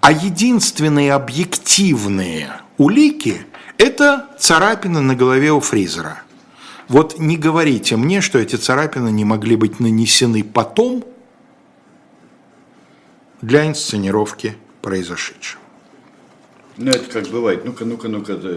А 0.01 0.11
единственные 0.11 1.13
объективные 1.13 2.61
улики– 2.77 3.45
это 3.77 4.29
царапины 4.39 5.01
на 5.01 5.13
голове 5.13 5.51
у 5.51 5.59
Фризера. 5.59 6.23
Вот 6.87 7.19
не 7.19 7.37
говорите 7.37 7.97
мне, 7.97 8.21
что 8.21 8.39
эти 8.39 8.55
царапины 8.55 9.09
не 9.09 9.25
могли 9.25 9.55
быть 9.55 9.79
нанесены 9.79 10.43
потом 10.43 11.03
для 13.41 13.67
инсценировки 13.67 14.57
произошедшего. 14.81 15.61
Ну, 16.79 16.91
это 16.91 17.11
как 17.11 17.27
бывает. 17.27 17.65
Ну-ка, 17.65 17.83
ну-ка, 17.83 18.07
ну-ка, 18.07 18.35
да, 18.37 18.49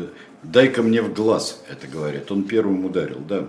дай-ка 0.44 0.82
мне 0.82 1.02
в 1.02 1.12
глаз, 1.12 1.60
это 1.68 1.88
говорят. 1.88 2.30
Он 2.30 2.44
первым 2.44 2.84
ударил, 2.84 3.18
да. 3.18 3.48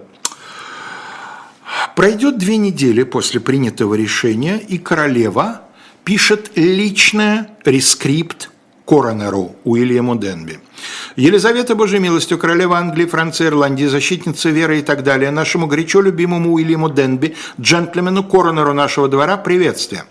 Пройдет 1.96 2.40
две 2.40 2.58
недели 2.58 3.04
после 3.04 3.40
принятого 3.40 3.94
решения, 3.94 4.58
и 4.58 4.80
королева 4.80 5.62
пишет 6.04 6.52
личное 6.56 7.56
рескрипт 7.64 8.50
коронеру 8.86 9.56
Уильяму 9.64 10.16
Денби. 10.16 10.60
Елизавета, 11.16 11.76
Божьей 11.76 12.00
милостью, 12.00 12.40
королева 12.40 12.78
Англии, 12.78 13.06
Франции, 13.06 13.46
Ирландии, 13.46 13.86
защитница 13.86 14.50
веры 14.50 14.80
и 14.80 14.82
так 14.82 15.04
далее, 15.04 15.30
нашему 15.30 15.68
горячо 15.68 16.02
любимому 16.02 16.54
Уильяму 16.54 16.90
Денби, 16.90 17.36
джентльмену 17.62 18.24
коронеру 18.24 18.74
нашего 18.74 19.08
двора, 19.08 19.38
приветствие. 19.38 20.06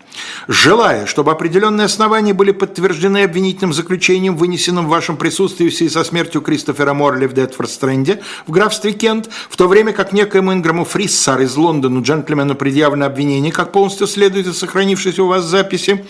Желая, 0.47 1.05
чтобы 1.05 1.31
определенные 1.31 1.85
основания 1.85 2.33
были 2.33 2.51
подтверждены 2.51 3.23
обвинительным 3.23 3.73
заключением, 3.73 4.37
вынесенным 4.37 4.85
в 4.85 4.89
вашем 4.89 5.17
присутствии 5.17 5.67
в 5.67 5.75
связи 5.75 5.91
со 5.91 6.05
смертью 6.05 6.39
Кристофера 6.39 6.93
Морли 6.93 7.25
в 7.25 7.33
Детфорд-Стрэнде 7.33 8.21
в 8.47 8.51
графстве 8.51 8.93
Кент, 8.93 9.29
в 9.49 9.57
то 9.57 9.67
время 9.67 9.91
как 9.91 10.13
некоему 10.13 10.53
Инграму 10.53 10.85
Фриссар 10.85 11.41
из 11.41 11.57
Лондона, 11.57 11.99
джентльмену 11.99 12.55
предъявлено 12.55 13.07
обвинение, 13.07 13.51
как 13.51 13.73
полностью 13.73 14.07
следует 14.07 14.47
из 14.47 14.57
сохранившейся 14.57 15.21
у 15.23 15.27
вас 15.27 15.43
записи, 15.43 16.05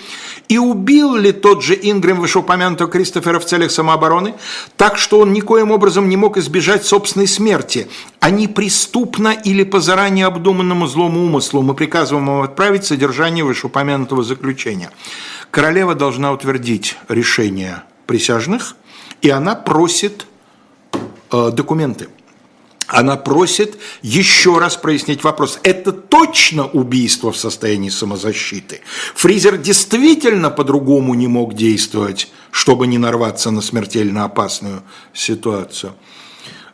и 0.49 0.57
убил 0.57 1.15
ли 1.15 1.31
тот 1.31 1.63
же 1.63 1.73
Ингрэм 1.73 2.19
вышеупомянутого 2.19 2.89
Кристофера 2.89 3.39
в 3.39 3.45
целях 3.45 3.71
самообороны, 3.71 4.35
так 4.77 4.97
что 4.97 5.19
он 5.19 5.33
никоим 5.33 5.71
образом 5.71 6.09
не 6.09 6.17
мог 6.17 6.37
избежать 6.37 6.85
собственной 6.85 7.27
смерти, 7.27 7.87
а 8.19 8.29
не 8.29 8.47
преступно 8.47 9.29
или 9.29 9.63
по 9.63 9.79
заранее 9.79 10.25
обдуманному 10.25 10.87
злому 10.87 11.25
умыслу 11.25 11.61
мы 11.61 11.73
приказываем 11.73 12.27
ему 12.27 12.41
отправить 12.41 12.85
содержание 12.85 13.43
вышеупомянутого 13.43 14.23
заключения. 14.23 14.91
Королева 15.51 15.95
должна 15.95 16.31
утвердить 16.31 16.97
решение 17.07 17.83
присяжных, 18.05 18.75
и 19.21 19.29
она 19.29 19.55
просит 19.55 20.27
э, 21.31 21.51
документы. 21.51 22.09
Она 22.93 23.17
просит 23.17 23.79
еще 24.03 24.59
раз 24.59 24.77
прояснить 24.77 25.23
вопрос. 25.23 25.59
Это 25.63 25.91
точно 25.91 26.67
убийство 26.67 27.31
в 27.31 27.37
состоянии 27.37 27.89
самозащиты? 27.89 28.81
Фризер 29.15 29.57
действительно 29.57 30.51
по-другому 30.51 31.15
не 31.15 31.27
мог 31.27 31.55
действовать, 31.55 32.31
чтобы 32.51 32.85
не 32.85 32.99
нарваться 32.99 33.49
на 33.49 33.61
смертельно 33.61 34.25
опасную 34.25 34.83
ситуацию. 35.11 35.93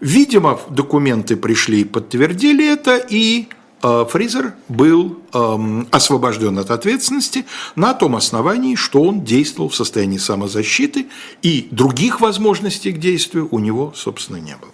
Видимо, 0.02 0.60
документы 0.70 1.38
пришли 1.38 1.82
и 1.82 1.86
подтвердили 1.86 2.68
это, 2.70 2.98
и 2.98 3.48
э, 3.82 4.06
Фризер 4.10 4.56
был 4.68 5.20
э, 5.34 5.84
освобожден 5.92 6.60
от 6.60 6.70
ответственности 6.70 7.46
на 7.78 7.94
том 7.94 8.18
основании, 8.18 8.76
что 8.76 9.04
он 9.04 9.24
действовал 9.24 9.70
в 9.70 9.76
состоянии 9.76 10.18
самозащиты, 10.18 11.08
и 11.44 11.70
других 11.72 12.20
возможностей 12.20 12.92
к 12.92 13.00
действию 13.00 13.48
у 13.52 13.60
него, 13.60 13.94
собственно, 13.96 14.38
не 14.38 14.58
было. 14.58 14.72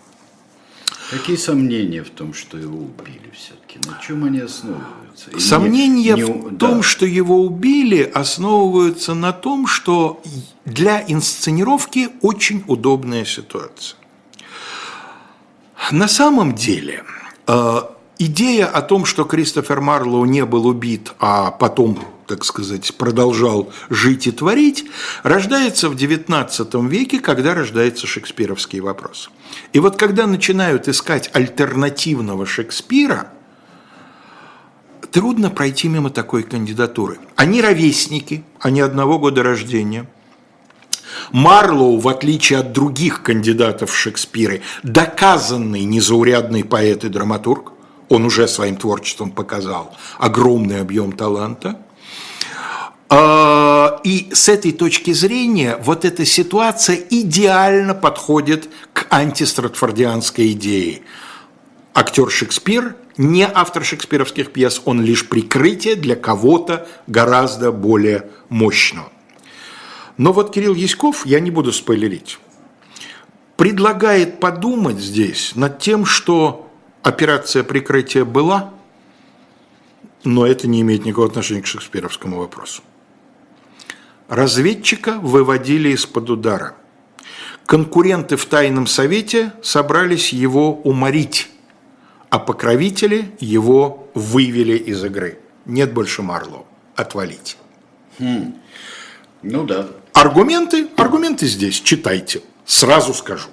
Какие 1.11 1.35
сомнения 1.35 2.03
в 2.03 2.09
том, 2.09 2.33
что 2.33 2.57
его 2.57 2.77
убили 2.79 3.31
все-таки? 3.33 3.79
На 3.87 3.99
чем 4.01 4.23
они 4.23 4.39
основываются? 4.39 5.29
И 5.35 5.39
Сомнения 5.39 6.13
не- 6.13 6.21
не- 6.21 6.23
в 6.23 6.57
том, 6.57 6.77
да. 6.77 6.83
что 6.83 7.05
его 7.05 7.41
убили, 7.43 8.01
основываются 8.01 9.13
на 9.13 9.31
том, 9.31 9.67
что 9.67 10.21
для 10.65 11.03
инсценировки 11.07 12.09
очень 12.21 12.63
удобная 12.67 13.23
ситуация. 13.25 13.97
На 15.91 16.07
самом 16.07 16.55
деле, 16.55 17.03
э, 17.47 17.81
идея 18.19 18.67
о 18.67 18.81
том, 18.81 19.05
что 19.05 19.23
Кристофер 19.23 19.81
Марлоу 19.81 20.25
не 20.25 20.45
был 20.45 20.67
убит, 20.67 21.13
а 21.19 21.51
потом, 21.51 21.99
так 22.27 22.43
сказать, 22.45 22.95
продолжал 22.95 23.71
жить 23.89 24.27
и 24.27 24.31
творить, 24.31 24.85
рождается 25.23 25.89
в 25.89 25.95
XIX 25.95 26.87
веке, 26.87 27.19
когда 27.19 27.53
рождается 27.53 28.07
шекспировский 28.07 28.79
вопрос. 28.79 29.29
И 29.73 29.79
вот 29.79 29.97
когда 29.97 30.27
начинают 30.27 30.87
искать 30.87 31.29
альтернативного 31.33 32.45
Шекспира, 32.45 33.31
трудно 35.11 35.49
пройти 35.49 35.87
мимо 35.87 36.09
такой 36.09 36.43
кандидатуры. 36.43 37.19
Они 37.35 37.61
ровесники, 37.61 38.43
они 38.59 38.81
одного 38.81 39.19
года 39.19 39.43
рождения. 39.43 40.07
Марлоу, 41.31 41.99
в 41.99 42.07
отличие 42.07 42.59
от 42.59 42.73
других 42.73 43.23
кандидатов 43.23 43.91
в 43.91 43.95
Шекспиры, 43.95 44.61
доказанный 44.83 45.83
незаурядный 45.85 46.63
поэт 46.63 47.05
и 47.05 47.09
драматург, 47.09 47.74
он 48.09 48.25
уже 48.25 48.47
своим 48.47 48.77
творчеством 48.77 49.31
показал 49.31 49.95
огромный 50.17 50.81
объем 50.81 51.11
таланта. 51.11 51.79
А, 53.09 53.99
И 54.03 54.29
с 54.33 54.49
этой 54.49 54.71
точки 54.71 55.13
зрения 55.13 55.77
вот 55.81 56.05
эта 56.05 56.25
ситуация 56.25 56.95
идеально 56.95 57.93
подходит 57.93 58.69
к 58.93 59.07
антистратфордианской 59.09 60.51
идее. 60.51 61.01
Актер 61.93 62.29
Шекспир 62.29 62.95
не 63.17 63.47
автор 63.47 63.85
шекспировских 63.85 64.51
пьес, 64.51 64.81
он 64.85 65.01
лишь 65.01 65.27
прикрытие 65.27 65.95
для 65.95 66.15
кого-то 66.15 66.87
гораздо 67.07 67.71
более 67.71 68.29
мощного. 68.49 69.09
Но 70.17 70.33
вот 70.33 70.53
Кирилл 70.53 70.75
Яськов, 70.75 71.25
я 71.25 71.39
не 71.39 71.51
буду 71.51 71.71
спойлерить, 71.71 72.39
предлагает 73.57 74.39
подумать 74.39 74.99
здесь 74.99 75.53
над 75.55 75.79
тем, 75.79 76.05
что 76.05 76.64
операция 77.05 77.63
прикрытия 77.63 78.25
была, 78.25 78.73
но 80.23 80.45
это 80.47 80.67
не 80.67 80.81
имеет 80.81 81.05
никакого 81.05 81.27
отношения 81.27 81.61
к 81.61 81.67
шекспировскому 81.67 82.39
вопросу. 82.39 82.81
Разведчика 84.27 85.19
выводили 85.19 85.89
из-под 85.89 86.31
удара. 86.31 86.75
Конкуренты 87.67 88.37
в 88.37 88.45
тайном 88.47 88.87
совете 88.87 89.53
собрались 89.61 90.33
его 90.33 90.73
уморить, 90.73 91.47
а 92.31 92.39
покровители 92.39 93.35
его 93.39 94.09
вывели 94.15 94.75
из 94.75 95.03
игры. 95.03 95.37
Нет 95.65 95.93
больше 95.93 96.23
Марлоу. 96.23 96.65
Отвалить. 96.95 97.57
Ну 98.17 98.53
да. 99.43 99.89
Аргументы, 100.13 100.87
аргументы 100.97 101.45
здесь, 101.45 101.79
читайте. 101.81 102.41
Сразу 102.65 103.13
скажу. 103.13 103.49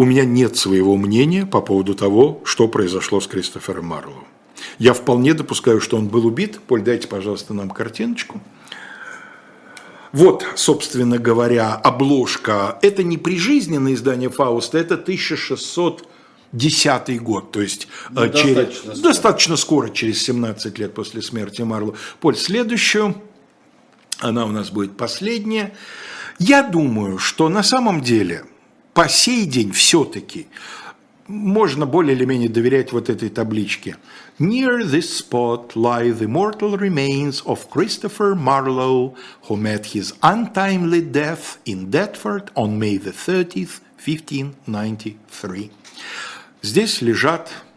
У 0.00 0.04
меня 0.06 0.24
нет 0.24 0.56
своего 0.56 0.96
мнения 0.96 1.44
по 1.44 1.60
поводу 1.60 1.94
того, 1.94 2.40
что 2.44 2.68
произошло 2.68 3.20
с 3.20 3.26
Кристофером 3.26 3.84
Марлоу. 3.88 4.24
Я 4.78 4.94
вполне 4.94 5.34
допускаю, 5.34 5.78
что 5.82 5.98
он 5.98 6.08
был 6.08 6.24
убит. 6.26 6.58
Поль, 6.66 6.80
дайте, 6.80 7.06
пожалуйста, 7.06 7.52
нам 7.52 7.68
картиночку. 7.68 8.40
Вот, 10.12 10.46
собственно 10.54 11.18
говоря, 11.18 11.74
обложка. 11.74 12.78
Это 12.80 13.02
не 13.02 13.18
прижизненное 13.18 13.92
издание 13.92 14.30
Фауста, 14.30 14.78
это 14.78 14.96
1610 14.96 17.22
год, 17.22 17.52
то 17.52 17.60
есть 17.60 17.86
Ну, 18.08 18.22
э, 18.24 18.32
через- 18.32 18.54
достаточно 18.54 18.94
скоро. 18.94 19.02
достаточно 19.02 19.56
скоро, 19.56 19.88
через 19.90 20.22
17 20.22 20.78
лет 20.78 20.94
после 20.94 21.20
смерти 21.20 21.60
Марлоу. 21.60 21.94
Поль, 22.20 22.38
следующую. 22.38 23.16
Она 24.20 24.46
у 24.46 24.50
нас 24.50 24.70
будет 24.70 24.96
последняя. 24.96 25.74
Я 26.38 26.62
думаю, 26.62 27.18
что 27.18 27.50
на 27.50 27.62
самом 27.62 28.00
деле 28.00 28.46
по 28.94 29.08
сей 29.08 29.46
день 29.46 29.72
все-таки 29.72 30.46
можно 31.30 31.86
более 31.86 32.16
или 32.16 32.24
менее 32.24 32.48
доверять 32.48 32.92
вот 32.92 33.08
этой 33.08 33.28
табличке. 33.28 33.96
Near 34.38 34.82
this 34.82 35.08
spot 35.08 35.76
lie 35.76 36.10
the 36.10 36.26
mortal 36.26 36.76
remains 36.76 37.42
of 37.44 37.70
Christopher 37.70 38.34
Marlowe, 38.34 39.14
who 39.48 39.56
met 39.56 39.86
his 39.94 40.14
untimely 40.22 41.02
death 41.02 41.58
in 41.64 41.90
Deptford 41.90 42.50
on 42.54 42.78
May 42.78 42.96
the 42.96 43.12
30th, 43.12 43.80
1593. 44.04 45.70
Здесь 46.62 47.00
лежат 47.00 47.50
а, 47.50 47.69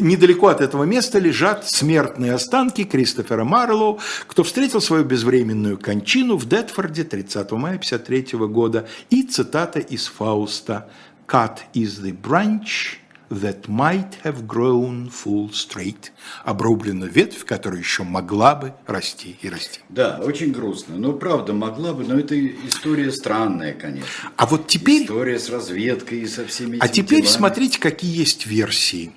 недалеко 0.00 0.48
от 0.48 0.60
этого 0.60 0.84
места 0.84 1.18
лежат 1.18 1.68
смертные 1.68 2.32
останки 2.32 2.84
Кристофера 2.84 3.44
Марлоу, 3.44 4.00
кто 4.26 4.42
встретил 4.42 4.80
свою 4.80 5.04
безвременную 5.04 5.78
кончину 5.78 6.36
в 6.36 6.46
Детфорде 6.46 7.04
30 7.04 7.52
мая 7.52 7.74
1953 7.76 8.38
года. 8.48 8.88
И 9.10 9.22
цитата 9.22 9.78
из 9.78 10.06
Фауста 10.06 10.88
«Cut 11.26 11.58
is 11.74 12.02
the 12.02 12.16
branch 12.16 12.98
that 13.30 13.68
might 13.68 14.16
have 14.22 14.46
grown 14.46 15.10
full 15.10 15.50
straight». 15.50 16.10
Обрублена 16.44 17.06
ветвь, 17.06 17.44
которая 17.44 17.80
еще 17.80 18.02
могла 18.02 18.54
бы 18.54 18.74
расти 18.86 19.38
и 19.40 19.48
расти. 19.48 19.80
Да, 19.88 20.20
очень 20.22 20.52
грустно. 20.52 20.96
Ну, 20.96 21.12
правда, 21.14 21.52
могла 21.52 21.92
бы, 21.92 22.04
но 22.04 22.18
это 22.18 22.34
история 22.66 23.10
странная, 23.10 23.74
конечно. 23.74 24.08
А 24.36 24.46
вот 24.46 24.66
теперь... 24.66 25.04
История 25.04 25.38
с 25.38 25.50
разведкой 25.50 26.20
и 26.20 26.26
со 26.26 26.44
всеми 26.46 26.78
А 26.80 26.88
теперь 26.88 27.22
делами. 27.22 27.36
смотрите, 27.36 27.80
какие 27.80 28.16
есть 28.16 28.46
версии. 28.46 29.12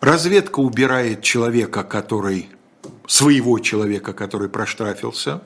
Разведка 0.00 0.60
убирает 0.60 1.22
человека, 1.22 1.84
который 1.84 2.48
своего 3.06 3.58
человека, 3.58 4.12
который 4.12 4.48
проштрафился. 4.48 5.42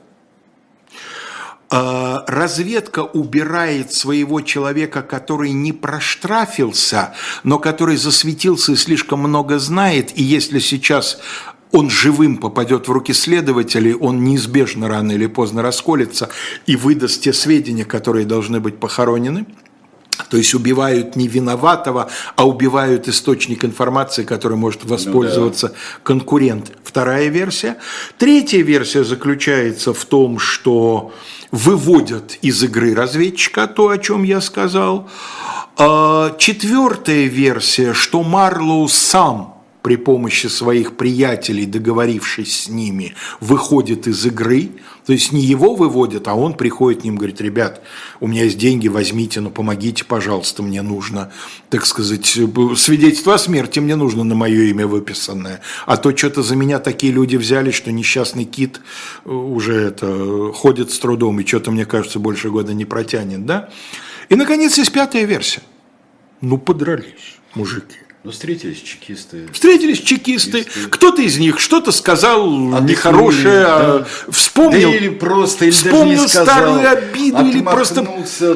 А, 1.69 2.23
разведка 2.27 2.99
убирает 2.99 3.91
своего 3.91 4.41
человека, 4.41 5.01
который 5.01 5.51
не 5.51 5.73
проштрафился, 5.73 7.13
но 7.43 7.57
который 7.57 7.97
засветился 7.97 8.73
и 8.73 8.75
слишком 8.75 9.19
много 9.21 9.57
знает, 9.57 10.11
и 10.17 10.23
если 10.23 10.59
сейчас 10.59 11.19
он 11.71 11.89
живым 11.89 12.37
попадет 12.37 12.87
в 12.87 12.91
руки 12.91 13.13
следователей, 13.13 13.95
он 13.95 14.23
неизбежно 14.23 14.87
рано 14.87 15.13
или 15.13 15.25
поздно 15.25 15.61
расколется 15.61 16.29
и 16.67 16.75
выдаст 16.75 17.21
те 17.21 17.33
сведения, 17.33 17.85
которые 17.85 18.25
должны 18.25 18.59
быть 18.59 18.79
похоронены– 18.79 19.45
то 20.29 20.37
есть 20.37 20.53
убивают 20.53 21.15
не 21.15 21.27
виноватого, 21.27 22.09
а 22.35 22.47
убивают 22.47 23.07
источник 23.07 23.65
информации, 23.65 24.23
который 24.23 24.57
может 24.57 24.85
воспользоваться 24.85 25.67
ну, 25.67 25.73
да. 25.73 25.79
конкурент. 26.03 26.71
Вторая 26.83 27.27
версия. 27.27 27.77
Третья 28.17 28.61
версия 28.61 29.03
заключается 29.03 29.93
в 29.93 30.05
том, 30.05 30.39
что 30.39 31.13
выводят 31.51 32.37
из 32.41 32.61
игры 32.63 32.93
разведчика, 32.95 33.67
то, 33.67 33.89
о 33.89 33.97
чем 33.97 34.23
я 34.23 34.41
сказал. 34.41 35.09
А 35.77 36.35
четвертая 36.37 37.25
версия, 37.25 37.93
что 37.93 38.23
Марлоу 38.23 38.87
сам 38.87 39.54
при 39.85 39.97
помощи 39.97 40.47
своих 40.47 40.97
приятелей, 40.97 41.67
договорившись 41.67 42.63
с 42.63 42.69
ними, 42.69 43.13
выходит 43.39 44.07
из 44.07 44.25
игры, 44.25 44.71
то 45.05 45.13
есть 45.13 45.31
не 45.31 45.43
его 45.43 45.75
выводят, 45.75 46.27
а 46.27 46.33
он 46.33 46.55
приходит 46.55 47.01
к 47.01 47.03
ним, 47.03 47.17
говорит, 47.17 47.39
ребят, 47.39 47.83
у 48.19 48.25
меня 48.25 48.45
есть 48.45 48.57
деньги, 48.57 48.87
возьмите, 48.87 49.41
но 49.41 49.51
помогите, 49.51 50.03
пожалуйста, 50.03 50.63
мне 50.63 50.81
нужно, 50.81 51.31
так 51.69 51.85
сказать, 51.85 52.25
свидетельство 52.25 53.35
о 53.35 53.37
смерти 53.37 53.77
мне 53.77 53.95
нужно 53.95 54.23
на 54.23 54.33
мое 54.33 54.63
имя 54.71 54.87
выписанное, 54.87 55.61
а 55.85 55.97
то 55.97 56.17
что-то 56.17 56.41
за 56.41 56.55
меня 56.55 56.79
такие 56.79 57.13
люди 57.13 57.35
взяли, 57.35 57.69
что 57.69 57.91
несчастный 57.91 58.45
кит 58.45 58.81
э, 59.23 59.29
уже 59.29 59.75
это 59.75 60.51
ходит 60.51 60.89
с 60.89 60.97
трудом 60.97 61.39
и 61.39 61.45
что-то, 61.45 61.69
мне 61.69 61.85
кажется, 61.85 62.17
больше 62.17 62.49
года 62.49 62.73
не 62.73 62.85
протянет, 62.85 63.45
да? 63.45 63.69
И, 64.29 64.35
наконец, 64.35 64.79
есть 64.79 64.91
пятая 64.91 65.25
версия. 65.25 65.61
Ну, 66.41 66.57
подрались 66.57 67.37
мужики. 67.53 67.97
Ну, 68.25 68.31
встретились 68.31 68.81
чекисты. 68.81 69.47
Встретились 69.53 69.99
чекисты. 69.99 70.63
чекисты. 70.63 70.89
Кто-то 70.89 71.21
из 71.21 71.37
них 71.37 71.59
что-то 71.59 71.91
сказал 71.91 72.43
а 72.73 72.79
нехорошее, 72.79 73.63
да. 73.63 74.05
вспомнил. 74.29 74.89
Да 74.89 74.97
или 74.97 75.09
просто, 75.09 75.65
или 75.65 75.71
вспомнил 75.71 76.17
даже 76.17 76.29
сказал, 76.29 76.55
старую 76.55 76.89
обиду, 76.89 77.45
или 77.45 77.61
просто... 77.61 78.03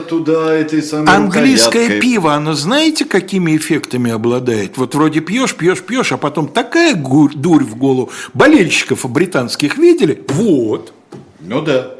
туда 0.09 0.55
этой 0.55 0.81
самой 0.81 1.13
Английское 1.13 1.83
рукояткой. 1.83 2.01
пиво, 2.01 2.33
оно 2.33 2.53
знаете, 2.53 3.05
какими 3.05 3.55
эффектами 3.55 4.09
обладает? 4.09 4.75
Вот 4.77 4.95
вроде 4.95 5.19
пьешь, 5.19 5.53
пьешь, 5.53 5.83
пьешь, 5.83 6.13
а 6.13 6.17
потом 6.17 6.47
такая 6.47 6.95
дурь 6.95 7.63
в 7.63 7.75
голову. 7.75 8.09
Болельщиков 8.33 9.07
британских 9.07 9.77
видели? 9.77 10.25
Вот. 10.29 10.93
Ну 11.41 11.61
да. 11.61 11.91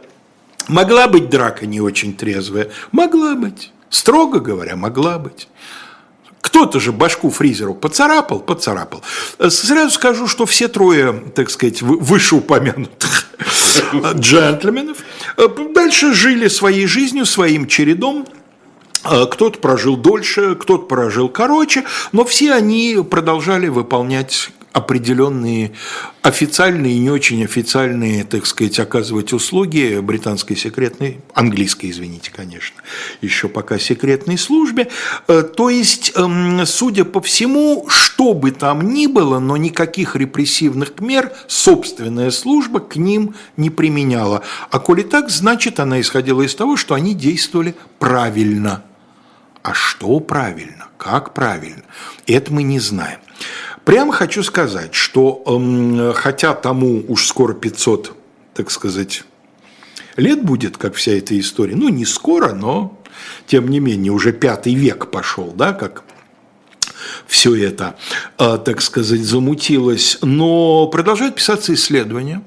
Могла 0.68 1.08
быть 1.08 1.30
драка 1.30 1.68
не 1.68 1.82
очень 1.82 2.16
трезвая? 2.16 2.70
Могла 2.92 3.36
быть. 3.36 3.72
Строго 3.92 4.40
говоря, 4.40 4.76
могла 4.76 5.20
быть. 5.20 5.48
Кто-то 6.42 6.80
же 6.80 6.92
башку 6.92 7.30
фризеру 7.30 7.74
поцарапал, 7.74 8.40
поцарапал. 8.40 9.04
Сразу 9.50 9.92
скажу, 9.92 10.28
что 10.28 10.46
все 10.46 10.68
трое, 10.68 11.24
так 11.36 11.50
сказать, 11.50 11.82
вышеупомянутых 11.82 13.30
джентльменов 14.16 14.98
э, 15.38 15.48
дальше 15.74 16.14
жили 16.14 16.48
своей 16.48 16.86
жизнью, 16.88 17.26
своим 17.26 17.68
чередом, 17.68 18.28
э, 19.04 19.26
кто-то 19.26 19.60
прожил 19.60 19.98
дольше, 19.98 20.56
кто-то 20.56 20.86
прожил 20.86 21.30
короче, 21.30 21.84
но 22.12 22.26
все 22.26 22.54
они 22.54 22.98
продолжали 23.10 23.68
выполнять 23.68 24.50
определенные 24.72 25.72
официальные 26.22 26.94
и 26.94 27.00
не 27.00 27.10
очень 27.10 27.44
официальные, 27.44 28.24
так 28.24 28.46
сказать, 28.46 28.80
оказывать 28.80 29.34
услуги 29.34 30.00
британской 30.00 30.56
секретной, 30.56 31.20
английской, 31.34 31.90
извините, 31.90 32.32
конечно, 32.36 32.78
еще 33.22 33.50
пока 33.50 33.80
секретной 33.80 34.38
службе. 34.38 34.90
Э, 35.28 35.42
то 35.42 35.70
есть, 35.70 36.12
эм, 36.16 36.66
судя 36.66 37.06
по 37.06 37.22
всему, 37.22 37.88
что 37.90 38.34
бы 38.34 38.52
там 38.52 38.94
ни 38.94 39.08
было, 39.08 39.40
но 39.40 39.58
никаких 39.58 40.16
репрессивных 40.16 41.00
мер 41.00 41.32
собственная 41.48 42.32
служба 42.32 42.80
к 42.80 42.96
ним 42.96 43.36
не 43.58 43.70
применяла. 43.70 44.44
А 44.70 44.80
коли 44.80 45.02
так, 45.04 45.30
значит, 45.30 45.80
она 45.80 46.00
исходила 46.00 46.42
из 46.44 46.54
того, 46.54 46.78
что 46.78 46.94
они 46.94 47.16
действовали 47.16 47.76
правильно. 47.98 48.84
А 49.64 49.74
что 49.74 50.20
правильно? 50.20 50.88
Как 50.98 51.34
правильно? 51.34 51.84
Это 52.28 52.52
мы 52.54 52.64
не 52.64 52.80
знаем. 52.80 53.20
Прямо 53.90 54.14
хочу 54.14 54.44
сказать, 54.44 54.94
что 54.94 55.42
э, 55.48 56.14
хотя 56.16 56.54
тому 56.54 57.04
уж 57.08 57.26
скоро 57.26 57.56
500, 57.56 58.16
так 58.54 58.70
сказать, 58.70 59.24
лет 60.16 60.44
будет, 60.44 60.78
как 60.78 60.94
вся 60.94 61.14
эта 61.14 61.40
история, 61.40 61.76
ну 61.76 61.90
не 61.90 62.06
скоро, 62.06 62.54
но 62.54 63.02
тем 63.48 63.68
не 63.68 63.80
менее 63.80 64.12
уже 64.12 64.32
пятый 64.32 64.76
век 64.76 65.10
пошел, 65.10 65.54
да, 65.56 65.74
как 65.74 66.04
все 67.26 67.56
это, 67.56 67.96
э, 68.38 68.60
так 68.64 68.82
сказать, 68.82 69.22
замутилось, 69.22 70.20
но 70.22 70.86
продолжают 70.86 71.34
писаться 71.34 71.74
исследования, 71.74 72.44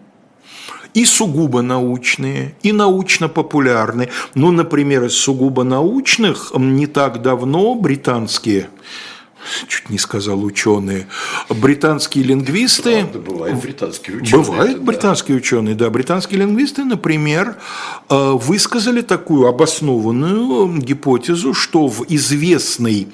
и 0.95 1.05
сугубо 1.05 1.61
научные, 1.61 2.55
и 2.63 2.71
научно-популярные. 2.71 4.11
Ну, 4.37 4.53
например, 4.53 5.07
из 5.07 5.15
сугубо 5.15 5.65
научных 5.65 6.53
не 6.55 6.87
так 6.87 7.21
давно 7.21 7.75
британские 7.75 8.69
чуть 9.69 9.91
не 9.91 9.99
сказал 9.99 10.45
ученые, 10.45 11.07
британские 11.49 12.25
лингвисты... 12.25 13.01
Правда, 13.01 13.19
бывают 13.19 13.61
британские 13.61 14.17
ученые. 14.19 14.45
Бывают 14.45 14.79
да. 14.79 14.85
британские 14.85 15.37
ученые, 15.37 15.75
да. 15.75 15.91
Британские 15.91 16.41
лингвисты, 16.41 16.85
например, 16.85 17.57
э, 18.09 18.33
высказали 18.33 19.03
такую 19.03 19.47
обоснованную 19.47 20.79
гипотезу, 20.79 21.55
что 21.55 21.89
в 21.89 22.05
известной 22.09 23.09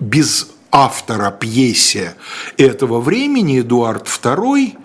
без 0.00 0.48
автора 0.70 1.30
пьесе 1.30 2.14
этого 2.56 3.00
времени 3.00 3.60
Эдуард 3.60 4.06
II, 4.06 4.76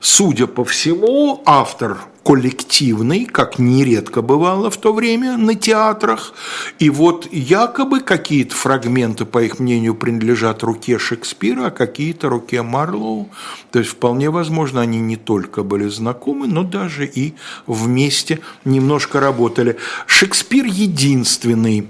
судя 0.00 0.46
по 0.46 0.64
всему, 0.64 1.42
автор 1.46 1.98
коллективный, 2.28 3.24
как 3.24 3.58
нередко 3.58 4.20
бывало 4.20 4.70
в 4.70 4.76
то 4.76 4.92
время 4.92 5.38
на 5.38 5.54
театрах. 5.54 6.34
И 6.78 6.90
вот 6.90 7.26
якобы 7.32 8.00
какие-то 8.00 8.54
фрагменты, 8.54 9.24
по 9.24 9.42
их 9.42 9.58
мнению, 9.58 9.94
принадлежат 9.94 10.62
руке 10.62 10.98
Шекспира, 10.98 11.68
а 11.68 11.70
какие-то 11.70 12.28
руке 12.28 12.60
Марлоу. 12.60 13.30
То 13.70 13.78
есть 13.78 13.92
вполне 13.92 14.28
возможно, 14.28 14.82
они 14.82 15.00
не 15.00 15.16
только 15.16 15.62
были 15.62 15.88
знакомы, 15.88 16.48
но 16.48 16.64
даже 16.64 17.06
и 17.06 17.32
вместе 17.66 18.40
немножко 18.66 19.20
работали. 19.20 19.78
Шекспир 20.06 20.66
единственный 20.66 21.88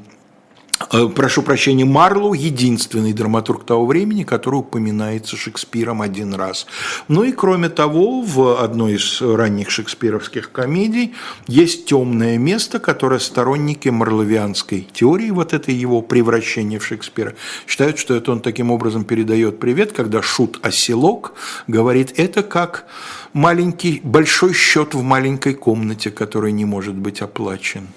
прошу 1.15 1.43
прощения, 1.43 1.85
Марлоу– 1.85 2.33
единственный 2.35 3.13
драматург 3.13 3.65
того 3.65 3.87
времени, 3.87 4.25
который 4.25 4.57
упоминается 4.57 5.37
Шекспиром 5.37 6.03
один 6.03 6.35
раз. 6.35 6.67
Ну 7.09 7.25
и 7.25 7.33
кроме 7.33 7.69
того, 7.69 8.23
в 8.23 8.63
одной 8.63 8.95
из 8.95 9.21
ранних 9.21 9.71
шекспировских 9.71 10.53
комедий 10.53 11.15
есть 11.47 11.87
темное 11.87 12.39
место, 12.39 12.79
которое 12.79 13.21
сторонники 13.21 13.89
марловианской 13.89 14.89
теории, 14.93 15.31
вот 15.31 15.53
это 15.53 15.73
его 15.73 16.03
превращение 16.03 16.79
в 16.79 16.87
Шекспира, 16.87 17.35
считают, 17.67 17.99
что 17.99 18.15
это 18.15 18.33
он 18.33 18.41
таким 18.41 18.71
образом 18.71 19.05
передает 19.05 19.59
привет, 19.59 19.93
когда 19.93 20.23
шут-оселок 20.23 21.35
говорит, 21.67 22.15
это 22.17 22.43
как 22.43 22.87
маленький, 23.33 24.01
большой 24.05 24.55
счет 24.55 24.95
в 24.95 25.03
маленькой 25.03 25.55
комнате, 25.55 26.11
который 26.11 26.53
не 26.53 26.65
может 26.65 26.95
быть 26.95 27.21
оплачен. 27.21 27.89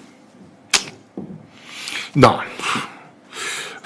Да. 2.14 2.44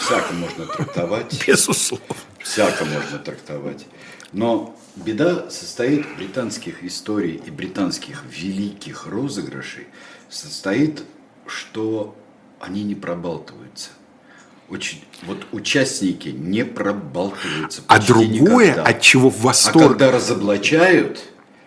Всяко 0.06 0.32
можно 0.34 0.66
трактовать. 0.66 1.46
Безусловно. 1.46 2.06
Всяко 2.38 2.84
можно 2.84 3.18
трактовать. 3.18 3.86
Но 4.32 4.76
беда 4.96 5.50
состоит 5.50 6.06
британских 6.16 6.84
историй 6.84 7.40
и 7.44 7.50
британских 7.50 8.22
великих 8.30 9.06
розыгрышей 9.06 9.86
состоит, 10.28 11.02
что 11.46 12.16
они 12.60 12.84
не 12.84 12.94
пробалтываются. 12.94 13.90
Очень, 14.68 15.04
вот 15.22 15.46
участники 15.52 16.28
не 16.30 16.64
пробалтываются. 16.64 17.82
А 17.86 18.00
другое, 18.00 18.70
никогда. 18.70 18.82
от 18.84 19.00
чего 19.00 19.30
в 19.30 19.40
А 19.42 19.46
восторг. 19.48 19.88
когда 19.90 20.10
разоблачают, 20.10 21.22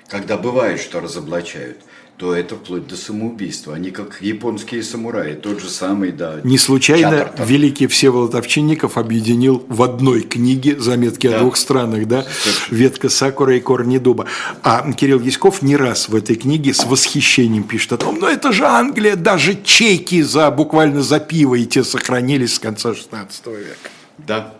когда 0.07 0.37
бывает, 0.37 0.81
что 0.81 0.99
разоблачают, 0.99 1.79
то 2.19 2.35
это 2.35 2.55
вплоть 2.55 2.85
до 2.85 2.97
самоубийства. 2.97 3.75
Они 3.75 3.91
как 3.91 4.17
японские 4.21 4.83
самураи, 4.83 5.35
тот 5.35 5.61
же 5.61 5.69
самый, 5.69 6.11
да. 6.11 6.41
Не 6.43 6.57
случайно 6.57 7.11
Чаттертон. 7.11 7.45
великий 7.47 7.87
Всеволод 7.87 8.35
Овчинников 8.35 8.97
объединил 8.97 9.63
в 9.69 9.81
одной 9.81 10.23
книге 10.23 10.77
заметки 10.77 11.27
о 11.27 11.31
Да. 11.31 11.39
двух 11.39 11.55
странах, 11.55 12.07
да, 12.09 12.25
Совершенно. 12.43 12.77
ветка 12.77 13.07
сакура 13.09 13.55
и 13.55 13.61
корни 13.61 13.99
дуба. 13.99 14.25
А 14.63 14.91
Кирилл 14.91 15.21
Яськов 15.21 15.61
не 15.61 15.77
раз 15.77 16.09
в 16.09 16.15
этой 16.15 16.35
книге 16.35 16.73
с 16.73 16.83
восхищением 16.85 17.63
пишет 17.63 17.93
о 17.93 17.97
том, 17.97 18.19
ну 18.19 18.27
это 18.27 18.51
же 18.51 18.65
Англия, 18.65 19.15
даже 19.15 19.57
чеки 19.63 20.21
за 20.21 20.51
буквально 20.51 21.01
за 21.01 21.21
пиво 21.21 21.55
и 21.55 21.65
те 21.65 21.85
сохранились 21.85 22.55
с 22.55 22.59
конца 22.59 22.93
16 22.93 23.47
века. 23.47 23.89
Да, 24.17 24.55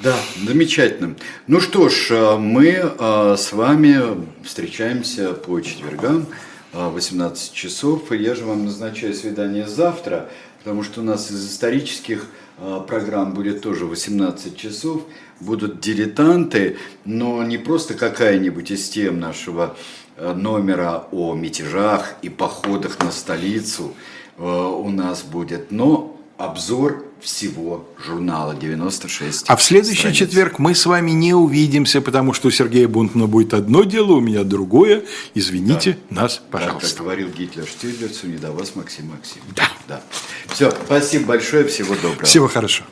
да, 0.00 0.14
замечательно. 0.46 1.16
Ну 1.48 1.60
что 1.60 1.88
ж, 1.88 2.06
э, 2.10 2.36
мы 2.36 2.66
э, 2.98 3.36
с 3.36 3.52
вами 3.52 4.00
встречаемся 4.44 5.32
по 5.32 5.58
четвергам 5.60 6.26
18 6.74 7.52
часов. 7.52 8.12
И 8.12 8.16
я 8.16 8.34
же 8.34 8.44
вам 8.44 8.64
назначаю 8.64 9.14
свидание 9.14 9.66
завтра, 9.66 10.28
потому 10.58 10.82
что 10.82 11.00
у 11.00 11.04
нас 11.04 11.30
из 11.30 11.46
исторических 11.46 12.26
э, 12.58 12.80
программ 12.86 13.34
будет 13.34 13.62
тоже 13.62 13.86
18 13.86 14.56
часов. 14.56 15.02
Будут 15.40 15.80
дилетанты, 15.80 16.76
но 17.04 17.42
не 17.44 17.58
просто 17.58 17.94
какая-нибудь 17.94 18.70
из 18.70 18.88
тем 18.88 19.20
нашего 19.20 19.76
э, 20.16 20.32
номера 20.32 21.06
о 21.12 21.34
мятежах 21.34 22.14
и 22.22 22.28
походах 22.28 22.98
на 23.00 23.10
столицу 23.10 23.94
у 24.36 24.90
нас 24.90 25.22
будет, 25.22 25.70
но 25.70 26.18
обзор 26.38 27.04
всего 27.24 27.88
журнала 28.04 28.54
96. 28.54 29.46
А 29.48 29.56
в 29.56 29.62
следующий 29.62 29.98
страниц. 29.98 30.18
четверг 30.18 30.58
мы 30.58 30.74
с 30.74 30.86
вами 30.86 31.10
не 31.10 31.34
увидимся, 31.34 32.00
потому 32.00 32.32
что 32.32 32.48
у 32.48 32.50
Сергея 32.50 32.86
Бунтмана 32.86 33.26
будет 33.26 33.54
одно 33.54 33.82
дело, 33.84 34.12
у 34.12 34.20
меня 34.20 34.44
другое. 34.44 35.04
Извините 35.34 35.98
нас, 36.10 36.34
Так, 36.36 36.44
пожалуйста. 36.50 36.88
как 36.88 36.98
говорил 36.98 37.28
Гитлер 37.30 37.66
Штирлицу, 37.66 38.28
не 38.28 38.36
до 38.36 38.52
вас, 38.52 38.76
Максим 38.76 39.08
Максим. 39.08 39.42
Да. 39.56 39.68
да. 39.88 40.02
Все, 40.48 40.70
спасибо 40.70 41.26
большое, 41.26 41.64
всего 41.66 41.94
доброго. 41.94 42.24
Всего 42.24 42.46
хорошего. 42.48 42.86